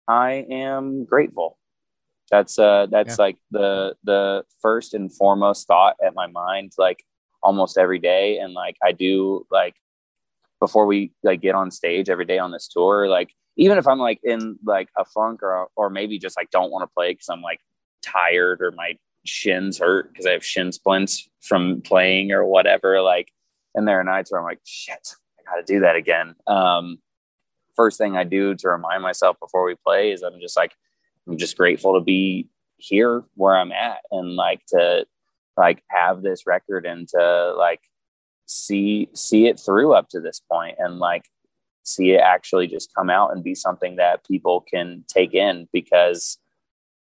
I 0.06 0.46
am 0.48 1.04
grateful. 1.04 1.58
That's 2.30 2.58
uh 2.58 2.86
that's 2.90 3.18
yeah. 3.18 3.24
like 3.24 3.38
the 3.50 3.96
the 4.04 4.44
first 4.60 4.94
and 4.94 5.12
foremost 5.12 5.66
thought 5.66 5.96
at 6.04 6.14
my 6.14 6.28
mind 6.28 6.72
like 6.78 7.04
almost 7.42 7.76
every 7.76 7.98
day 7.98 8.38
and 8.38 8.54
like 8.54 8.76
I 8.82 8.92
do 8.92 9.44
like 9.50 9.74
before 10.60 10.86
we 10.86 11.10
like 11.24 11.40
get 11.40 11.56
on 11.56 11.72
stage 11.72 12.08
every 12.08 12.24
day 12.24 12.38
on 12.38 12.52
this 12.52 12.68
tour 12.68 13.08
like 13.08 13.30
even 13.56 13.76
if 13.76 13.86
I'm 13.88 13.98
like 13.98 14.20
in 14.22 14.56
like 14.64 14.88
a 14.96 15.04
funk 15.04 15.42
or 15.42 15.66
or 15.74 15.90
maybe 15.90 16.18
just 16.18 16.36
like 16.36 16.50
don't 16.50 16.70
want 16.70 16.84
to 16.84 16.94
play 16.94 17.12
cuz 17.14 17.28
I'm 17.28 17.42
like 17.42 17.60
tired 18.02 18.62
or 18.62 18.70
my 18.70 18.96
shins 19.26 19.78
hurt 19.80 20.12
because 20.12 20.26
I 20.26 20.32
have 20.32 20.44
shin 20.44 20.70
splints 20.70 21.28
from 21.40 21.82
playing 21.82 22.30
or 22.30 22.46
whatever 22.46 23.02
like 23.02 23.32
and 23.74 23.86
there 23.86 23.98
are 23.98 24.04
nights 24.04 24.30
where 24.30 24.40
I'm 24.40 24.46
like 24.46 24.60
shit 24.64 25.16
I 25.40 25.42
got 25.42 25.66
to 25.66 25.72
do 25.74 25.80
that 25.80 25.96
again 25.96 26.36
um 26.46 26.98
first 27.76 27.98
thing 27.98 28.16
I 28.16 28.24
do 28.24 28.54
to 28.56 28.68
remind 28.68 29.02
myself 29.02 29.36
before 29.40 29.64
we 29.64 29.74
play 29.74 30.12
is 30.12 30.22
I'm 30.22 30.40
just 30.40 30.56
like, 30.56 30.72
I'm 31.26 31.36
just 31.36 31.56
grateful 31.56 31.94
to 31.94 32.00
be 32.00 32.48
here 32.76 33.22
where 33.34 33.56
I'm 33.56 33.72
at 33.72 34.00
and 34.10 34.34
like 34.34 34.64
to 34.68 35.06
like 35.56 35.82
have 35.88 36.22
this 36.22 36.46
record 36.46 36.86
and 36.86 37.08
to 37.08 37.54
like 37.56 37.80
see 38.46 39.08
see 39.14 39.46
it 39.46 39.58
through 39.58 39.94
up 39.94 40.08
to 40.08 40.20
this 40.20 40.40
point 40.50 40.76
and 40.78 40.98
like 40.98 41.24
see 41.84 42.12
it 42.12 42.20
actually 42.20 42.66
just 42.66 42.94
come 42.94 43.10
out 43.10 43.32
and 43.32 43.44
be 43.44 43.54
something 43.54 43.96
that 43.96 44.26
people 44.26 44.64
can 44.72 45.04
take 45.08 45.34
in 45.34 45.68
because 45.72 46.38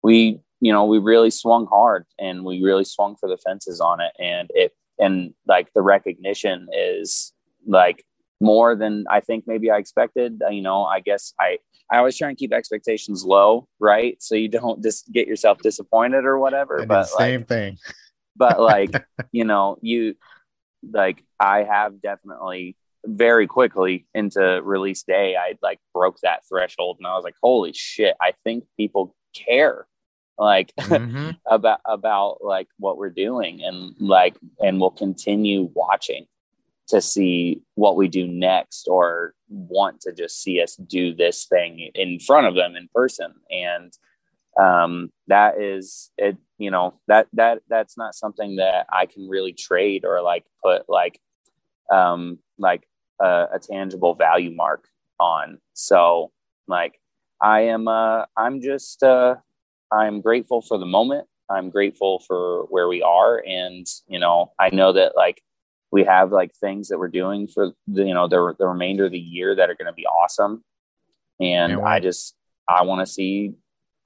we 0.03 0.39
you 0.59 0.71
know 0.71 0.85
we 0.85 0.99
really 0.99 1.31
swung 1.31 1.65
hard 1.67 2.05
and 2.19 2.43
we 2.43 2.63
really 2.63 2.83
swung 2.85 3.15
for 3.15 3.27
the 3.27 3.37
fences 3.37 3.79
on 3.79 3.99
it 3.99 4.11
and 4.19 4.49
it 4.53 4.73
and 4.99 5.33
like 5.47 5.71
the 5.73 5.81
recognition 5.81 6.67
is 6.73 7.33
like 7.67 8.05
more 8.41 8.75
than 8.75 9.05
I 9.09 9.19
think 9.19 9.45
maybe 9.47 9.69
I 9.71 9.77
expected. 9.77 10.41
Uh, 10.45 10.49
you 10.49 10.61
know, 10.61 10.83
I 10.83 10.99
guess 10.99 11.33
I 11.39 11.59
I 11.89 11.97
always 11.97 12.17
try 12.17 12.29
and 12.29 12.37
keep 12.37 12.53
expectations 12.53 13.23
low, 13.23 13.67
right? 13.79 14.21
So 14.21 14.35
you 14.35 14.47
don't 14.47 14.81
just 14.81 15.11
get 15.11 15.27
yourself 15.27 15.59
disappointed 15.59 16.25
or 16.25 16.39
whatever. 16.39 16.85
but 16.85 17.05
same 17.05 17.41
like, 17.41 17.47
thing. 17.47 17.77
but 18.35 18.59
like 18.71 19.05
you 19.31 19.45
know, 19.45 19.77
you 19.81 20.15
like 20.91 21.23
I 21.39 21.63
have 21.63 22.01
definitely 22.01 22.75
very 23.05 23.47
quickly 23.47 24.05
into 24.13 24.61
release 24.63 25.03
day. 25.03 25.35
I 25.35 25.57
like 25.61 25.79
broke 25.93 26.19
that 26.23 26.41
threshold, 26.47 26.97
and 26.99 27.07
I 27.07 27.15
was 27.15 27.23
like, 27.23 27.35
holy 27.41 27.73
shit! 27.73 28.15
I 28.21 28.33
think 28.43 28.65
people 28.77 29.15
care 29.33 29.87
like 30.37 30.73
mm-hmm. 30.79 31.31
about 31.45 31.79
about 31.85 32.37
like 32.41 32.67
what 32.79 32.97
we're 32.97 33.09
doing 33.09 33.63
and 33.63 33.93
like 33.99 34.35
and 34.59 34.79
we'll 34.79 34.89
continue 34.89 35.69
watching 35.73 36.25
to 36.91 37.01
see 37.01 37.61
what 37.75 37.97
we 37.97 38.09
do 38.09 38.27
next 38.27 38.87
or 38.89 39.35
want 39.49 40.01
to 40.01 40.13
just 40.13 40.43
see 40.43 40.61
us 40.61 40.77
do 40.77 41.15
this 41.15 41.47
thing 41.47 41.91
in 41.95 42.19
front 42.21 42.47
of 42.47 42.55
them 42.55 42.77
in 42.77 42.89
person. 42.95 43.33
And 43.51 43.93
um, 44.59 45.11
that 45.27 45.59
is 45.61 46.11
it 46.17 46.37
you 46.57 46.71
know 46.71 46.95
that 47.07 47.27
that 47.33 47.61
that's 47.69 47.97
not 47.97 48.15
something 48.15 48.57
that 48.57 48.85
i 48.93 49.05
can 49.05 49.27
really 49.29 49.53
trade 49.53 50.05
or 50.05 50.21
like 50.21 50.45
put 50.63 50.83
like 50.89 51.19
um 51.91 52.39
like 52.59 52.87
a, 53.21 53.47
a 53.55 53.59
tangible 53.59 54.15
value 54.15 54.51
mark 54.55 54.85
on. 55.19 55.59
So 55.73 56.31
like 56.67 56.99
i 57.41 57.61
am 57.61 57.87
uh 57.87 58.25
i'm 58.37 58.61
just 58.61 59.03
uh 59.03 59.35
i'm 59.91 60.21
grateful 60.21 60.61
for 60.61 60.77
the 60.79 60.85
moment. 60.85 61.27
I'm 61.49 61.69
grateful 61.69 62.23
for 62.27 62.65
where 62.69 62.87
we 62.89 63.01
are. 63.03 63.43
And 63.47 63.87
you 64.07 64.19
know 64.19 64.53
i 64.59 64.69
know 64.71 64.93
that 64.93 65.13
like 65.17 65.41
we 65.91 66.05
have 66.05 66.31
like 66.31 66.55
things 66.55 66.87
that 66.87 66.97
we're 66.97 67.09
doing 67.09 67.47
for 67.47 67.71
the 67.87 68.05
you 68.05 68.13
know 68.13 68.27
the, 68.27 68.55
the 68.57 68.67
remainder 68.67 69.05
of 69.05 69.11
the 69.11 69.19
year 69.19 69.55
that 69.55 69.69
are 69.69 69.75
going 69.75 69.87
to 69.87 69.93
be 69.93 70.05
awesome. 70.05 70.63
And 71.39 71.73
i 71.81 71.99
just 71.99 72.35
i 72.67 72.83
want 72.83 73.05
to 73.05 73.11
see 73.11 73.53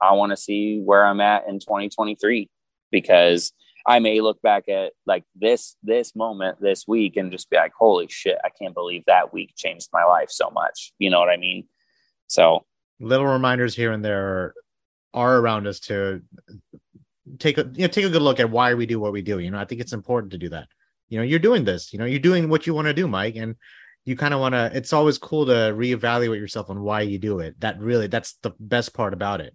i 0.00 0.12
want 0.12 0.30
to 0.30 0.36
see 0.36 0.80
where 0.80 1.04
i'm 1.04 1.20
at 1.20 1.46
in 1.46 1.58
2023 1.58 2.48
because 2.90 3.52
i 3.86 3.98
may 3.98 4.22
look 4.22 4.40
back 4.40 4.70
at 4.70 4.92
like 5.04 5.22
this 5.34 5.76
this 5.82 6.16
moment 6.16 6.58
this 6.62 6.88
week 6.88 7.18
and 7.18 7.30
just 7.30 7.50
be 7.50 7.56
like 7.56 7.72
holy 7.78 8.08
shit 8.08 8.38
i 8.42 8.48
can't 8.48 8.74
believe 8.74 9.02
that 9.06 9.34
week 9.34 9.52
changed 9.54 9.88
my 9.92 10.04
life 10.04 10.30
so 10.30 10.50
much. 10.50 10.92
You 10.98 11.10
know 11.10 11.20
what 11.20 11.28
i 11.28 11.36
mean? 11.36 11.68
So 12.26 12.64
little 12.98 13.26
reminders 13.26 13.76
here 13.76 13.92
and 13.92 14.02
there 14.02 14.54
are 15.12 15.36
around 15.36 15.66
us 15.66 15.80
to 15.80 16.22
take 17.38 17.58
a 17.58 17.70
you 17.74 17.82
know 17.82 17.88
take 17.88 18.06
a 18.06 18.10
good 18.10 18.22
look 18.22 18.40
at 18.40 18.50
why 18.50 18.72
we 18.72 18.86
do 18.86 18.98
what 18.98 19.12
we 19.12 19.20
do. 19.20 19.38
You 19.38 19.50
know 19.50 19.58
i 19.58 19.66
think 19.66 19.82
it's 19.82 19.92
important 19.92 20.32
to 20.32 20.38
do 20.38 20.48
that 20.48 20.68
you 21.08 21.18
know 21.18 21.24
you're 21.24 21.38
doing 21.38 21.64
this 21.64 21.92
you 21.92 21.98
know 21.98 22.04
you're 22.04 22.18
doing 22.18 22.48
what 22.48 22.66
you 22.66 22.74
want 22.74 22.86
to 22.86 22.94
do 22.94 23.06
mike 23.06 23.36
and 23.36 23.56
you 24.06 24.16
kind 24.16 24.32
of 24.32 24.40
want 24.40 24.54
to 24.54 24.70
it's 24.72 24.92
always 24.92 25.18
cool 25.18 25.44
to 25.46 25.52
reevaluate 25.52 26.38
yourself 26.38 26.70
on 26.70 26.80
why 26.80 27.02
you 27.02 27.18
do 27.18 27.40
it. 27.40 27.60
That 27.60 27.78
really 27.80 28.06
that's 28.06 28.34
the 28.40 28.52
best 28.58 28.94
part 28.94 29.12
about 29.12 29.40
it. 29.42 29.54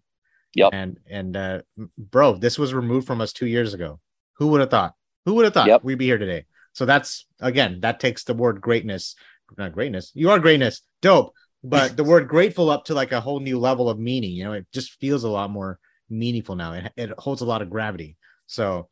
Yep. 0.54 0.70
And 0.74 1.00
and 1.10 1.36
uh 1.36 1.62
bro 1.98 2.36
this 2.36 2.60
was 2.60 2.74
removed 2.74 3.08
from 3.08 3.22
us 3.22 3.34
two 3.34 3.48
years 3.48 3.74
ago. 3.74 4.00
Who 4.34 4.48
would 4.48 4.60
have 4.60 4.70
thought? 4.70 4.94
Who 5.26 5.36
would 5.36 5.46
have 5.46 5.54
thought 5.54 5.68
yep. 5.68 5.84
we'd 5.84 5.98
be 5.98 6.06
here 6.06 6.18
today? 6.18 6.46
So 6.74 6.86
that's 6.86 7.26
again 7.40 7.80
that 7.80 8.02
takes 8.02 8.26
the 8.26 8.36
word 8.36 8.62
greatness 8.62 9.16
not 9.58 9.74
greatness 9.74 10.14
you 10.14 10.30
are 10.30 10.40
greatness 10.40 10.82
dope 11.02 11.34
but 11.62 11.98
the 11.98 12.06
word 12.06 12.26
grateful 12.26 12.70
up 12.70 12.86
to 12.86 12.94
like 12.94 13.12
a 13.12 13.20
whole 13.20 13.42
new 13.42 13.60
level 13.60 13.90
of 13.90 14.00
meaning 14.00 14.32
you 14.32 14.46
know 14.46 14.54
it 14.54 14.66
just 14.72 14.92
feels 14.94 15.26
a 15.26 15.30
lot 15.30 15.50
more 15.50 15.78
meaningful 16.10 16.56
now. 16.56 16.74
It, 16.74 16.94
it 16.96 17.10
holds 17.18 17.42
a 17.42 17.46
lot 17.46 17.62
of 17.62 17.70
gravity. 17.70 18.18
So 18.48 18.90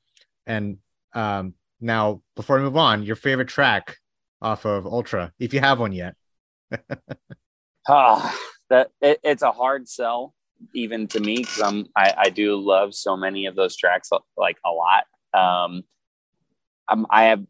and 0.47 0.78
um 1.14 1.53
now, 1.82 2.21
before 2.36 2.57
we 2.57 2.63
move 2.63 2.77
on, 2.77 3.03
your 3.03 3.15
favorite 3.15 3.47
track 3.47 3.97
off 4.41 4.65
of 4.65 4.86
Ultra, 4.86 5.34
if 5.39 5.53
you 5.53 5.59
have 5.59 5.80
one 5.80 5.91
yet. 5.91 6.15
ah, 7.89 8.38
that 8.69 8.91
it, 9.01 9.19
it's 9.23 9.43
a 9.43 9.51
hard 9.51 9.88
sell 9.88 10.34
even 10.73 11.07
to 11.07 11.19
me 11.19 11.38
because 11.38 11.61
I'm 11.61 11.88
I, 11.95 12.13
I 12.17 12.30
do 12.30 12.55
love 12.55 12.93
so 12.93 13.15
many 13.15 13.45
of 13.45 13.55
those 13.55 13.75
tracks 13.75 14.09
like 14.38 14.57
a 14.65 14.69
lot. 14.69 15.03
Um, 15.34 15.84
I'm, 16.88 17.05
I 17.09 17.25
have 17.25 17.43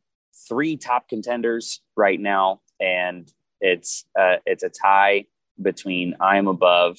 three 0.48 0.78
top 0.78 1.10
contenders 1.10 1.82
right 1.96 2.20
now, 2.20 2.62
and 2.80 3.32
it's 3.62 4.06
uh, 4.18 4.38
it's 4.46 4.64
a 4.64 4.70
tie 4.70 5.26
between 5.62 6.16
I'm 6.20 6.48
above, 6.48 6.98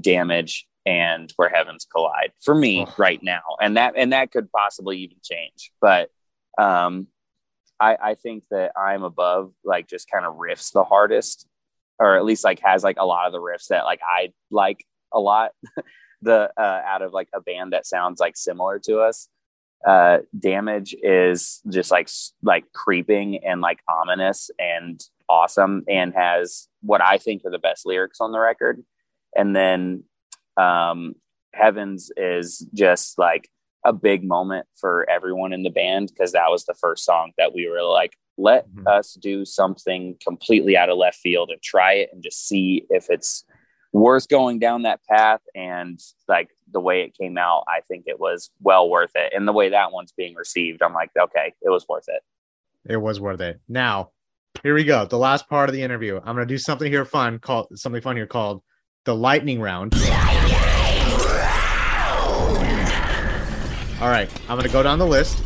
damage, 0.00 0.66
and 0.86 1.32
where 1.36 1.48
heavens 1.48 1.86
collide 1.90 2.32
for 2.40 2.54
me 2.54 2.84
oh. 2.86 2.94
right 2.98 3.22
now, 3.22 3.42
and 3.60 3.76
that 3.76 3.94
and 3.96 4.12
that 4.12 4.30
could 4.30 4.50
possibly 4.52 4.98
even 4.98 5.16
change, 5.22 5.72
but 5.80 6.10
um, 6.58 7.06
I, 7.78 7.96
I 8.02 8.14
think 8.14 8.44
that 8.50 8.72
I'm 8.76 9.02
above 9.02 9.52
like 9.64 9.88
just 9.88 10.10
kind 10.10 10.26
of 10.26 10.36
riffs 10.36 10.72
the 10.72 10.84
hardest, 10.84 11.46
or 11.98 12.16
at 12.16 12.24
least 12.24 12.44
like 12.44 12.60
has 12.60 12.84
like 12.84 12.96
a 12.98 13.06
lot 13.06 13.26
of 13.26 13.32
the 13.32 13.40
riffs 13.40 13.68
that 13.68 13.84
like 13.84 14.00
I 14.02 14.32
like 14.50 14.84
a 15.12 15.20
lot. 15.20 15.52
the 16.22 16.50
uh, 16.56 16.82
out 16.84 17.02
of 17.02 17.12
like 17.12 17.28
a 17.34 17.40
band 17.40 17.72
that 17.72 17.86
sounds 17.86 18.20
like 18.20 18.36
similar 18.36 18.78
to 18.78 19.00
us. 19.00 19.28
Uh, 19.86 20.18
damage 20.38 20.94
is 21.02 21.62
just 21.70 21.90
like 21.90 22.10
like 22.42 22.64
creeping 22.74 23.42
and 23.44 23.62
like 23.62 23.80
ominous 23.88 24.50
and 24.58 25.02
awesome, 25.28 25.84
and 25.88 26.12
has 26.14 26.68
what 26.82 27.00
I 27.00 27.16
think 27.18 27.42
are 27.44 27.50
the 27.50 27.58
best 27.58 27.86
lyrics 27.86 28.20
on 28.20 28.32
the 28.32 28.40
record. 28.40 28.82
And 29.34 29.56
then 29.56 30.04
um, 30.56 31.14
Heavens 31.54 32.10
is 32.16 32.66
just 32.74 33.18
like 33.18 33.48
a 33.84 33.92
big 33.92 34.24
moment 34.24 34.66
for 34.74 35.08
everyone 35.08 35.52
in 35.52 35.62
the 35.62 35.70
band 35.70 36.08
because 36.08 36.32
that 36.32 36.50
was 36.50 36.64
the 36.64 36.74
first 36.74 37.04
song 37.04 37.32
that 37.38 37.54
we 37.54 37.68
were 37.68 37.82
like, 37.82 38.16
let 38.36 38.68
mm-hmm. 38.68 38.86
us 38.86 39.14
do 39.14 39.44
something 39.44 40.16
completely 40.22 40.76
out 40.76 40.88
of 40.88 40.98
left 40.98 41.18
field 41.18 41.50
and 41.50 41.60
try 41.62 41.94
it 41.94 42.10
and 42.12 42.22
just 42.22 42.46
see 42.46 42.86
if 42.90 43.08
it's 43.10 43.44
worth 43.92 44.28
going 44.28 44.58
down 44.58 44.82
that 44.82 45.00
path. 45.08 45.40
And 45.54 46.00
like 46.28 46.50
the 46.70 46.80
way 46.80 47.02
it 47.02 47.16
came 47.16 47.38
out, 47.38 47.64
I 47.68 47.80
think 47.80 48.04
it 48.06 48.20
was 48.20 48.50
well 48.60 48.88
worth 48.88 49.12
it. 49.14 49.32
And 49.34 49.46
the 49.46 49.52
way 49.52 49.70
that 49.70 49.92
one's 49.92 50.12
being 50.12 50.34
received, 50.34 50.82
I'm 50.82 50.94
like, 50.94 51.10
okay, 51.18 51.54
it 51.62 51.70
was 51.70 51.86
worth 51.88 52.08
it. 52.08 52.22
It 52.90 52.98
was 52.98 53.20
worth 53.20 53.40
it. 53.40 53.60
Now, 53.68 54.10
here 54.62 54.74
we 54.74 54.84
go. 54.84 55.04
The 55.04 55.18
last 55.18 55.48
part 55.48 55.68
of 55.68 55.74
the 55.74 55.82
interview. 55.82 56.16
I'm 56.16 56.34
going 56.34 56.46
to 56.46 56.54
do 56.54 56.58
something 56.58 56.90
here 56.90 57.04
fun 57.04 57.38
called 57.38 57.78
something 57.78 58.02
fun 58.02 58.16
here 58.16 58.26
called 58.26 58.62
the 59.04 59.14
lightning 59.14 59.60
round. 59.60 59.94
All 64.00 64.08
right, 64.08 64.30
I'm 64.48 64.56
gonna 64.56 64.70
go 64.70 64.82
down 64.82 64.98
the 64.98 65.06
list. 65.06 65.42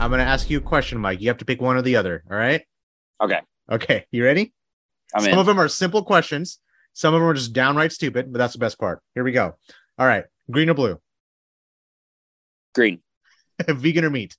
I'm 0.00 0.10
gonna 0.10 0.22
ask 0.22 0.48
you 0.48 0.56
a 0.56 0.62
question, 0.62 0.98
Mike. 0.98 1.20
You 1.20 1.28
have 1.28 1.36
to 1.38 1.44
pick 1.44 1.60
one 1.60 1.76
or 1.76 1.82
the 1.82 1.96
other. 1.96 2.24
All 2.30 2.38
right. 2.38 2.62
Okay. 3.20 3.40
Okay. 3.70 4.06
You 4.10 4.24
ready? 4.24 4.54
I'm 5.14 5.22
Some 5.24 5.34
in. 5.34 5.38
of 5.38 5.44
them 5.44 5.60
are 5.60 5.68
simple 5.68 6.02
questions. 6.02 6.58
Some 6.94 7.12
of 7.12 7.20
them 7.20 7.28
are 7.28 7.34
just 7.34 7.52
downright 7.52 7.92
stupid, 7.92 8.32
but 8.32 8.38
that's 8.38 8.54
the 8.54 8.60
best 8.60 8.78
part. 8.78 9.02
Here 9.14 9.24
we 9.24 9.32
go. 9.32 9.56
All 9.98 10.06
right. 10.06 10.24
Green 10.50 10.70
or 10.70 10.74
blue? 10.74 10.98
Green. 12.74 13.00
Vegan 13.68 14.06
or 14.06 14.10
meat? 14.10 14.38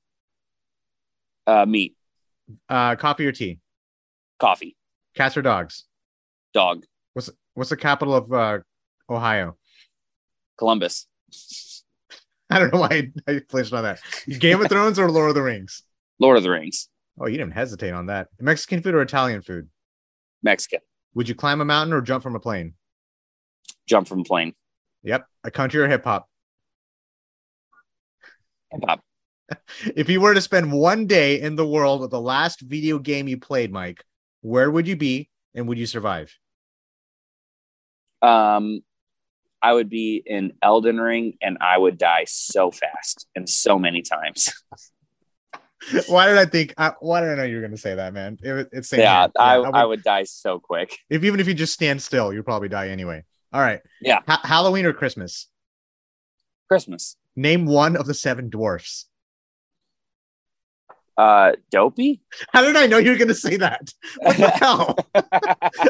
Uh, 1.45 1.67
meat. 1.67 1.95
Uh, 2.67 2.95
coffee 2.95 3.27
or 3.27 3.31
tea? 3.31 3.59
Coffee. 4.39 4.75
Cats 5.15 5.37
or 5.37 5.43
dogs? 5.43 5.85
Dog. 6.55 6.85
What's 7.13 7.29
what's 7.53 7.69
the 7.69 7.77
capital 7.77 8.15
of 8.15 8.33
uh, 8.33 8.59
Ohio? 9.07 9.57
Columbus. 10.57 11.05
I 12.51 12.59
don't 12.59 12.73
know 12.73 12.79
why 12.79 13.11
I, 13.27 13.31
I 13.31 13.39
flinched 13.47 13.73
on 13.73 13.83
that. 13.83 14.01
Game 14.39 14.61
of 14.61 14.67
Thrones 14.69 14.97
or 14.97 15.11
Lord 15.11 15.29
of 15.29 15.35
the 15.35 15.43
Rings? 15.43 15.83
Lord 16.19 16.37
of 16.37 16.43
the 16.43 16.49
Rings. 16.49 16.89
Oh, 17.19 17.27
you 17.27 17.37
didn't 17.37 17.53
hesitate 17.53 17.91
on 17.91 18.07
that. 18.07 18.29
Mexican 18.39 18.81
food 18.81 18.95
or 18.95 19.01
Italian 19.01 19.41
food? 19.41 19.69
Mexican. 20.41 20.79
Would 21.13 21.29
you 21.29 21.35
climb 21.35 21.61
a 21.61 21.65
mountain 21.65 21.93
or 21.93 22.01
jump 22.01 22.23
from 22.23 22.35
a 22.35 22.39
plane? 22.39 22.73
Jump 23.87 24.07
from 24.07 24.21
a 24.21 24.23
plane. 24.23 24.53
Yep. 25.03 25.25
A 25.43 25.51
country 25.51 25.81
or 25.81 25.87
hip 25.87 26.03
hop? 26.03 26.27
Hip 28.71 28.81
hop. 28.85 29.01
If 29.95 30.09
you 30.09 30.21
were 30.21 30.35
to 30.35 30.41
spend 30.41 30.71
one 30.71 31.07
day 31.07 31.41
in 31.41 31.55
the 31.55 31.65
world 31.65 32.03
of 32.03 32.11
the 32.11 32.21
last 32.21 32.61
video 32.61 32.99
game 32.99 33.27
you 33.27 33.39
played, 33.39 33.71
Mike, 33.71 34.05
where 34.41 34.69
would 34.69 34.87
you 34.87 34.95
be 34.95 35.27
and 35.55 35.67
would 35.67 35.79
you 35.79 35.87
survive? 35.87 36.37
Um, 38.21 38.81
I 39.61 39.73
would 39.73 39.89
be 39.89 40.21
in 40.25 40.53
Elden 40.61 40.99
Ring 40.99 41.37
and 41.41 41.57
I 41.61 41.77
would 41.77 41.97
die 41.97 42.25
so 42.27 42.71
fast 42.71 43.27
and 43.35 43.49
so 43.49 43.77
many 43.77 44.01
times. 44.01 44.53
why 46.07 46.27
did 46.27 46.37
I 46.37 46.45
think? 46.45 46.73
I, 46.77 46.93
why 46.99 47.21
did 47.21 47.31
I 47.31 47.35
know 47.35 47.43
you 47.43 47.55
were 47.55 47.61
going 47.61 47.71
to 47.71 47.77
say 47.77 47.95
that, 47.95 48.13
man? 48.13 48.37
It, 48.41 48.69
it's 48.71 48.91
yeah, 48.93 48.99
yeah 48.99 49.27
I, 49.37 49.55
I, 49.55 49.57
would, 49.57 49.75
I, 49.75 49.85
would, 49.85 50.03
die 50.03 50.23
so 50.23 50.59
quick. 50.59 50.97
If 51.09 51.23
even 51.23 51.39
if 51.39 51.47
you 51.47 51.53
just 51.53 51.73
stand 51.73 52.01
still, 52.01 52.33
you'll 52.33 52.43
probably 52.43 52.69
die 52.69 52.89
anyway. 52.89 53.23
All 53.51 53.61
right. 53.61 53.81
Yeah. 54.01 54.19
Ha- 54.27 54.41
Halloween 54.43 54.85
or 54.85 54.93
Christmas? 54.93 55.47
Christmas. 56.67 57.15
Name 57.35 57.65
one 57.65 57.95
of 57.95 58.05
the 58.05 58.13
seven 58.13 58.49
dwarfs. 58.49 59.08
Uh, 61.19 61.51
dopey. 61.69 62.21
How 62.53 62.61
did 62.61 62.77
I 62.77 62.87
know 62.87 62.97
you 62.97 63.11
were 63.11 63.17
going 63.17 63.27
to 63.27 63.35
say 63.35 63.57
that? 63.57 63.93
What 64.19 64.37
the 64.37 64.49
hell? 64.51 64.95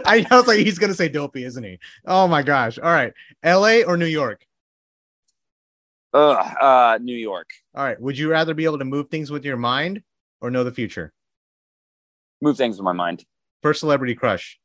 I 0.04 0.26
was 0.32 0.48
like, 0.48 0.58
he's 0.58 0.80
going 0.80 0.90
to 0.90 0.96
say 0.96 1.08
dopey, 1.08 1.44
isn't 1.44 1.64
he? 1.64 1.78
Oh 2.08 2.28
my 2.28 2.42
gosh! 2.42 2.80
All 2.80 2.92
right, 2.92 3.14
L.A. 3.44 3.84
or 3.84 3.96
New 3.96 4.08
York? 4.08 4.44
Ugh, 6.16 6.56
uh, 6.60 6.98
New 7.00 7.16
York. 7.16 7.52
All 7.76 7.84
right. 7.84 8.02
Would 8.02 8.18
you 8.18 8.32
rather 8.32 8.56
be 8.56 8.66
able 8.66 8.80
to 8.80 8.86
move 8.86 9.10
things 9.10 9.30
with 9.30 9.46
your 9.46 9.56
mind 9.56 10.02
or 10.42 10.50
know 10.50 10.64
the 10.64 10.72
future? 10.72 11.14
Move 12.42 12.58
things 12.58 12.78
with 12.78 12.84
my 12.86 12.94
mind. 12.94 13.24
First 13.62 13.82
celebrity 13.82 14.16
crush. 14.16 14.60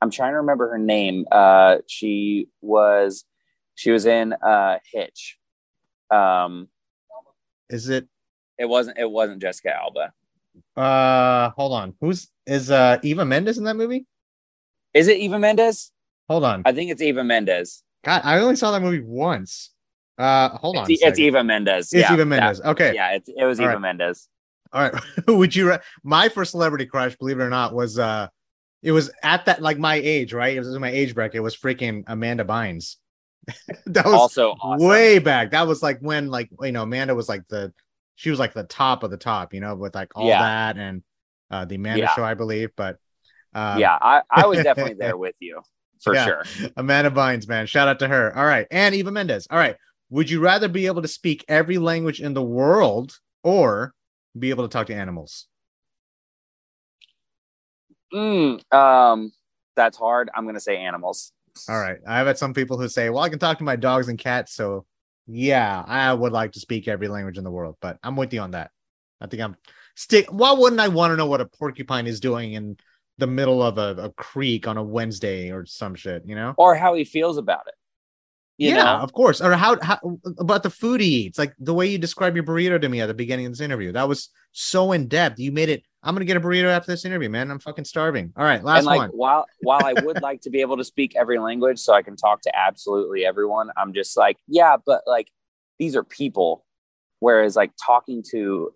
I'm 0.00 0.12
trying 0.12 0.34
to 0.34 0.36
remember 0.36 0.70
her 0.70 0.78
name. 0.78 1.26
Uh, 1.32 1.78
she 1.88 2.46
was 2.60 3.24
she 3.74 3.90
was 3.90 4.06
in 4.06 4.34
uh 4.34 4.78
Hitch. 4.92 5.37
Um, 6.10 6.68
is 7.70 7.88
it? 7.88 8.06
It 8.58 8.66
wasn't. 8.68 8.98
It 8.98 9.10
wasn't 9.10 9.40
Jessica 9.40 9.74
Alba. 9.74 10.12
Uh, 10.76 11.50
hold 11.50 11.72
on. 11.72 11.94
Who's 12.00 12.28
is 12.46 12.70
uh 12.70 12.98
Eva 13.02 13.24
Mendes 13.24 13.58
in 13.58 13.64
that 13.64 13.76
movie? 13.76 14.06
Is 14.94 15.08
it 15.08 15.18
Eva 15.18 15.38
Mendes? 15.38 15.92
Hold 16.28 16.44
on. 16.44 16.62
I 16.64 16.72
think 16.72 16.90
it's 16.90 17.02
Eva 17.02 17.24
Mendes. 17.24 17.82
God, 18.04 18.22
I 18.24 18.38
only 18.38 18.56
saw 18.56 18.70
that 18.72 18.82
movie 18.82 19.00
once. 19.00 19.70
Uh, 20.18 20.50
hold 20.50 20.76
on. 20.76 20.90
It's, 20.90 21.02
it's 21.02 21.18
Eva 21.18 21.44
Mendes. 21.44 21.92
It's 21.92 22.02
yeah, 22.02 22.12
Eva 22.12 22.24
Mendes. 22.24 22.60
That, 22.60 22.70
okay. 22.70 22.94
Yeah, 22.94 23.14
it, 23.14 23.28
it 23.28 23.44
was 23.44 23.60
All 23.60 23.66
Eva 23.66 23.74
right. 23.74 23.80
Mendes. 23.80 24.28
All 24.72 24.82
right. 24.82 25.02
Would 25.28 25.54
you? 25.54 25.68
Re- 25.70 25.78
my 26.02 26.28
first 26.28 26.50
celebrity 26.50 26.86
crush, 26.86 27.16
believe 27.16 27.38
it 27.38 27.42
or 27.42 27.50
not, 27.50 27.74
was 27.74 27.98
uh, 27.98 28.28
it 28.82 28.92
was 28.92 29.10
at 29.22 29.46
that 29.46 29.62
like 29.62 29.78
my 29.78 29.94
age, 29.94 30.32
right? 30.32 30.56
It 30.56 30.58
was 30.58 30.74
in 30.74 30.80
my 30.80 30.90
age 30.90 31.14
bracket. 31.14 31.36
It 31.36 31.40
was 31.40 31.56
freaking 31.56 32.04
Amanda 32.06 32.44
Bynes. 32.44 32.96
that 33.86 34.04
was 34.04 34.14
also 34.14 34.54
awesome. 34.60 34.88
way 34.88 35.18
back. 35.18 35.50
That 35.52 35.66
was 35.66 35.82
like 35.82 35.98
when 36.00 36.28
like 36.28 36.50
you 36.62 36.72
know 36.72 36.82
Amanda 36.82 37.14
was 37.14 37.28
like 37.28 37.46
the 37.48 37.72
she 38.16 38.30
was 38.30 38.38
like 38.38 38.52
the 38.52 38.64
top 38.64 39.02
of 39.02 39.10
the 39.10 39.16
top, 39.16 39.54
you 39.54 39.60
know, 39.60 39.74
with 39.74 39.94
like 39.94 40.10
all 40.16 40.26
Yeah. 40.26 40.40
that 40.40 40.76
and 40.76 41.02
uh 41.50 41.64
the 41.64 41.76
Amanda 41.76 42.06
Yeah. 42.06 42.14
show, 42.14 42.24
I 42.24 42.34
believe. 42.34 42.70
But 42.76 42.98
um, 43.54 43.78
yeah, 43.80 43.96
I, 44.00 44.22
I 44.30 44.46
was 44.46 44.62
definitely 44.62 44.94
there 44.98 45.16
with 45.16 45.34
you 45.40 45.62
for 46.00 46.14
Yeah. 46.14 46.26
sure. 46.26 46.44
Amanda 46.76 47.10
Bynes, 47.10 47.48
man, 47.48 47.66
shout 47.66 47.88
out 47.88 47.98
to 48.00 48.08
her. 48.08 48.36
All 48.36 48.44
right, 48.44 48.66
and 48.70 48.94
Eva 48.94 49.10
Mendes. 49.10 49.46
All 49.50 49.58
right, 49.58 49.76
would 50.10 50.30
you 50.30 50.40
rather 50.40 50.68
be 50.68 50.86
able 50.86 51.02
to 51.02 51.08
speak 51.08 51.44
every 51.48 51.78
language 51.78 52.20
in 52.20 52.34
the 52.34 52.42
world 52.42 53.18
or 53.42 53.94
be 54.38 54.50
able 54.50 54.68
to 54.68 54.72
talk 54.72 54.86
to 54.88 54.94
animals? 54.94 55.46
Mm, 58.12 58.72
um, 58.74 59.32
that's 59.76 59.96
hard. 59.96 60.30
I'm 60.34 60.46
gonna 60.46 60.60
say 60.60 60.76
animals. 60.76 61.32
All 61.68 61.80
right, 61.80 61.98
I've 62.06 62.26
had 62.26 62.38
some 62.38 62.54
people 62.54 62.78
who 62.78 62.88
say, 62.88 63.10
"Well, 63.10 63.22
I 63.22 63.28
can 63.28 63.38
talk 63.38 63.58
to 63.58 63.64
my 63.64 63.76
dogs 63.76 64.08
and 64.08 64.18
cats." 64.18 64.54
So, 64.54 64.86
yeah, 65.26 65.82
I 65.86 66.12
would 66.12 66.32
like 66.32 66.52
to 66.52 66.60
speak 66.60 66.88
every 66.88 67.08
language 67.08 67.38
in 67.38 67.44
the 67.44 67.50
world, 67.50 67.76
but 67.80 67.98
I'm 68.02 68.16
with 68.16 68.32
you 68.32 68.40
on 68.40 68.52
that. 68.52 68.70
I 69.20 69.26
think 69.26 69.42
I'm 69.42 69.56
stick. 69.94 70.26
Why 70.30 70.52
wouldn't 70.52 70.80
I 70.80 70.88
want 70.88 71.12
to 71.12 71.16
know 71.16 71.26
what 71.26 71.40
a 71.40 71.46
porcupine 71.46 72.06
is 72.06 72.20
doing 72.20 72.52
in 72.52 72.76
the 73.18 73.26
middle 73.26 73.62
of 73.62 73.78
a, 73.78 74.04
a 74.04 74.12
creek 74.12 74.68
on 74.68 74.76
a 74.76 74.82
Wednesday 74.82 75.50
or 75.50 75.66
some 75.66 75.94
shit? 75.94 76.22
You 76.26 76.34
know? 76.34 76.54
Or 76.56 76.74
how 76.74 76.94
he 76.94 77.04
feels 77.04 77.38
about 77.38 77.66
it. 77.66 77.74
You 78.58 78.70
yeah, 78.70 78.82
know? 78.82 78.98
of 78.98 79.12
course. 79.12 79.40
Or 79.40 79.52
how, 79.54 79.78
how 79.80 79.98
about 80.38 80.64
the 80.64 80.70
food 80.70 81.00
he 81.00 81.06
eats? 81.06 81.38
Like 81.38 81.54
the 81.60 81.72
way 81.72 81.86
you 81.86 81.96
described 81.96 82.34
your 82.34 82.44
burrito 82.44 82.80
to 82.80 82.88
me 82.88 83.00
at 83.00 83.06
the 83.06 83.14
beginning 83.14 83.46
of 83.46 83.52
this 83.52 83.60
interview. 83.60 83.92
That 83.92 84.08
was 84.08 84.30
so 84.50 84.90
in 84.90 85.06
depth. 85.06 85.38
You 85.38 85.52
made 85.52 85.68
it. 85.68 85.84
I'm 86.02 86.14
gonna 86.14 86.24
get 86.24 86.36
a 86.36 86.40
burrito 86.40 86.64
after 86.64 86.90
this 86.90 87.04
interview, 87.04 87.28
man. 87.28 87.52
I'm 87.52 87.60
fucking 87.60 87.84
starving. 87.84 88.32
All 88.36 88.44
right, 88.44 88.62
last 88.62 88.78
and 88.78 88.86
like 88.86 88.98
one. 88.98 89.10
while 89.10 89.46
while 89.60 89.84
I 89.84 89.94
would 90.02 90.20
like 90.22 90.40
to 90.42 90.50
be 90.50 90.60
able 90.60 90.76
to 90.76 90.84
speak 90.84 91.14
every 91.14 91.38
language 91.38 91.78
so 91.78 91.92
I 91.92 92.02
can 92.02 92.16
talk 92.16 92.42
to 92.42 92.52
absolutely 92.56 93.24
everyone, 93.24 93.70
I'm 93.76 93.92
just 93.92 94.16
like, 94.16 94.38
yeah, 94.48 94.76
but 94.84 95.02
like 95.06 95.28
these 95.78 95.94
are 95.94 96.04
people. 96.04 96.64
Whereas 97.20 97.54
like 97.54 97.72
talking 97.84 98.24
to 98.30 98.72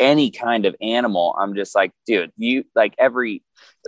any 0.00 0.30
kind 0.30 0.66
of 0.66 0.74
animal, 0.80 1.34
I'm 1.38 1.54
just 1.54 1.74
like, 1.74 1.92
dude, 2.06 2.32
you 2.36 2.64
like 2.74 2.94
every 2.98 3.42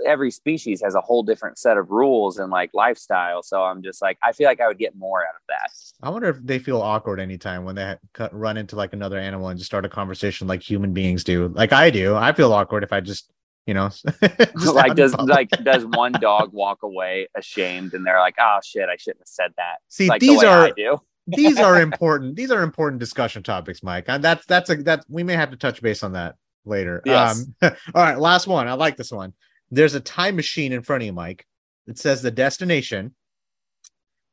every 0.07 0.31
species 0.31 0.83
has 0.83 0.95
a 0.95 1.01
whole 1.01 1.23
different 1.23 1.59
set 1.59 1.77
of 1.77 1.91
rules 1.91 2.39
and 2.39 2.51
like 2.51 2.71
lifestyle. 2.75 3.43
So 3.43 3.63
I'm 3.63 3.83
just 3.83 4.03
like, 4.03 4.19
I 4.23 4.33
feel 4.33 4.47
like 4.47 4.61
I 4.61 4.67
would 4.67 4.79
get 4.79 4.97
more 4.97 5.23
out 5.23 5.35
of 5.35 5.43
that. 5.49 5.71
I 6.03 6.11
wonder 6.11 6.29
if 6.29 6.39
they 6.43 6.59
feel 6.59 6.81
awkward 6.81 7.21
anytime 7.21 7.65
when 7.65 7.77
they 7.77 7.97
cut, 8.13 8.35
run 8.35 8.57
into 8.57 8.77
like 8.77 8.93
another 8.93 9.19
animal 9.19 9.49
and 9.49 9.59
just 9.59 9.71
start 9.71 9.85
a 9.85 9.89
conversation 9.89 10.47
like 10.47 10.63
human 10.63 10.93
beings 10.93 11.25
do. 11.25 11.49
Like 11.49 11.73
I 11.73 11.91
do. 11.91 12.15
I 12.15 12.33
feel 12.33 12.53
awkward 12.53 12.83
if 12.83 12.93
I 12.93 13.01
just, 13.01 13.31
you 13.67 13.75
know, 13.75 13.91
like 14.67 14.95
does 14.95 15.15
like 15.15 15.51
does 15.63 15.85
one 15.93 16.13
dog 16.13 16.53
walk 16.53 16.83
away 16.83 17.29
ashamed 17.37 17.95
and 17.95 18.07
they're 18.07 18.21
like, 18.21 18.37
oh 18.39 18.59
shit, 18.65 18.89
I 18.89 18.97
shouldn't 18.97 19.21
have 19.21 19.29
said 19.29 19.53
that. 19.57 19.77
See, 19.89 20.09
like 20.09 20.21
these 20.21 20.41
the 20.41 20.49
are 20.49 20.65
I 20.67 20.71
do. 20.71 21.01
These 21.27 21.59
are 21.59 21.81
important. 21.81 22.37
These 22.37 22.51
are 22.51 22.63
important 22.63 23.01
discussion 23.01 23.43
topics, 23.43 23.83
Mike. 23.83 24.05
And 24.09 24.23
that's 24.23 24.45
that's 24.47 24.71
a 24.71 24.77
that 24.85 25.05
we 25.09 25.23
may 25.23 25.35
have 25.35 25.51
to 25.51 25.57
touch 25.57 25.81
base 25.83 26.03
on 26.03 26.13
that 26.13 26.37
later. 26.65 27.03
Yes. 27.05 27.47
Um, 27.63 27.71
all 27.95 28.03
right, 28.03 28.19
last 28.19 28.47
one. 28.47 28.69
I 28.69 28.75
like 28.75 28.97
this 28.97 29.11
one. 29.11 29.33
There's 29.71 29.95
a 29.95 30.01
time 30.01 30.37
machine 30.37 30.73
in 30.73 30.83
front 30.83 31.03
of 31.03 31.07
you, 31.07 31.13
Mike. 31.13 31.47
It 31.87 31.99
says 31.99 32.23
the 32.23 32.31
destination 32.31 33.15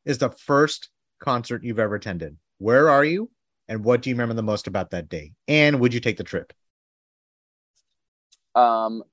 is 0.06 0.18
the 0.18 0.30
first 0.30 0.90
concert 1.20 1.64
you've 1.64 1.80
ever 1.80 1.96
attended. 1.96 2.38
Where 2.58 2.90
are 2.90 3.04
you? 3.06 3.30
And 3.68 3.84
what 3.84 4.02
do 4.02 4.10
you 4.10 4.16
remember 4.16 4.34
the 4.34 4.44
most 4.44 4.68
about 4.68 4.92
that 4.92 5.10
day? 5.10 5.34
And 5.48 5.80
would 5.80 5.94
you 5.94 6.00
take 6.00 6.18
the 6.18 6.24
trip? 6.24 6.52
Um, 8.54 9.04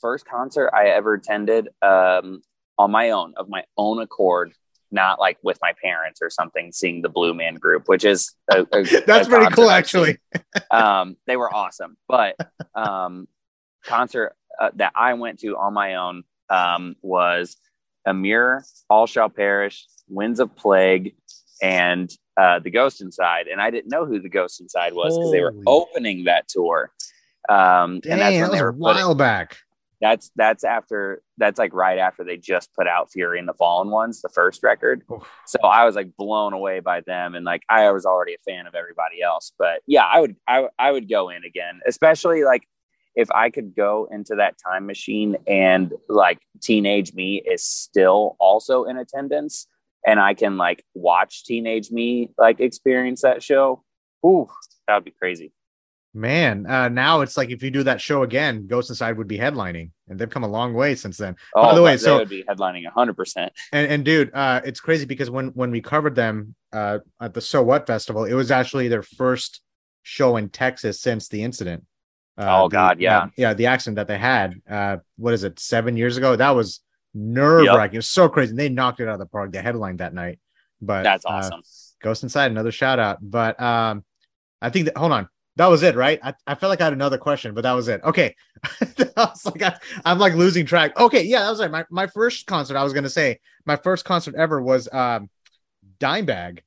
first 0.00 0.26
concert 0.26 0.70
I 0.74 0.88
ever 0.88 1.14
attended 1.14 1.68
um, 1.80 2.42
on 2.78 2.90
my 2.90 3.10
own, 3.10 3.32
of 3.36 3.48
my 3.48 3.64
own 3.76 4.00
accord, 4.00 4.52
not 4.90 5.18
like 5.18 5.38
with 5.42 5.58
my 5.60 5.72
parents 5.82 6.20
or 6.22 6.30
something. 6.30 6.72
Seeing 6.72 7.02
the 7.02 7.08
Blue 7.08 7.34
Man 7.34 7.54
Group, 7.54 7.84
which 7.86 8.04
is 8.04 8.34
a, 8.50 8.62
a, 8.72 8.82
That's 9.06 9.26
a 9.26 9.30
pretty 9.30 9.54
cool, 9.54 9.70
actually. 9.70 10.18
um, 10.70 11.16
they 11.26 11.36
were 11.36 11.52
awesome. 11.52 11.96
But 12.08 12.36
um, 12.74 13.28
concert 13.84 14.34
uh, 14.60 14.70
that 14.76 14.92
I 14.94 15.14
went 15.14 15.40
to 15.40 15.56
on 15.56 15.74
my 15.74 15.96
own 15.96 16.24
um, 16.48 16.96
was 17.02 17.56
Emmure, 18.06 18.62
All 18.88 19.06
Shall 19.06 19.28
Perish, 19.28 19.86
Winds 20.08 20.40
of 20.40 20.54
Plague, 20.56 21.14
and 21.62 22.10
uh, 22.36 22.60
The 22.60 22.70
Ghost 22.70 23.00
Inside. 23.00 23.48
And 23.48 23.60
I 23.60 23.70
didn't 23.70 23.90
know 23.90 24.06
who 24.06 24.20
The 24.20 24.28
Ghost 24.28 24.60
Inside 24.60 24.94
was 24.94 25.16
because 25.16 25.32
they 25.32 25.40
were 25.40 25.54
opening 25.66 26.24
that 26.24 26.48
tour. 26.48 26.92
Um, 27.48 28.00
Dang, 28.00 28.12
and 28.12 28.20
that's 28.20 28.34
that 28.36 28.40
when 28.40 28.42
was 28.42 28.50
they 28.52 28.58
a 28.58 28.64
were 28.64 28.72
putting, 28.72 29.02
while 29.02 29.14
back. 29.14 29.58
That's 30.00 30.30
that's 30.36 30.64
after 30.64 31.22
that's 31.38 31.58
like 31.58 31.72
right 31.72 31.98
after 31.98 32.22
they 32.22 32.36
just 32.36 32.72
put 32.74 32.86
out 32.86 33.10
Fury 33.10 33.38
and 33.38 33.48
the 33.48 33.54
Fallen 33.54 33.90
Ones, 33.90 34.20
the 34.20 34.28
first 34.28 34.62
record. 34.62 35.02
Oof. 35.10 35.26
So 35.46 35.58
I 35.60 35.84
was 35.84 35.94
like 35.94 36.16
blown 36.16 36.52
away 36.52 36.80
by 36.80 37.00
them, 37.00 37.34
and 37.34 37.44
like 37.44 37.62
I 37.68 37.90
was 37.90 38.04
already 38.04 38.34
a 38.34 38.38
fan 38.38 38.66
of 38.66 38.74
everybody 38.74 39.22
else. 39.22 39.52
But 39.58 39.80
yeah, 39.86 40.04
I 40.04 40.20
would 40.20 40.36
I 40.46 40.68
I 40.78 40.92
would 40.92 41.08
go 41.08 41.30
in 41.30 41.44
again, 41.44 41.80
especially 41.86 42.44
like 42.44 42.68
if 43.14 43.30
I 43.30 43.48
could 43.48 43.74
go 43.74 44.08
into 44.10 44.34
that 44.36 44.56
time 44.58 44.86
machine 44.86 45.36
and 45.46 45.92
like 46.08 46.38
teenage 46.60 47.14
me 47.14 47.36
is 47.36 47.64
still 47.64 48.36
also 48.38 48.84
in 48.84 48.98
attendance, 48.98 49.66
and 50.06 50.20
I 50.20 50.34
can 50.34 50.58
like 50.58 50.84
watch 50.94 51.44
teenage 51.44 51.90
me 51.90 52.30
like 52.36 52.60
experience 52.60 53.22
that 53.22 53.42
show. 53.42 53.82
Ooh, 54.24 54.48
that 54.86 54.94
would 54.94 55.04
be 55.04 55.10
crazy. 55.12 55.52
Man, 56.16 56.64
uh, 56.66 56.88
now 56.88 57.20
it's 57.20 57.36
like 57.36 57.50
if 57.50 57.62
you 57.62 57.70
do 57.70 57.82
that 57.82 58.00
show 58.00 58.22
again, 58.22 58.66
Ghost 58.66 58.88
Inside 58.88 59.18
would 59.18 59.28
be 59.28 59.36
headlining, 59.36 59.90
and 60.08 60.18
they've 60.18 60.30
come 60.30 60.44
a 60.44 60.48
long 60.48 60.72
way 60.72 60.94
since 60.94 61.18
then. 61.18 61.36
Oh, 61.54 61.74
the 61.74 61.82
way, 61.82 61.98
so- 61.98 62.16
would 62.16 62.30
be 62.30 62.42
headlining 62.42 62.86
hundred 62.86 63.18
percent. 63.18 63.52
And, 63.70 63.92
and 63.92 64.02
dude, 64.02 64.30
uh, 64.32 64.62
it's 64.64 64.80
crazy 64.80 65.04
because 65.04 65.28
when 65.28 65.48
when 65.48 65.70
we 65.70 65.82
covered 65.82 66.14
them 66.14 66.54
uh, 66.72 67.00
at 67.20 67.34
the 67.34 67.42
So 67.42 67.62
What 67.62 67.86
Festival, 67.86 68.24
it 68.24 68.32
was 68.32 68.50
actually 68.50 68.88
their 68.88 69.02
first 69.02 69.60
show 70.04 70.38
in 70.38 70.48
Texas 70.48 71.02
since 71.02 71.28
the 71.28 71.42
incident. 71.42 71.84
Uh, 72.38 72.62
Oh, 72.62 72.68
the- 72.68 72.72
God, 72.72 72.98
yeah. 72.98 73.18
uh, 73.18 73.26
yeah, 73.36 73.52
the 73.52 73.66
accident 73.66 73.96
that 73.96 74.08
they 74.08 74.16
had. 74.18 74.54
Uh, 74.70 74.96
what 75.18 75.34
is 75.34 75.44
it? 75.44 75.58
Seven 75.60 75.98
years 75.98 76.16
ago. 76.16 76.34
That 76.34 76.50
was 76.52 76.80
nerve 77.12 77.66
wracking. 77.76 77.96
It 77.96 77.98
was 77.98 78.08
so 78.08 78.30
crazy. 78.30 78.50
And 78.50 78.58
they 78.58 78.70
knocked 78.70 79.00
it 79.00 79.08
out 79.08 79.14
of 79.14 79.18
the 79.18 79.26
park. 79.26 79.52
They 79.52 79.60
headlined 79.60 80.00
that 80.00 80.14
night. 80.14 80.38
But 80.80 81.02
That's 81.02 81.26
uh, 81.26 81.30
awesome. 81.30 81.60
Ghost 82.02 82.22
Inside, 82.22 82.50
another 82.52 82.72
shout 82.72 82.98
out. 82.98 83.18
But 83.20 83.60
um, 83.60 84.02
I 84.62 84.70
think 84.70 84.86
that 84.86 84.96
hold 84.96 85.12
on. 85.12 85.28
That 85.56 85.66
was 85.66 85.82
it, 85.82 85.96
right? 85.96 86.20
I, 86.22 86.34
I 86.46 86.54
felt 86.54 86.68
like 86.68 86.82
I 86.82 86.84
had 86.84 86.92
another 86.92 87.16
question, 87.16 87.54
but 87.54 87.62
that 87.62 87.72
was 87.72 87.88
it. 87.88 88.02
Okay. 88.04 88.34
I 88.64 89.00
was 89.16 89.46
like, 89.46 89.62
I, 89.62 89.78
I'm 90.04 90.18
like 90.18 90.34
losing 90.34 90.66
track. 90.66 90.98
Okay, 91.00 91.22
yeah, 91.24 91.40
that 91.40 91.50
was 91.50 91.60
it. 91.60 91.70
My 91.70 91.84
my 91.90 92.06
first 92.06 92.46
concert, 92.46 92.76
I 92.76 92.84
was 92.84 92.92
gonna 92.92 93.08
say, 93.08 93.40
my 93.64 93.76
first 93.76 94.04
concert 94.04 94.34
ever 94.34 94.60
was 94.60 94.88
um 94.92 95.30
Dimebag, 95.98 96.60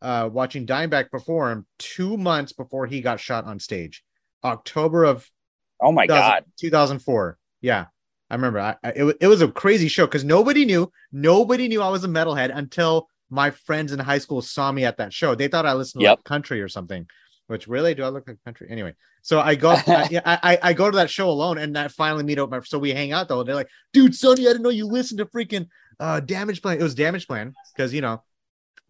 uh, 0.00 0.28
watching 0.32 0.66
Dimebag 0.66 1.10
perform 1.10 1.66
two 1.78 2.16
months 2.16 2.52
before 2.52 2.86
he 2.86 3.00
got 3.00 3.18
shot 3.18 3.44
on 3.44 3.58
stage. 3.58 4.04
October 4.44 5.04
of 5.04 5.28
oh 5.80 5.90
my 5.90 6.06
2000 6.06 6.30
god. 6.30 6.44
2004. 6.60 7.38
Yeah, 7.62 7.86
I 8.30 8.34
remember. 8.34 8.60
I, 8.60 8.76
I, 8.84 8.88
it, 8.90 9.16
it 9.22 9.26
was 9.26 9.42
a 9.42 9.48
crazy 9.48 9.88
show 9.88 10.06
because 10.06 10.24
nobody 10.24 10.64
knew. 10.64 10.92
Nobody 11.10 11.66
knew 11.66 11.82
I 11.82 11.88
was 11.88 12.04
a 12.04 12.08
metalhead 12.08 12.56
until 12.56 13.08
my 13.28 13.50
friends 13.50 13.92
in 13.92 13.98
high 13.98 14.18
school 14.18 14.40
saw 14.40 14.70
me 14.70 14.84
at 14.84 14.98
that 14.98 15.12
show. 15.12 15.34
They 15.34 15.48
thought 15.48 15.66
I 15.66 15.72
listened 15.72 16.00
to 16.00 16.04
Yep. 16.04 16.18
like 16.18 16.24
country 16.24 16.60
or 16.62 16.68
something. 16.68 17.08
Which 17.48 17.68
really 17.68 17.94
do 17.94 18.02
I 18.02 18.08
look 18.08 18.26
like 18.26 18.42
country? 18.44 18.66
Anyway, 18.70 18.94
so 19.22 19.40
I 19.40 19.54
go, 19.54 19.70
I, 19.70 20.08
yeah, 20.10 20.20
I, 20.24 20.58
I 20.62 20.72
go 20.72 20.90
to 20.90 20.96
that 20.96 21.10
show 21.10 21.30
alone, 21.30 21.58
and 21.58 21.76
I 21.78 21.88
finally 21.88 22.24
meet 22.24 22.38
up. 22.38 22.50
My, 22.50 22.60
so 22.60 22.78
we 22.78 22.90
hang 22.90 23.12
out 23.12 23.28
though. 23.28 23.42
They're 23.42 23.54
like, 23.54 23.70
"Dude, 23.92 24.14
Sonny, 24.14 24.42
I 24.42 24.50
didn't 24.50 24.62
know 24.62 24.70
you 24.70 24.86
listened 24.86 25.18
to 25.18 25.26
freaking 25.26 25.68
uh 26.00 26.20
Damage 26.20 26.60
Plan." 26.60 26.78
It 26.78 26.82
was 26.82 26.94
Damage 26.94 27.26
Plan 27.26 27.54
because 27.74 27.94
you 27.94 28.00
know 28.00 28.22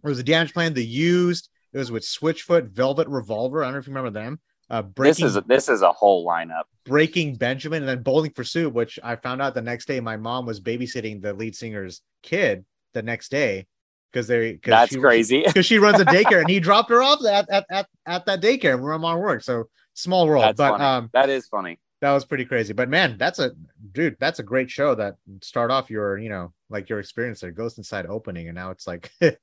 it 0.04 0.08
was 0.08 0.18
a 0.18 0.24
Damage 0.24 0.54
Plan. 0.54 0.72
The 0.72 0.84
Used. 0.84 1.50
It 1.72 1.78
was 1.78 1.92
with 1.92 2.04
Switchfoot, 2.04 2.70
Velvet 2.70 3.08
Revolver. 3.08 3.62
I 3.62 3.66
don't 3.66 3.74
know 3.74 3.78
if 3.80 3.86
you 3.86 3.92
remember 3.92 4.18
them. 4.18 4.40
Uh, 4.70 4.82
This 4.96 5.20
is 5.20 5.36
a, 5.36 5.42
this 5.42 5.68
is 5.68 5.82
a 5.82 5.92
whole 5.92 6.26
lineup. 6.26 6.62
Breaking 6.84 7.34
Benjamin 7.36 7.82
and 7.82 7.88
then 7.88 8.02
Bowling 8.02 8.32
for 8.32 8.44
Soup, 8.44 8.72
which 8.72 8.98
I 9.02 9.16
found 9.16 9.42
out 9.42 9.54
the 9.54 9.60
next 9.60 9.86
day 9.86 10.00
my 10.00 10.16
mom 10.16 10.46
was 10.46 10.60
babysitting 10.60 11.20
the 11.20 11.34
lead 11.34 11.54
singer's 11.54 12.00
kid 12.22 12.64
the 12.94 13.02
next 13.02 13.30
day 13.30 13.66
because 14.12 14.26
they 14.26 14.54
cause 14.54 14.70
That's 14.70 14.92
she, 14.94 15.00
crazy. 15.00 15.42
because 15.46 15.66
she 15.66 15.78
runs 15.78 16.00
a 16.00 16.04
daycare 16.04 16.40
and 16.40 16.48
he 16.48 16.60
dropped 16.68 16.90
her 16.90 17.02
off 17.02 17.24
at 17.24 17.48
at, 17.50 17.66
at, 17.70 17.86
at 18.06 18.26
that 18.26 18.40
daycare 18.40 18.80
where 18.80 18.92
I'm 18.92 19.04
on 19.04 19.18
work. 19.18 19.42
So 19.42 19.64
small 19.94 20.26
world, 20.26 20.44
That's 20.44 20.56
but 20.58 20.70
funny. 20.78 20.84
um 20.84 21.10
that 21.12 21.28
is 21.30 21.46
funny. 21.48 21.78
that 22.00 22.12
was 22.12 22.24
pretty 22.24 22.44
crazy. 22.44 22.72
But 22.72 22.88
man, 22.88 23.16
that's 23.18 23.38
a 23.38 23.52
dude, 23.92 24.16
that's 24.20 24.38
a 24.38 24.42
great 24.42 24.70
show 24.70 24.94
that 24.94 25.16
start 25.42 25.70
off 25.70 25.90
your 25.90 26.18
you 26.18 26.28
know 26.28 26.52
like 26.70 26.88
your 26.88 26.98
experience 27.00 27.40
there, 27.40 27.50
Ghost 27.52 27.78
Inside 27.78 28.06
opening, 28.06 28.48
and 28.48 28.54
now 28.54 28.70
it's 28.70 28.86
like. 28.86 29.10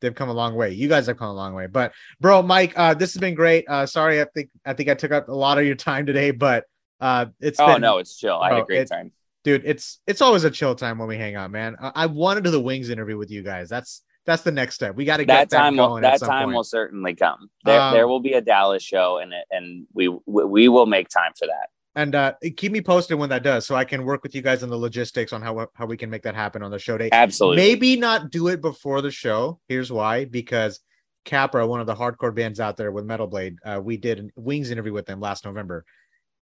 They've 0.00 0.14
come 0.14 0.28
a 0.28 0.32
long 0.32 0.54
way. 0.54 0.70
You 0.74 0.86
guys 0.88 1.08
have 1.08 1.16
come 1.18 1.30
a 1.30 1.34
long 1.34 1.54
way. 1.54 1.66
But 1.66 1.90
bro, 2.20 2.40
Mike, 2.40 2.72
uh, 2.76 2.94
this 2.94 3.14
has 3.14 3.20
been 3.20 3.34
great. 3.34 3.64
Uh, 3.68 3.84
sorry, 3.84 4.20
I 4.20 4.26
think 4.32 4.48
I 4.64 4.72
think 4.72 4.88
I 4.88 4.94
took 4.94 5.10
up 5.10 5.28
a 5.28 5.32
lot 5.34 5.58
of 5.58 5.66
your 5.66 5.74
time 5.74 6.06
today, 6.06 6.30
but 6.30 6.66
uh, 7.00 7.26
it's 7.40 7.58
Oh 7.58 7.66
been, 7.66 7.80
no, 7.80 7.98
it's 7.98 8.16
chill. 8.16 8.38
I 8.38 8.50
had 8.50 8.54
Bro, 8.54 8.62
a 8.62 8.66
great 8.66 8.78
it- 8.82 8.88
time. 8.90 9.10
dude 9.42 9.62
it's 9.64 9.98
it's 10.06 10.20
always 10.22 10.44
a 10.44 10.52
chill 10.52 10.76
time 10.76 10.98
when 10.98 11.08
we 11.08 11.16
hang 11.16 11.34
out 11.34 11.50
man 11.50 11.74
i, 11.80 11.90
I 11.96 12.06
wanted 12.06 12.44
to 12.44 12.48
do 12.48 12.50
the 12.52 12.60
wings 12.60 12.90
interview 12.90 13.16
with 13.18 13.32
you 13.32 13.42
guys 13.42 13.68
that's 13.68 14.02
that's 14.28 14.42
the 14.42 14.52
next 14.52 14.74
step 14.76 14.94
we 14.94 15.04
got 15.04 15.16
to 15.16 15.24
get 15.24 15.48
That 15.50 15.56
time 15.56 15.76
will 15.76 15.94
that 16.00 16.20
some 16.20 16.28
time 16.28 16.44
point. 16.46 16.56
will 16.56 16.64
certainly 16.64 17.14
come. 17.14 17.48
There 17.64 17.80
Um, 17.80 17.94
there 17.94 18.06
will 18.06 18.20
be 18.20 18.34
a 18.34 18.40
Dallas 18.40 18.82
show 18.82 19.18
and 19.18 19.32
and 19.50 19.86
we 19.94 20.08
we 20.08 20.44
we 20.44 20.68
will 20.68 20.86
make 20.86 21.08
time 21.08 21.32
for 21.38 21.46
that. 21.46 21.68
and 21.96 22.14
uh 22.14 22.32
keep 22.56 22.70
me 22.70 22.80
posted 22.82 23.18
when 23.18 23.30
that 23.30 23.42
does 23.42 23.66
so 23.66 23.74
i 23.74 23.84
can 23.84 24.04
work 24.04 24.22
with 24.22 24.34
you 24.34 24.42
guys 24.42 24.62
on 24.62 24.68
the 24.68 24.76
logistics 24.88 25.32
on 25.32 25.40
how 25.42 25.66
how 25.78 25.86
we 25.86 25.96
can 25.96 26.10
make 26.10 26.22
that 26.22 26.34
happen 26.34 26.62
on 26.62 26.70
the 26.70 26.78
show 26.78 26.96
day 26.98 27.08
Absolutely. 27.10 27.56
maybe 27.56 27.96
not 27.96 28.30
do 28.30 28.48
it 28.48 28.60
before 28.60 29.00
the 29.00 29.10
show 29.10 29.58
here's 29.68 29.90
why 29.90 30.14
because 30.26 30.80
capra 31.24 31.66
one 31.66 31.80
of 31.80 31.86
the 31.86 31.94
hardcore 31.94 32.34
bands 32.34 32.60
out 32.60 32.76
there 32.76 32.92
with 32.92 33.04
metal 33.06 33.26
blade 33.26 33.56
uh, 33.64 33.80
we 33.82 33.96
did 33.96 34.16
a 34.20 34.24
wings 34.48 34.70
interview 34.70 34.92
with 34.92 35.06
them 35.06 35.18
last 35.18 35.44
november 35.46 35.84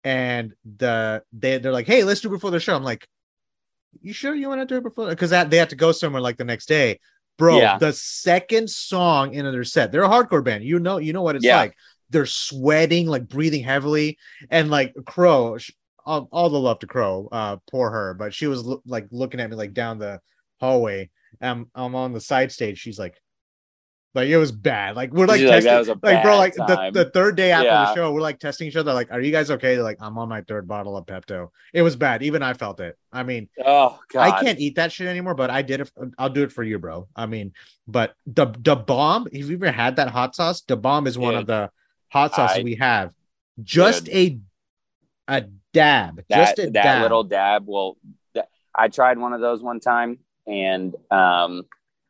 and 0.03 0.55
the 0.79 1.23
they, 1.33 1.59
they're 1.59 1.73
like 1.81 1.87
hey 1.87 2.03
let's 2.05 2.21
do 2.23 2.29
it 2.29 2.33
before 2.39 2.51
the 2.51 2.59
show 2.59 2.75
i'm 2.75 2.83
like 2.83 3.07
you 4.01 4.13
sure 4.13 4.35
you 4.35 4.49
want 4.49 4.61
to 4.61 4.67
do 4.67 4.77
it 4.79 4.83
before 4.83 5.09
because 5.09 5.31
that 5.31 5.51
they 5.51 5.57
had 5.59 5.71
to 5.71 5.77
go 5.77 5.93
somewhere 5.93 6.23
like 6.23 6.37
the 6.39 6.45
next 6.45 6.67
day 6.67 6.99
bro 7.39 7.59
Yeah. 7.59 7.79
the 7.79 7.93
second 7.93 8.71
song 8.71 9.35
in 9.35 9.45
their 9.51 9.65
set 9.65 9.91
they're 9.93 10.05
a 10.05 10.09
hardcore 10.09 10.45
band. 10.45 10.65
You 10.65 10.79
know 10.79 10.99
you 10.99 11.13
know 11.13 11.23
what 11.23 11.37
it's 11.37 11.45
Yeah. 11.45 11.57
like. 11.59 11.75
They're 12.11 12.27
sweating 12.27 13.07
like 13.07 13.29
breathing 13.29 13.63
heavily. 13.65 14.19
And 14.51 14.71
like 14.71 14.95
crow 15.07 15.59
sh- 15.59 15.73
all, 16.07 16.29
all 16.31 16.51
the 16.51 16.59
love 16.61 16.79
to 16.81 16.87
crow 16.87 17.29
uh 17.33 17.57
poor 17.71 17.91
her 17.91 18.15
but 18.15 18.35
she 18.35 18.47
was 18.47 18.63
lo- 18.65 18.83
like 18.87 19.07
looking 19.11 19.41
at 19.41 19.49
me 19.51 19.57
like 19.57 19.73
down 19.73 19.99
the 19.99 20.21
hallway. 20.61 21.11
Um 21.41 21.69
i'm 21.75 21.95
on 21.95 22.13
the 22.13 22.21
side 22.21 22.53
stage. 22.53 22.79
She's 22.79 22.99
like 22.99 23.21
like 24.15 24.29
it 24.29 24.37
was 24.37 24.53
bad 24.53 24.97
like 24.97 25.13
we're 25.13 25.27
like 25.27 25.41
like, 25.41 25.49
testing 25.51 25.73
"That 25.73 25.79
was 25.79 25.89
a 25.89 25.99
like 26.03 26.23
bro 26.23 26.37
like 26.37 26.55
the, 26.55 26.91
the 26.93 27.11
third 27.11 27.37
day 27.37 27.51
after 27.51 27.69
the 27.69 27.95
show 27.95 28.13
we're 28.13 28.21
like 28.21 28.39
testing 28.39 28.69
each 28.69 28.77
other 28.77 28.93
like 28.93 29.11
are 29.11 29.21
you 29.21 29.33
guys 29.33 29.51
okay 29.51 29.75
They're 29.75 29.85
like 29.85 29.99
i'm 30.01 30.17
on 30.19 30.29
my 30.29 30.43
third 30.43 30.69
bottle 30.69 30.97
of 30.97 31.07
pepto 31.07 31.51
it 31.73 31.83
was 31.83 31.97
bad 31.97 32.23
even 32.23 32.43
i 32.43 32.53
felt 32.53 32.81
it 32.81 32.97
i 33.13 33.23
mean 33.23 33.49
oh 33.65 33.99
god. 34.13 34.21
I 34.25 34.41
can't 34.43 34.59
eat 34.59 34.77
that 34.77 34.93
shit 34.93 35.07
anymore, 35.07 35.35
but 35.35 35.51
I 35.51 35.63
did 35.63 35.81
it. 35.81 35.91
I'll 36.19 36.31
do 36.31 36.43
it 36.43 36.53
for 36.53 36.63
you, 36.63 36.79
bro. 36.79 37.09
I 37.15 37.27
mean, 37.27 37.53
but 37.87 38.15
the 38.27 38.47
the 38.59 38.77
bomb. 38.77 39.27
If 39.33 39.49
you've 39.49 39.63
ever 39.63 39.73
had 39.73 39.97
that 39.97 40.09
hot 40.09 40.35
sauce, 40.35 40.63
the 40.63 40.77
bomb 40.77 41.07
is 41.07 41.19
one 41.19 41.35
of 41.35 41.47
the 41.47 41.71
hot 42.09 42.35
sauces 42.35 42.59
I- 42.59 42.63
we 42.63 42.77
have. 42.77 43.13
Just 43.63 44.09
a 44.09 44.39
a 45.29 45.43
dab, 45.73 46.17
that 46.29 46.29
just 46.29 46.59
a 46.59 46.71
that 46.71 46.73
dab. 46.73 47.03
little 47.03 47.25
dab 47.25 47.65
Well, 47.67 47.97
that, 48.35 48.49
I 48.75 48.89
tried 48.89 49.19
one 49.19 49.33
of 49.33 49.41
those 49.41 49.63
one 49.63 49.81
time 49.81 50.19
and 50.47 50.95
um 51.11 51.65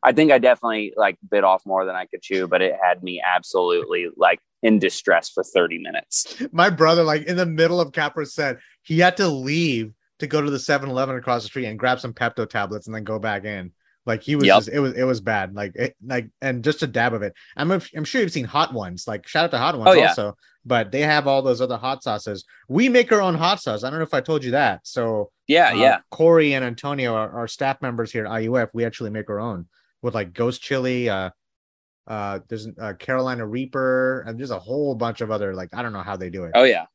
I 0.05 0.11
think 0.13 0.31
I 0.31 0.37
definitely 0.37 0.93
like 0.95 1.17
bit 1.29 1.43
off 1.43 1.65
more 1.65 1.83
than 1.83 1.95
I 1.95 2.05
could 2.05 2.21
chew, 2.21 2.47
but 2.47 2.61
it 2.61 2.75
had 2.81 3.01
me 3.03 3.21
absolutely 3.25 4.07
like 4.15 4.39
in 4.61 4.77
distress 4.79 5.29
for 5.29 5.43
30 5.43 5.79
minutes. 5.79 6.41
My 6.51 6.69
brother, 6.69 7.03
like 7.03 7.23
in 7.23 7.35
the 7.37 7.45
middle 7.45 7.81
of 7.81 7.91
Capra 7.91 8.25
said, 8.25 8.59
he 8.83 8.99
had 8.99 9.17
to 9.17 9.27
leave 9.27 9.93
to 10.19 10.27
go 10.27 10.41
to 10.41 10.49
the 10.49 10.57
7-Eleven 10.57 11.15
across 11.15 11.41
the 11.41 11.47
street 11.47 11.65
and 11.65 11.77
grab 11.79 11.99
some 11.99 12.13
Pepto 12.13 12.47
tablets 12.49 12.85
and 12.87 12.95
then 12.95 13.03
go 13.03 13.19
back 13.19 13.43
in. 13.45 13.71
Like 14.05 14.21
he 14.21 14.35
was, 14.35 14.45
Yep. 14.45 14.57
just, 14.57 14.69
it 14.69 14.79
was, 14.79 14.93
it 14.93 15.03
was 15.03 15.19
bad. 15.21 15.55
Like, 15.55 15.75
it, 15.75 15.95
like, 16.05 16.29
and 16.41 16.63
just 16.63 16.83
a 16.83 16.87
dab 16.87 17.13
of 17.13 17.23
it. 17.23 17.33
I'm, 17.57 17.71
I'm 17.71 18.03
sure 18.05 18.21
you've 18.21 18.31
seen 18.31 18.45
Hot 18.45 18.73
Ones. 18.73 19.07
Like, 19.07 19.27
shout 19.27 19.45
out 19.45 19.51
to 19.51 19.57
Hot 19.57 19.75
Ones 19.77 19.89
Oh, 19.89 19.93
yeah. 19.93 20.09
also. 20.09 20.37
But 20.67 20.91
they 20.91 21.01
have 21.01 21.27
all 21.27 21.41
those 21.41 21.61
other 21.61 21.77
hot 21.77 22.01
sauces. 22.03 22.45
We 22.69 22.89
make 22.89 23.11
our 23.11 23.21
own 23.21 23.35
hot 23.35 23.61
sauce. 23.61 23.83
I 23.83 23.89
don't 23.89 23.99
know 23.99 24.05
if 24.05 24.13
I 24.13 24.21
told 24.21 24.43
you 24.43 24.51
that. 24.51 24.81
So 24.83 25.31
Yeah, 25.47 25.69
uh, 25.71 25.75
yeah. 25.75 25.97
Corey 26.11 26.53
and 26.53 26.63
Antonio, 26.63 27.13
our, 27.15 27.29
our 27.31 27.47
staff 27.47 27.81
members 27.81 28.11
here 28.11 28.25
at 28.25 28.31
IUF, 28.31 28.69
we 28.73 28.85
actually 28.85 29.09
make 29.11 29.29
our 29.29 29.39
own 29.39 29.67
with 30.05 30.13
like 30.13 30.33
ghost 30.33 30.61
chili. 30.61 31.09
Uh, 31.09 31.31
uh, 32.07 32.39
there's 32.47 32.67
uh, 32.79 32.93
Carolina 32.93 33.45
Reaper, 33.45 34.21
and 34.27 34.39
there's 34.39 34.51
a 34.51 34.59
whole 34.59 34.93
bunch 34.93 35.21
of 35.21 35.31
other 35.31 35.55
like 35.55 35.69
I 35.73 35.81
don't 35.81 35.93
know 35.93 36.03
how 36.03 36.15
they 36.15 36.29
do 36.29 36.43
it. 36.45 36.51
Oh 36.53 36.63
yeah. 36.63 36.85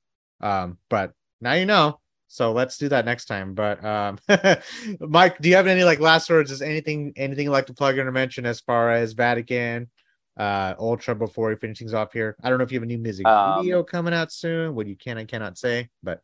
Um, 0.41 0.79
but 0.89 1.13
now 1.41 1.53
you 1.55 1.67
know. 1.67 1.99
So 2.29 2.53
let's 2.53 2.79
do 2.79 2.89
that 2.91 3.05
next 3.05 3.25
time. 3.25 3.55
But 3.55 3.85
um, 3.85 4.19
Mike, 5.01 5.41
do 5.41 5.49
you 5.49 5.57
have 5.57 5.67
any 5.67 5.83
like 5.83 5.99
last 5.99 6.31
words? 6.31 6.53
Is 6.53 6.63
anything 6.63 7.13
anything 7.17 7.47
you'd 7.47 7.51
like 7.51 7.67
to 7.67 7.75
plug 7.75 7.99
in 7.99 8.07
or 8.07 8.13
mention 8.13 8.47
as 8.47 8.61
far 8.61 8.93
as 8.93 9.15
Vatican, 9.15 9.91
uh, 10.39 10.75
Ultra 10.79 11.17
before 11.17 11.49
we 11.49 11.57
finish 11.57 11.81
things 11.81 11.93
off 11.93 12.13
here? 12.13 12.37
I 12.45 12.49
don't 12.49 12.59
know 12.59 12.65
if 12.65 12.71
you 12.71 12.77
have 12.79 12.85
a 12.85 12.87
new 12.87 12.99
music 12.99 13.27
Um, 13.27 13.61
video 13.65 13.83
coming 13.83 14.15
out 14.15 14.31
soon. 14.31 14.77
What 14.77 14.87
you 14.87 14.95
can 14.97 15.19
and 15.19 15.27
cannot 15.27 15.59
say, 15.59 15.89
but 16.05 16.21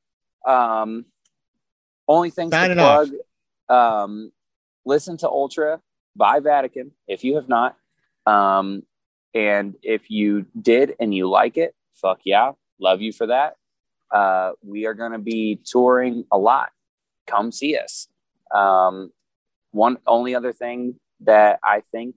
Um 0.47 1.07
only 2.07 2.31
things 2.31 2.53
Sign 2.53 2.71
to 2.71 2.81
off. 2.81 3.09
plug. 3.09 4.07
Um, 4.09 4.31
listen 4.85 5.17
to 5.17 5.29
Ultra 5.29 5.81
by 6.17 6.41
Vatican 6.41 6.93
if 7.07 7.25
you 7.25 7.37
have 7.37 7.49
not. 7.49 7.77
Um, 8.27 8.83
and 9.35 9.75
if 9.83 10.11
you 10.11 10.47
did 10.61 10.95
and 10.99 11.15
you 11.15 11.29
like 11.29 11.57
it, 11.57 11.75
fuck 11.95 12.21
yeah, 12.25 12.53
love 12.81 13.01
you 13.03 13.13
for 13.13 13.27
that. 13.27 13.57
Uh, 14.11 14.53
we 14.63 14.87
are 14.87 14.95
going 14.95 15.13
to 15.13 15.19
be 15.19 15.61
touring 15.65 16.25
a 16.33 16.39
lot. 16.39 16.71
Come 17.27 17.53
see 17.53 17.77
us. 17.77 18.09
Um, 18.55 19.11
one 19.73 19.99
only 20.07 20.35
other 20.35 20.53
thing 20.53 20.99
that 21.21 21.59
I 21.63 21.83
think 21.93 22.17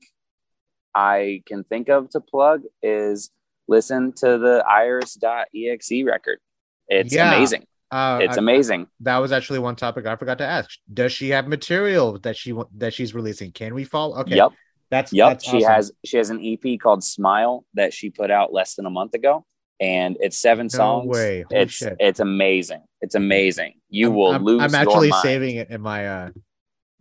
I 0.96 1.42
can 1.46 1.64
think 1.64 1.90
of 1.90 2.10
to 2.12 2.20
plug 2.22 2.62
is 2.82 3.32
listen 3.68 4.14
to 4.14 4.38
the 4.38 4.64
iris.exe 4.68 6.04
record. 6.06 6.40
It's 6.88 7.14
Yeah. 7.14 7.36
amazing. 7.36 7.66
Uh, 7.92 8.20
It's 8.22 8.38
I- 8.38 8.40
amazing. 8.40 8.88
that 9.02 9.18
was 9.18 9.32
actually 9.32 9.60
one 9.60 9.76
topic 9.76 10.06
I 10.06 10.16
forgot 10.16 10.38
to 10.40 10.46
ask. 10.46 10.70
Does 10.94 11.12
she 11.12 11.30
have 11.30 11.48
material 11.48 12.20
that 12.20 12.38
she 12.38 12.54
that 12.78 12.94
she's 12.94 13.14
releasing? 13.16 13.52
Can 13.52 13.74
we 13.74 13.84
follow? 13.84 14.18
Okay, 14.20 14.36
Yep. 14.36 14.52
that's 14.92 15.12
Yep. 15.14 15.30
That's 15.30 15.44
she 15.46 15.58
awesome. 15.58 15.72
has 15.74 15.92
she 16.06 16.18
has 16.18 16.30
an 16.30 16.40
EP 16.44 16.78
called 16.80 17.04
Smile 17.04 17.66
that 17.74 17.94
she 17.94 18.10
put 18.10 18.30
out 18.32 18.54
less 18.54 18.76
than 18.76 18.86
a 18.86 18.90
month 18.92 19.14
ago. 19.16 19.46
And 19.82 20.18
it's 20.20 20.38
seven 20.38 20.66
No 20.66 20.78
songs. 20.78 21.08
way. 21.08 21.46
Holy 21.50 21.62
It's 21.64 21.74
shit. 21.74 21.96
it's 22.00 22.20
amazing. 22.20 22.84
It's 23.02 23.16
amazing. 23.16 23.74
You 23.90 24.08
I'm- 24.10 24.16
will 24.16 24.32
I'm, 24.34 24.44
lose. 24.44 24.62
I'm 24.62 24.76
actually 24.76 25.12
saving 25.24 25.56
it 25.56 25.70
in 25.72 25.82
my 25.82 26.08
uh 26.08 26.30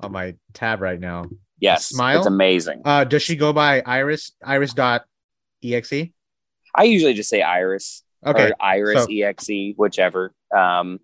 on 0.00 0.12
my 0.12 0.36
tab 0.54 0.80
right 0.80 0.98
now. 1.00 1.26
Yes, 1.60 1.86
Smile? 1.86 2.18
It's 2.18 2.26
amazing. 2.28 2.82
Uh, 2.84 3.02
does 3.02 3.22
she 3.22 3.34
go 3.34 3.52
by 3.52 3.80
Iris 3.84 4.30
Iris 4.44 4.72
dot 4.72 5.04
exe? 5.62 5.92
I 6.72 6.84
usually 6.84 7.14
just 7.14 7.28
say 7.28 7.42
Iris 7.42 8.04
Okay, 8.24 8.50
or 8.50 8.52
Iris 8.60 9.04
so- 9.04 9.10
EXE, 9.10 9.74
whichever. 9.76 10.32
Um, 10.56 11.00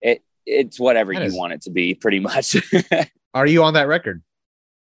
it 0.00 0.22
it's 0.46 0.80
whatever 0.80 1.12
That 1.12 1.20
you 1.22 1.26
is- 1.28 1.34
want 1.34 1.52
it 1.52 1.62
to 1.62 1.70
be, 1.70 1.94
pretty 1.94 2.20
much. 2.20 2.56
are 3.34 3.46
you 3.46 3.62
on 3.64 3.74
that 3.74 3.88
record, 3.88 4.22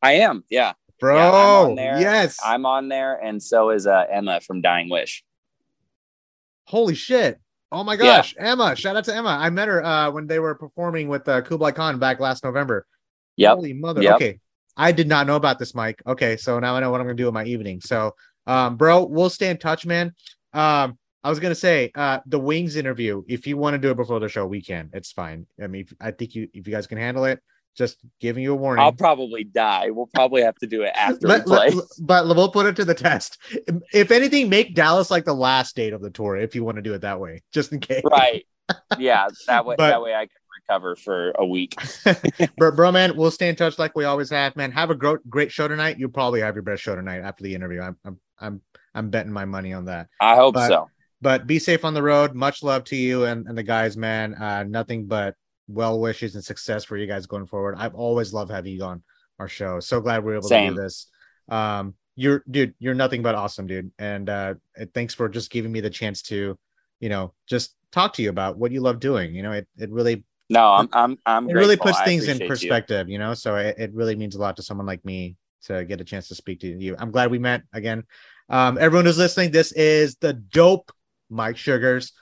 I 0.03 0.13
am. 0.15 0.45
Yeah, 0.51 0.73
bro? 1.01 1.17
Yeah, 1.17 1.93
I'm. 1.95 2.01
Yes. 2.01 2.39
I'm 2.45 2.67
on 2.67 2.89
there, 2.89 3.17
and 3.17 3.43
so 3.43 3.71
is 3.71 3.87
uh, 3.87 4.05
Emma 4.11 4.41
from 4.41 4.61
Dying 4.61 4.89
Wish. 4.91 5.25
Holy 6.67 6.95
shit! 6.95 7.41
Oh 7.73 7.83
my 7.85 7.95
Yeah. 7.95 7.99
gosh, 8.19 8.35
Emma! 8.39 8.77
Shout 8.77 8.97
out 8.97 9.05
to 9.05 9.15
Emma. 9.15 9.31
I 9.41 9.51
met 9.51 9.69
her 9.69 9.85
uh 9.85 10.11
when 10.11 10.27
they 10.27 10.39
were 10.39 10.55
performing 10.55 11.09
with 11.09 11.29
uh, 11.29 11.43
Kublai 11.43 11.73
Khan 11.73 11.99
back 11.99 12.21
last 12.21 12.45
November. 12.45 12.87
Yep. 13.37 13.55
Holy 13.57 13.73
mother. 13.73 14.03
Yep. 14.03 14.15
Okay. 14.17 14.41
I 14.77 14.93
did 14.93 15.09
not 15.09 15.27
know 15.27 15.37
about 15.37 15.59
this, 15.59 15.75
Mike. 15.75 16.01
Okay, 16.07 16.37
so 16.37 16.59
now 16.61 16.77
I 16.77 16.81
know 16.81 16.91
what 16.91 17.01
I'm 17.01 17.07
gonna 17.07 17.17
do 17.17 17.29
in 17.29 17.35
my 17.35 17.45
evening. 17.45 17.81
So, 17.81 18.15
um, 18.47 18.77
bro, 18.77 19.05
we'll 19.05 19.31
stay 19.31 19.51
in 19.51 19.57
touch, 19.59 19.85
man. 19.85 20.15
Um, 20.53 20.97
I 21.23 21.29
was 21.31 21.39
gonna 21.41 21.55
say, 21.55 21.91
uh, 21.95 22.21
the 22.27 22.39
Wings 22.39 22.77
interview. 22.77 23.23
If 23.29 23.47
you 23.47 23.57
want 23.57 23.75
to 23.75 23.79
do 23.79 23.91
it 23.91 23.97
before 23.97 24.21
the 24.21 24.29
show, 24.29 24.47
we 24.47 24.63
can. 24.63 24.91
It's 24.93 25.13
fine. 25.13 25.47
I 25.63 25.67
mean, 25.67 25.83
if, 25.83 25.93
I 26.01 26.11
think 26.13 26.35
you, 26.35 26.49
if 26.55 26.67
you 26.67 26.73
guys 26.73 26.87
can 26.87 26.99
handle 26.99 27.25
it, 27.27 27.41
just 27.77 27.99
giving 28.21 28.43
you 28.43 28.53
a 28.53 28.57
warning. 28.57 28.83
I'll 28.83 28.93
probably 28.93 29.45
die. 29.45 29.91
We'll 29.91 30.09
probably 30.15 30.43
have 30.43 30.57
to 30.57 30.67
do 30.67 30.83
it 30.83 30.93
after 30.95 31.29
Let- 31.29 31.45
we 31.47 31.53
play. 31.55 31.71
let- 31.71 31.85
but 32.01 32.27
we'll 32.27 32.51
put 32.51 32.67
it 32.67 32.77
to 32.77 32.85
the 32.85 32.95
test. 32.95 33.39
If 33.93 34.11
anything, 34.11 34.49
make 34.49 34.75
Dallas 34.75 35.11
like 35.11 35.25
the 35.25 35.35
last 35.35 35.77
date 35.77 35.93
of 35.93 36.01
the 36.03 36.11
tour, 36.11 36.37
if 36.37 36.55
you 36.55 36.65
want 36.65 36.77
to 36.77 36.83
do 36.83 36.95
it 36.95 37.03
that 37.03 37.21
way, 37.21 37.43
just 37.53 37.73
in 37.73 37.81
case. 37.81 38.03
right. 38.11 38.45
Yeah. 38.99 39.29
That 39.47 39.65
way. 39.67 39.75
But- 39.79 39.91
that 39.91 40.03
way 40.03 40.15
I 40.15 40.27
can 40.27 40.31
recover 40.69 40.97
for 40.97 41.31
a 41.33 41.47
week. 41.47 41.77
bro, 42.59 42.73
bro, 42.73 42.91
man, 42.93 43.17
we'll 43.17 43.31
stay 43.31 43.49
in 43.49 43.57
touch 43.57 43.79
like 43.79 43.95
we 43.95 44.05
always 44.05 44.31
have, 44.31 44.57
man. 44.57 44.73
Have 44.73 44.91
a 44.91 44.95
great, 44.95 45.19
great 45.29 45.53
show 45.53 45.69
tonight. 45.69 45.99
You'll 45.99 46.11
probably 46.11 46.41
have 46.41 46.55
your 46.57 46.63
best 46.63 46.83
show 46.83 46.97
tonight 46.97 47.19
after 47.21 47.45
the 47.45 47.55
interview. 47.55 47.83
I'm, 47.83 47.97
I'm, 48.05 48.19
I'm, 48.41 48.61
I'm 48.95 49.11
betting 49.11 49.33
my 49.33 49.45
money 49.45 49.73
on 49.75 49.85
that. 49.85 50.09
I 50.21 50.35
hope 50.35 50.55
But- 50.55 50.69
so. 50.69 50.89
But 51.23 51.47
be 51.47 51.59
safe 51.59 51.85
on 51.85 51.95
the 51.95 52.03
road. 52.03 52.35
Much 52.35 52.63
love 52.63 52.85
to 52.85 52.97
you 52.97 53.25
and, 53.25 53.47
and 53.47 53.57
the 53.57 53.63
guys, 53.63 53.97
man. 53.97 54.35
Uh, 54.35 54.65
nothing 54.65 55.07
but 55.07 55.35
well 55.69 56.01
wishes 56.01 56.35
and 56.35 56.45
success 56.45 56.85
for 56.85 56.97
you 56.97 57.07
guys 57.07 57.27
going 57.27 57.47
forward. 57.47 57.77
I've 57.79 57.95
always 57.95 58.33
loved 58.33 58.51
having 58.51 58.73
you 58.73 58.83
on 58.85 59.03
our 59.39 59.49
show. 59.49 59.81
So 59.81 60.01
glad 60.01 60.25
we 60.25 60.33
are 60.33 60.37
able 60.37 60.49
to 60.49 60.69
do 60.69 60.75
this. 60.75 61.07
Um, 61.49 61.95
you're, 62.17 62.43
dude, 62.51 62.75
you're 62.79 62.95
nothing 62.95 63.23
but 63.23 63.35
awesome, 63.35 63.67
dude. 63.67 63.91
And 63.99 64.29
uh, 64.29 64.55
thanks 64.95 65.15
for 65.15 65.29
just 65.29 65.51
giving 65.51 65.73
me 65.73 65.81
the 65.81 65.91
chance 65.91 66.23
to, 66.23 66.59
you 67.01 67.09
know, 67.09 67.35
just 67.47 67.77
talk 67.93 68.13
to 68.15 68.23
you 68.23 68.31
about 68.31 68.59
what 68.59 68.73
you 68.73 68.81
love 68.81 69.01
doing. 69.01 69.35
You 69.35 69.43
know, 69.43 69.53
it, 69.53 69.69
it 69.79 69.91
really 69.91 70.25
No, 70.49 70.73
I'm. 70.73 70.89
I'm. 70.93 71.19
I'm. 71.25 71.49
it 71.49 71.55
really 71.55 71.77
puts 71.77 72.01
things 72.03 72.25
in 72.25 72.37
appreciate 72.37 72.45
you. 72.45 72.49
perspective, 72.49 73.09
you. 73.09 73.19
know. 73.19 73.35
So 73.35 73.57
it, 73.57 73.77
it 73.79 73.95
really 73.95 74.17
means 74.17 74.35
a 74.35 74.41
lot 74.41 74.57
to 74.57 74.63
someone 74.63 74.87
like 74.87 75.05
me 75.05 75.37
to 75.65 75.85
get 75.85 76.01
a 76.01 76.05
chance 76.05 76.29
to 76.29 76.35
speak 76.35 76.61
to 76.61 76.67
you. 76.67 76.97
I'm 76.99 77.11
glad 77.11 77.31
we 77.31 77.39
met 77.39 77.63
again. 77.73 78.05
Um, 78.49 78.79
everyone 78.79 79.05
who's 79.05 79.19
listening, 79.19 79.53
this 79.53 79.73
is 79.73 80.17
the 80.17 80.33
dope 80.33 80.91
Mike 81.31 81.57
Sugars 81.57 82.13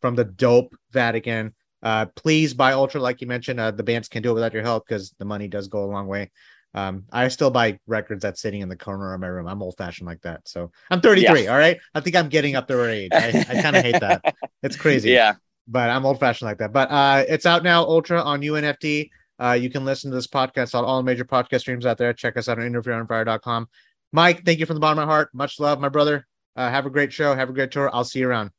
from 0.00 0.14
the 0.14 0.24
dope 0.24 0.74
Vatican. 0.92 1.54
Uh, 1.82 2.06
please 2.06 2.54
buy 2.54 2.72
Ultra, 2.72 3.00
like 3.00 3.20
you 3.20 3.26
mentioned. 3.26 3.60
Uh, 3.60 3.70
the 3.70 3.82
bands 3.82 4.08
can 4.08 4.22
do 4.22 4.30
it 4.30 4.34
without 4.34 4.52
your 4.52 4.62
help 4.62 4.86
because 4.86 5.14
the 5.18 5.24
money 5.24 5.48
does 5.48 5.68
go 5.68 5.84
a 5.84 5.86
long 5.90 6.06
way. 6.06 6.30
Um, 6.74 7.04
I 7.10 7.28
still 7.28 7.50
buy 7.50 7.78
records 7.86 8.22
that's 8.22 8.42
sitting 8.42 8.60
in 8.60 8.68
the 8.68 8.76
corner 8.76 9.14
of 9.14 9.20
my 9.20 9.26
room. 9.26 9.46
I'm 9.48 9.62
old 9.62 9.76
fashioned 9.78 10.06
like 10.06 10.20
that. 10.22 10.46
So 10.46 10.70
I'm 10.90 11.00
33. 11.00 11.46
All 11.48 11.56
right. 11.56 11.78
I 11.94 12.00
think 12.00 12.14
I'm 12.14 12.28
getting 12.28 12.56
up 12.56 12.68
there 12.68 12.88
age. 12.88 13.10
I, 13.12 13.44
I 13.48 13.62
kind 13.62 13.74
of 13.76 13.82
hate 13.84 14.00
that. 14.00 14.34
It's 14.62 14.76
crazy 14.76 15.10
Yeah. 15.12 15.34
but 15.66 15.88
I'm 15.88 16.04
old 16.04 16.20
fashioned 16.20 16.46
like 16.48 16.58
that. 16.58 16.72
But 16.72 16.90
uh, 16.90 17.24
it's 17.28 17.46
out 17.46 17.62
now, 17.62 17.84
Ultra 17.84 18.20
on 18.22 18.40
UNFD. 18.42 19.08
Uh, 19.42 19.52
you 19.52 19.70
can 19.70 19.84
listen 19.84 20.10
to 20.10 20.14
this 20.16 20.26
podcast 20.26 20.74
on 20.74 20.84
all 20.84 21.02
major 21.02 21.24
podcast 21.24 21.60
streams 21.60 21.86
out 21.86 21.96
there. 21.96 22.12
Check 22.12 22.36
us 22.36 22.48
out 22.48 22.58
on 22.58 22.70
interviewunderfire.com. 22.70 23.68
Mike, 24.12 24.44
thank 24.44 24.58
you 24.58 24.66
from 24.66 24.74
the 24.74 24.80
bottom 24.80 24.98
of 24.98 25.06
my 25.06 25.12
heart. 25.12 25.30
Much 25.32 25.60
love, 25.60 25.80
my 25.80 25.88
brother. 25.88 26.26
Uh, 26.56 26.68
have 26.68 26.86
a 26.86 26.90
great 26.90 27.12
show. 27.12 27.34
Have 27.34 27.48
a 27.48 27.52
great 27.52 27.70
tour. 27.70 27.88
I'll 27.94 28.04
see 28.04 28.18
you 28.18 28.28
around. 28.28 28.50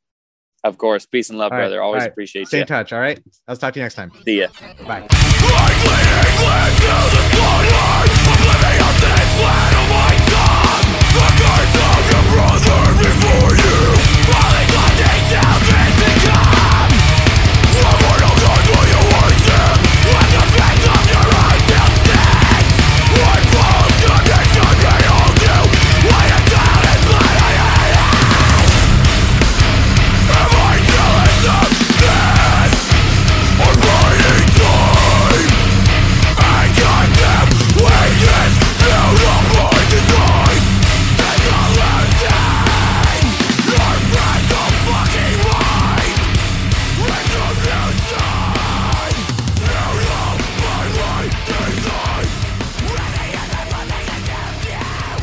Of 0.62 0.78
course. 0.78 1.06
Peace 1.06 1.30
and 1.30 1.38
love, 1.38 1.52
All 1.52 1.58
right, 1.58 1.64
brother. 1.64 1.82
Always 1.82 2.00
all 2.02 2.06
right. 2.06 2.12
appreciate 2.12 2.48
Stay 2.48 2.58
you. 2.58 2.62
in 2.62 2.66
touch. 2.66 2.92
All 2.92 3.00
right. 3.00 3.18
I'll 3.48 3.56
talk 3.56 3.72
to 3.74 3.80
you 3.80 3.84
next 3.84 3.94
time. 3.94 4.12
See 4.24 4.40
ya. 4.40 4.48
Bye. 4.86 5.06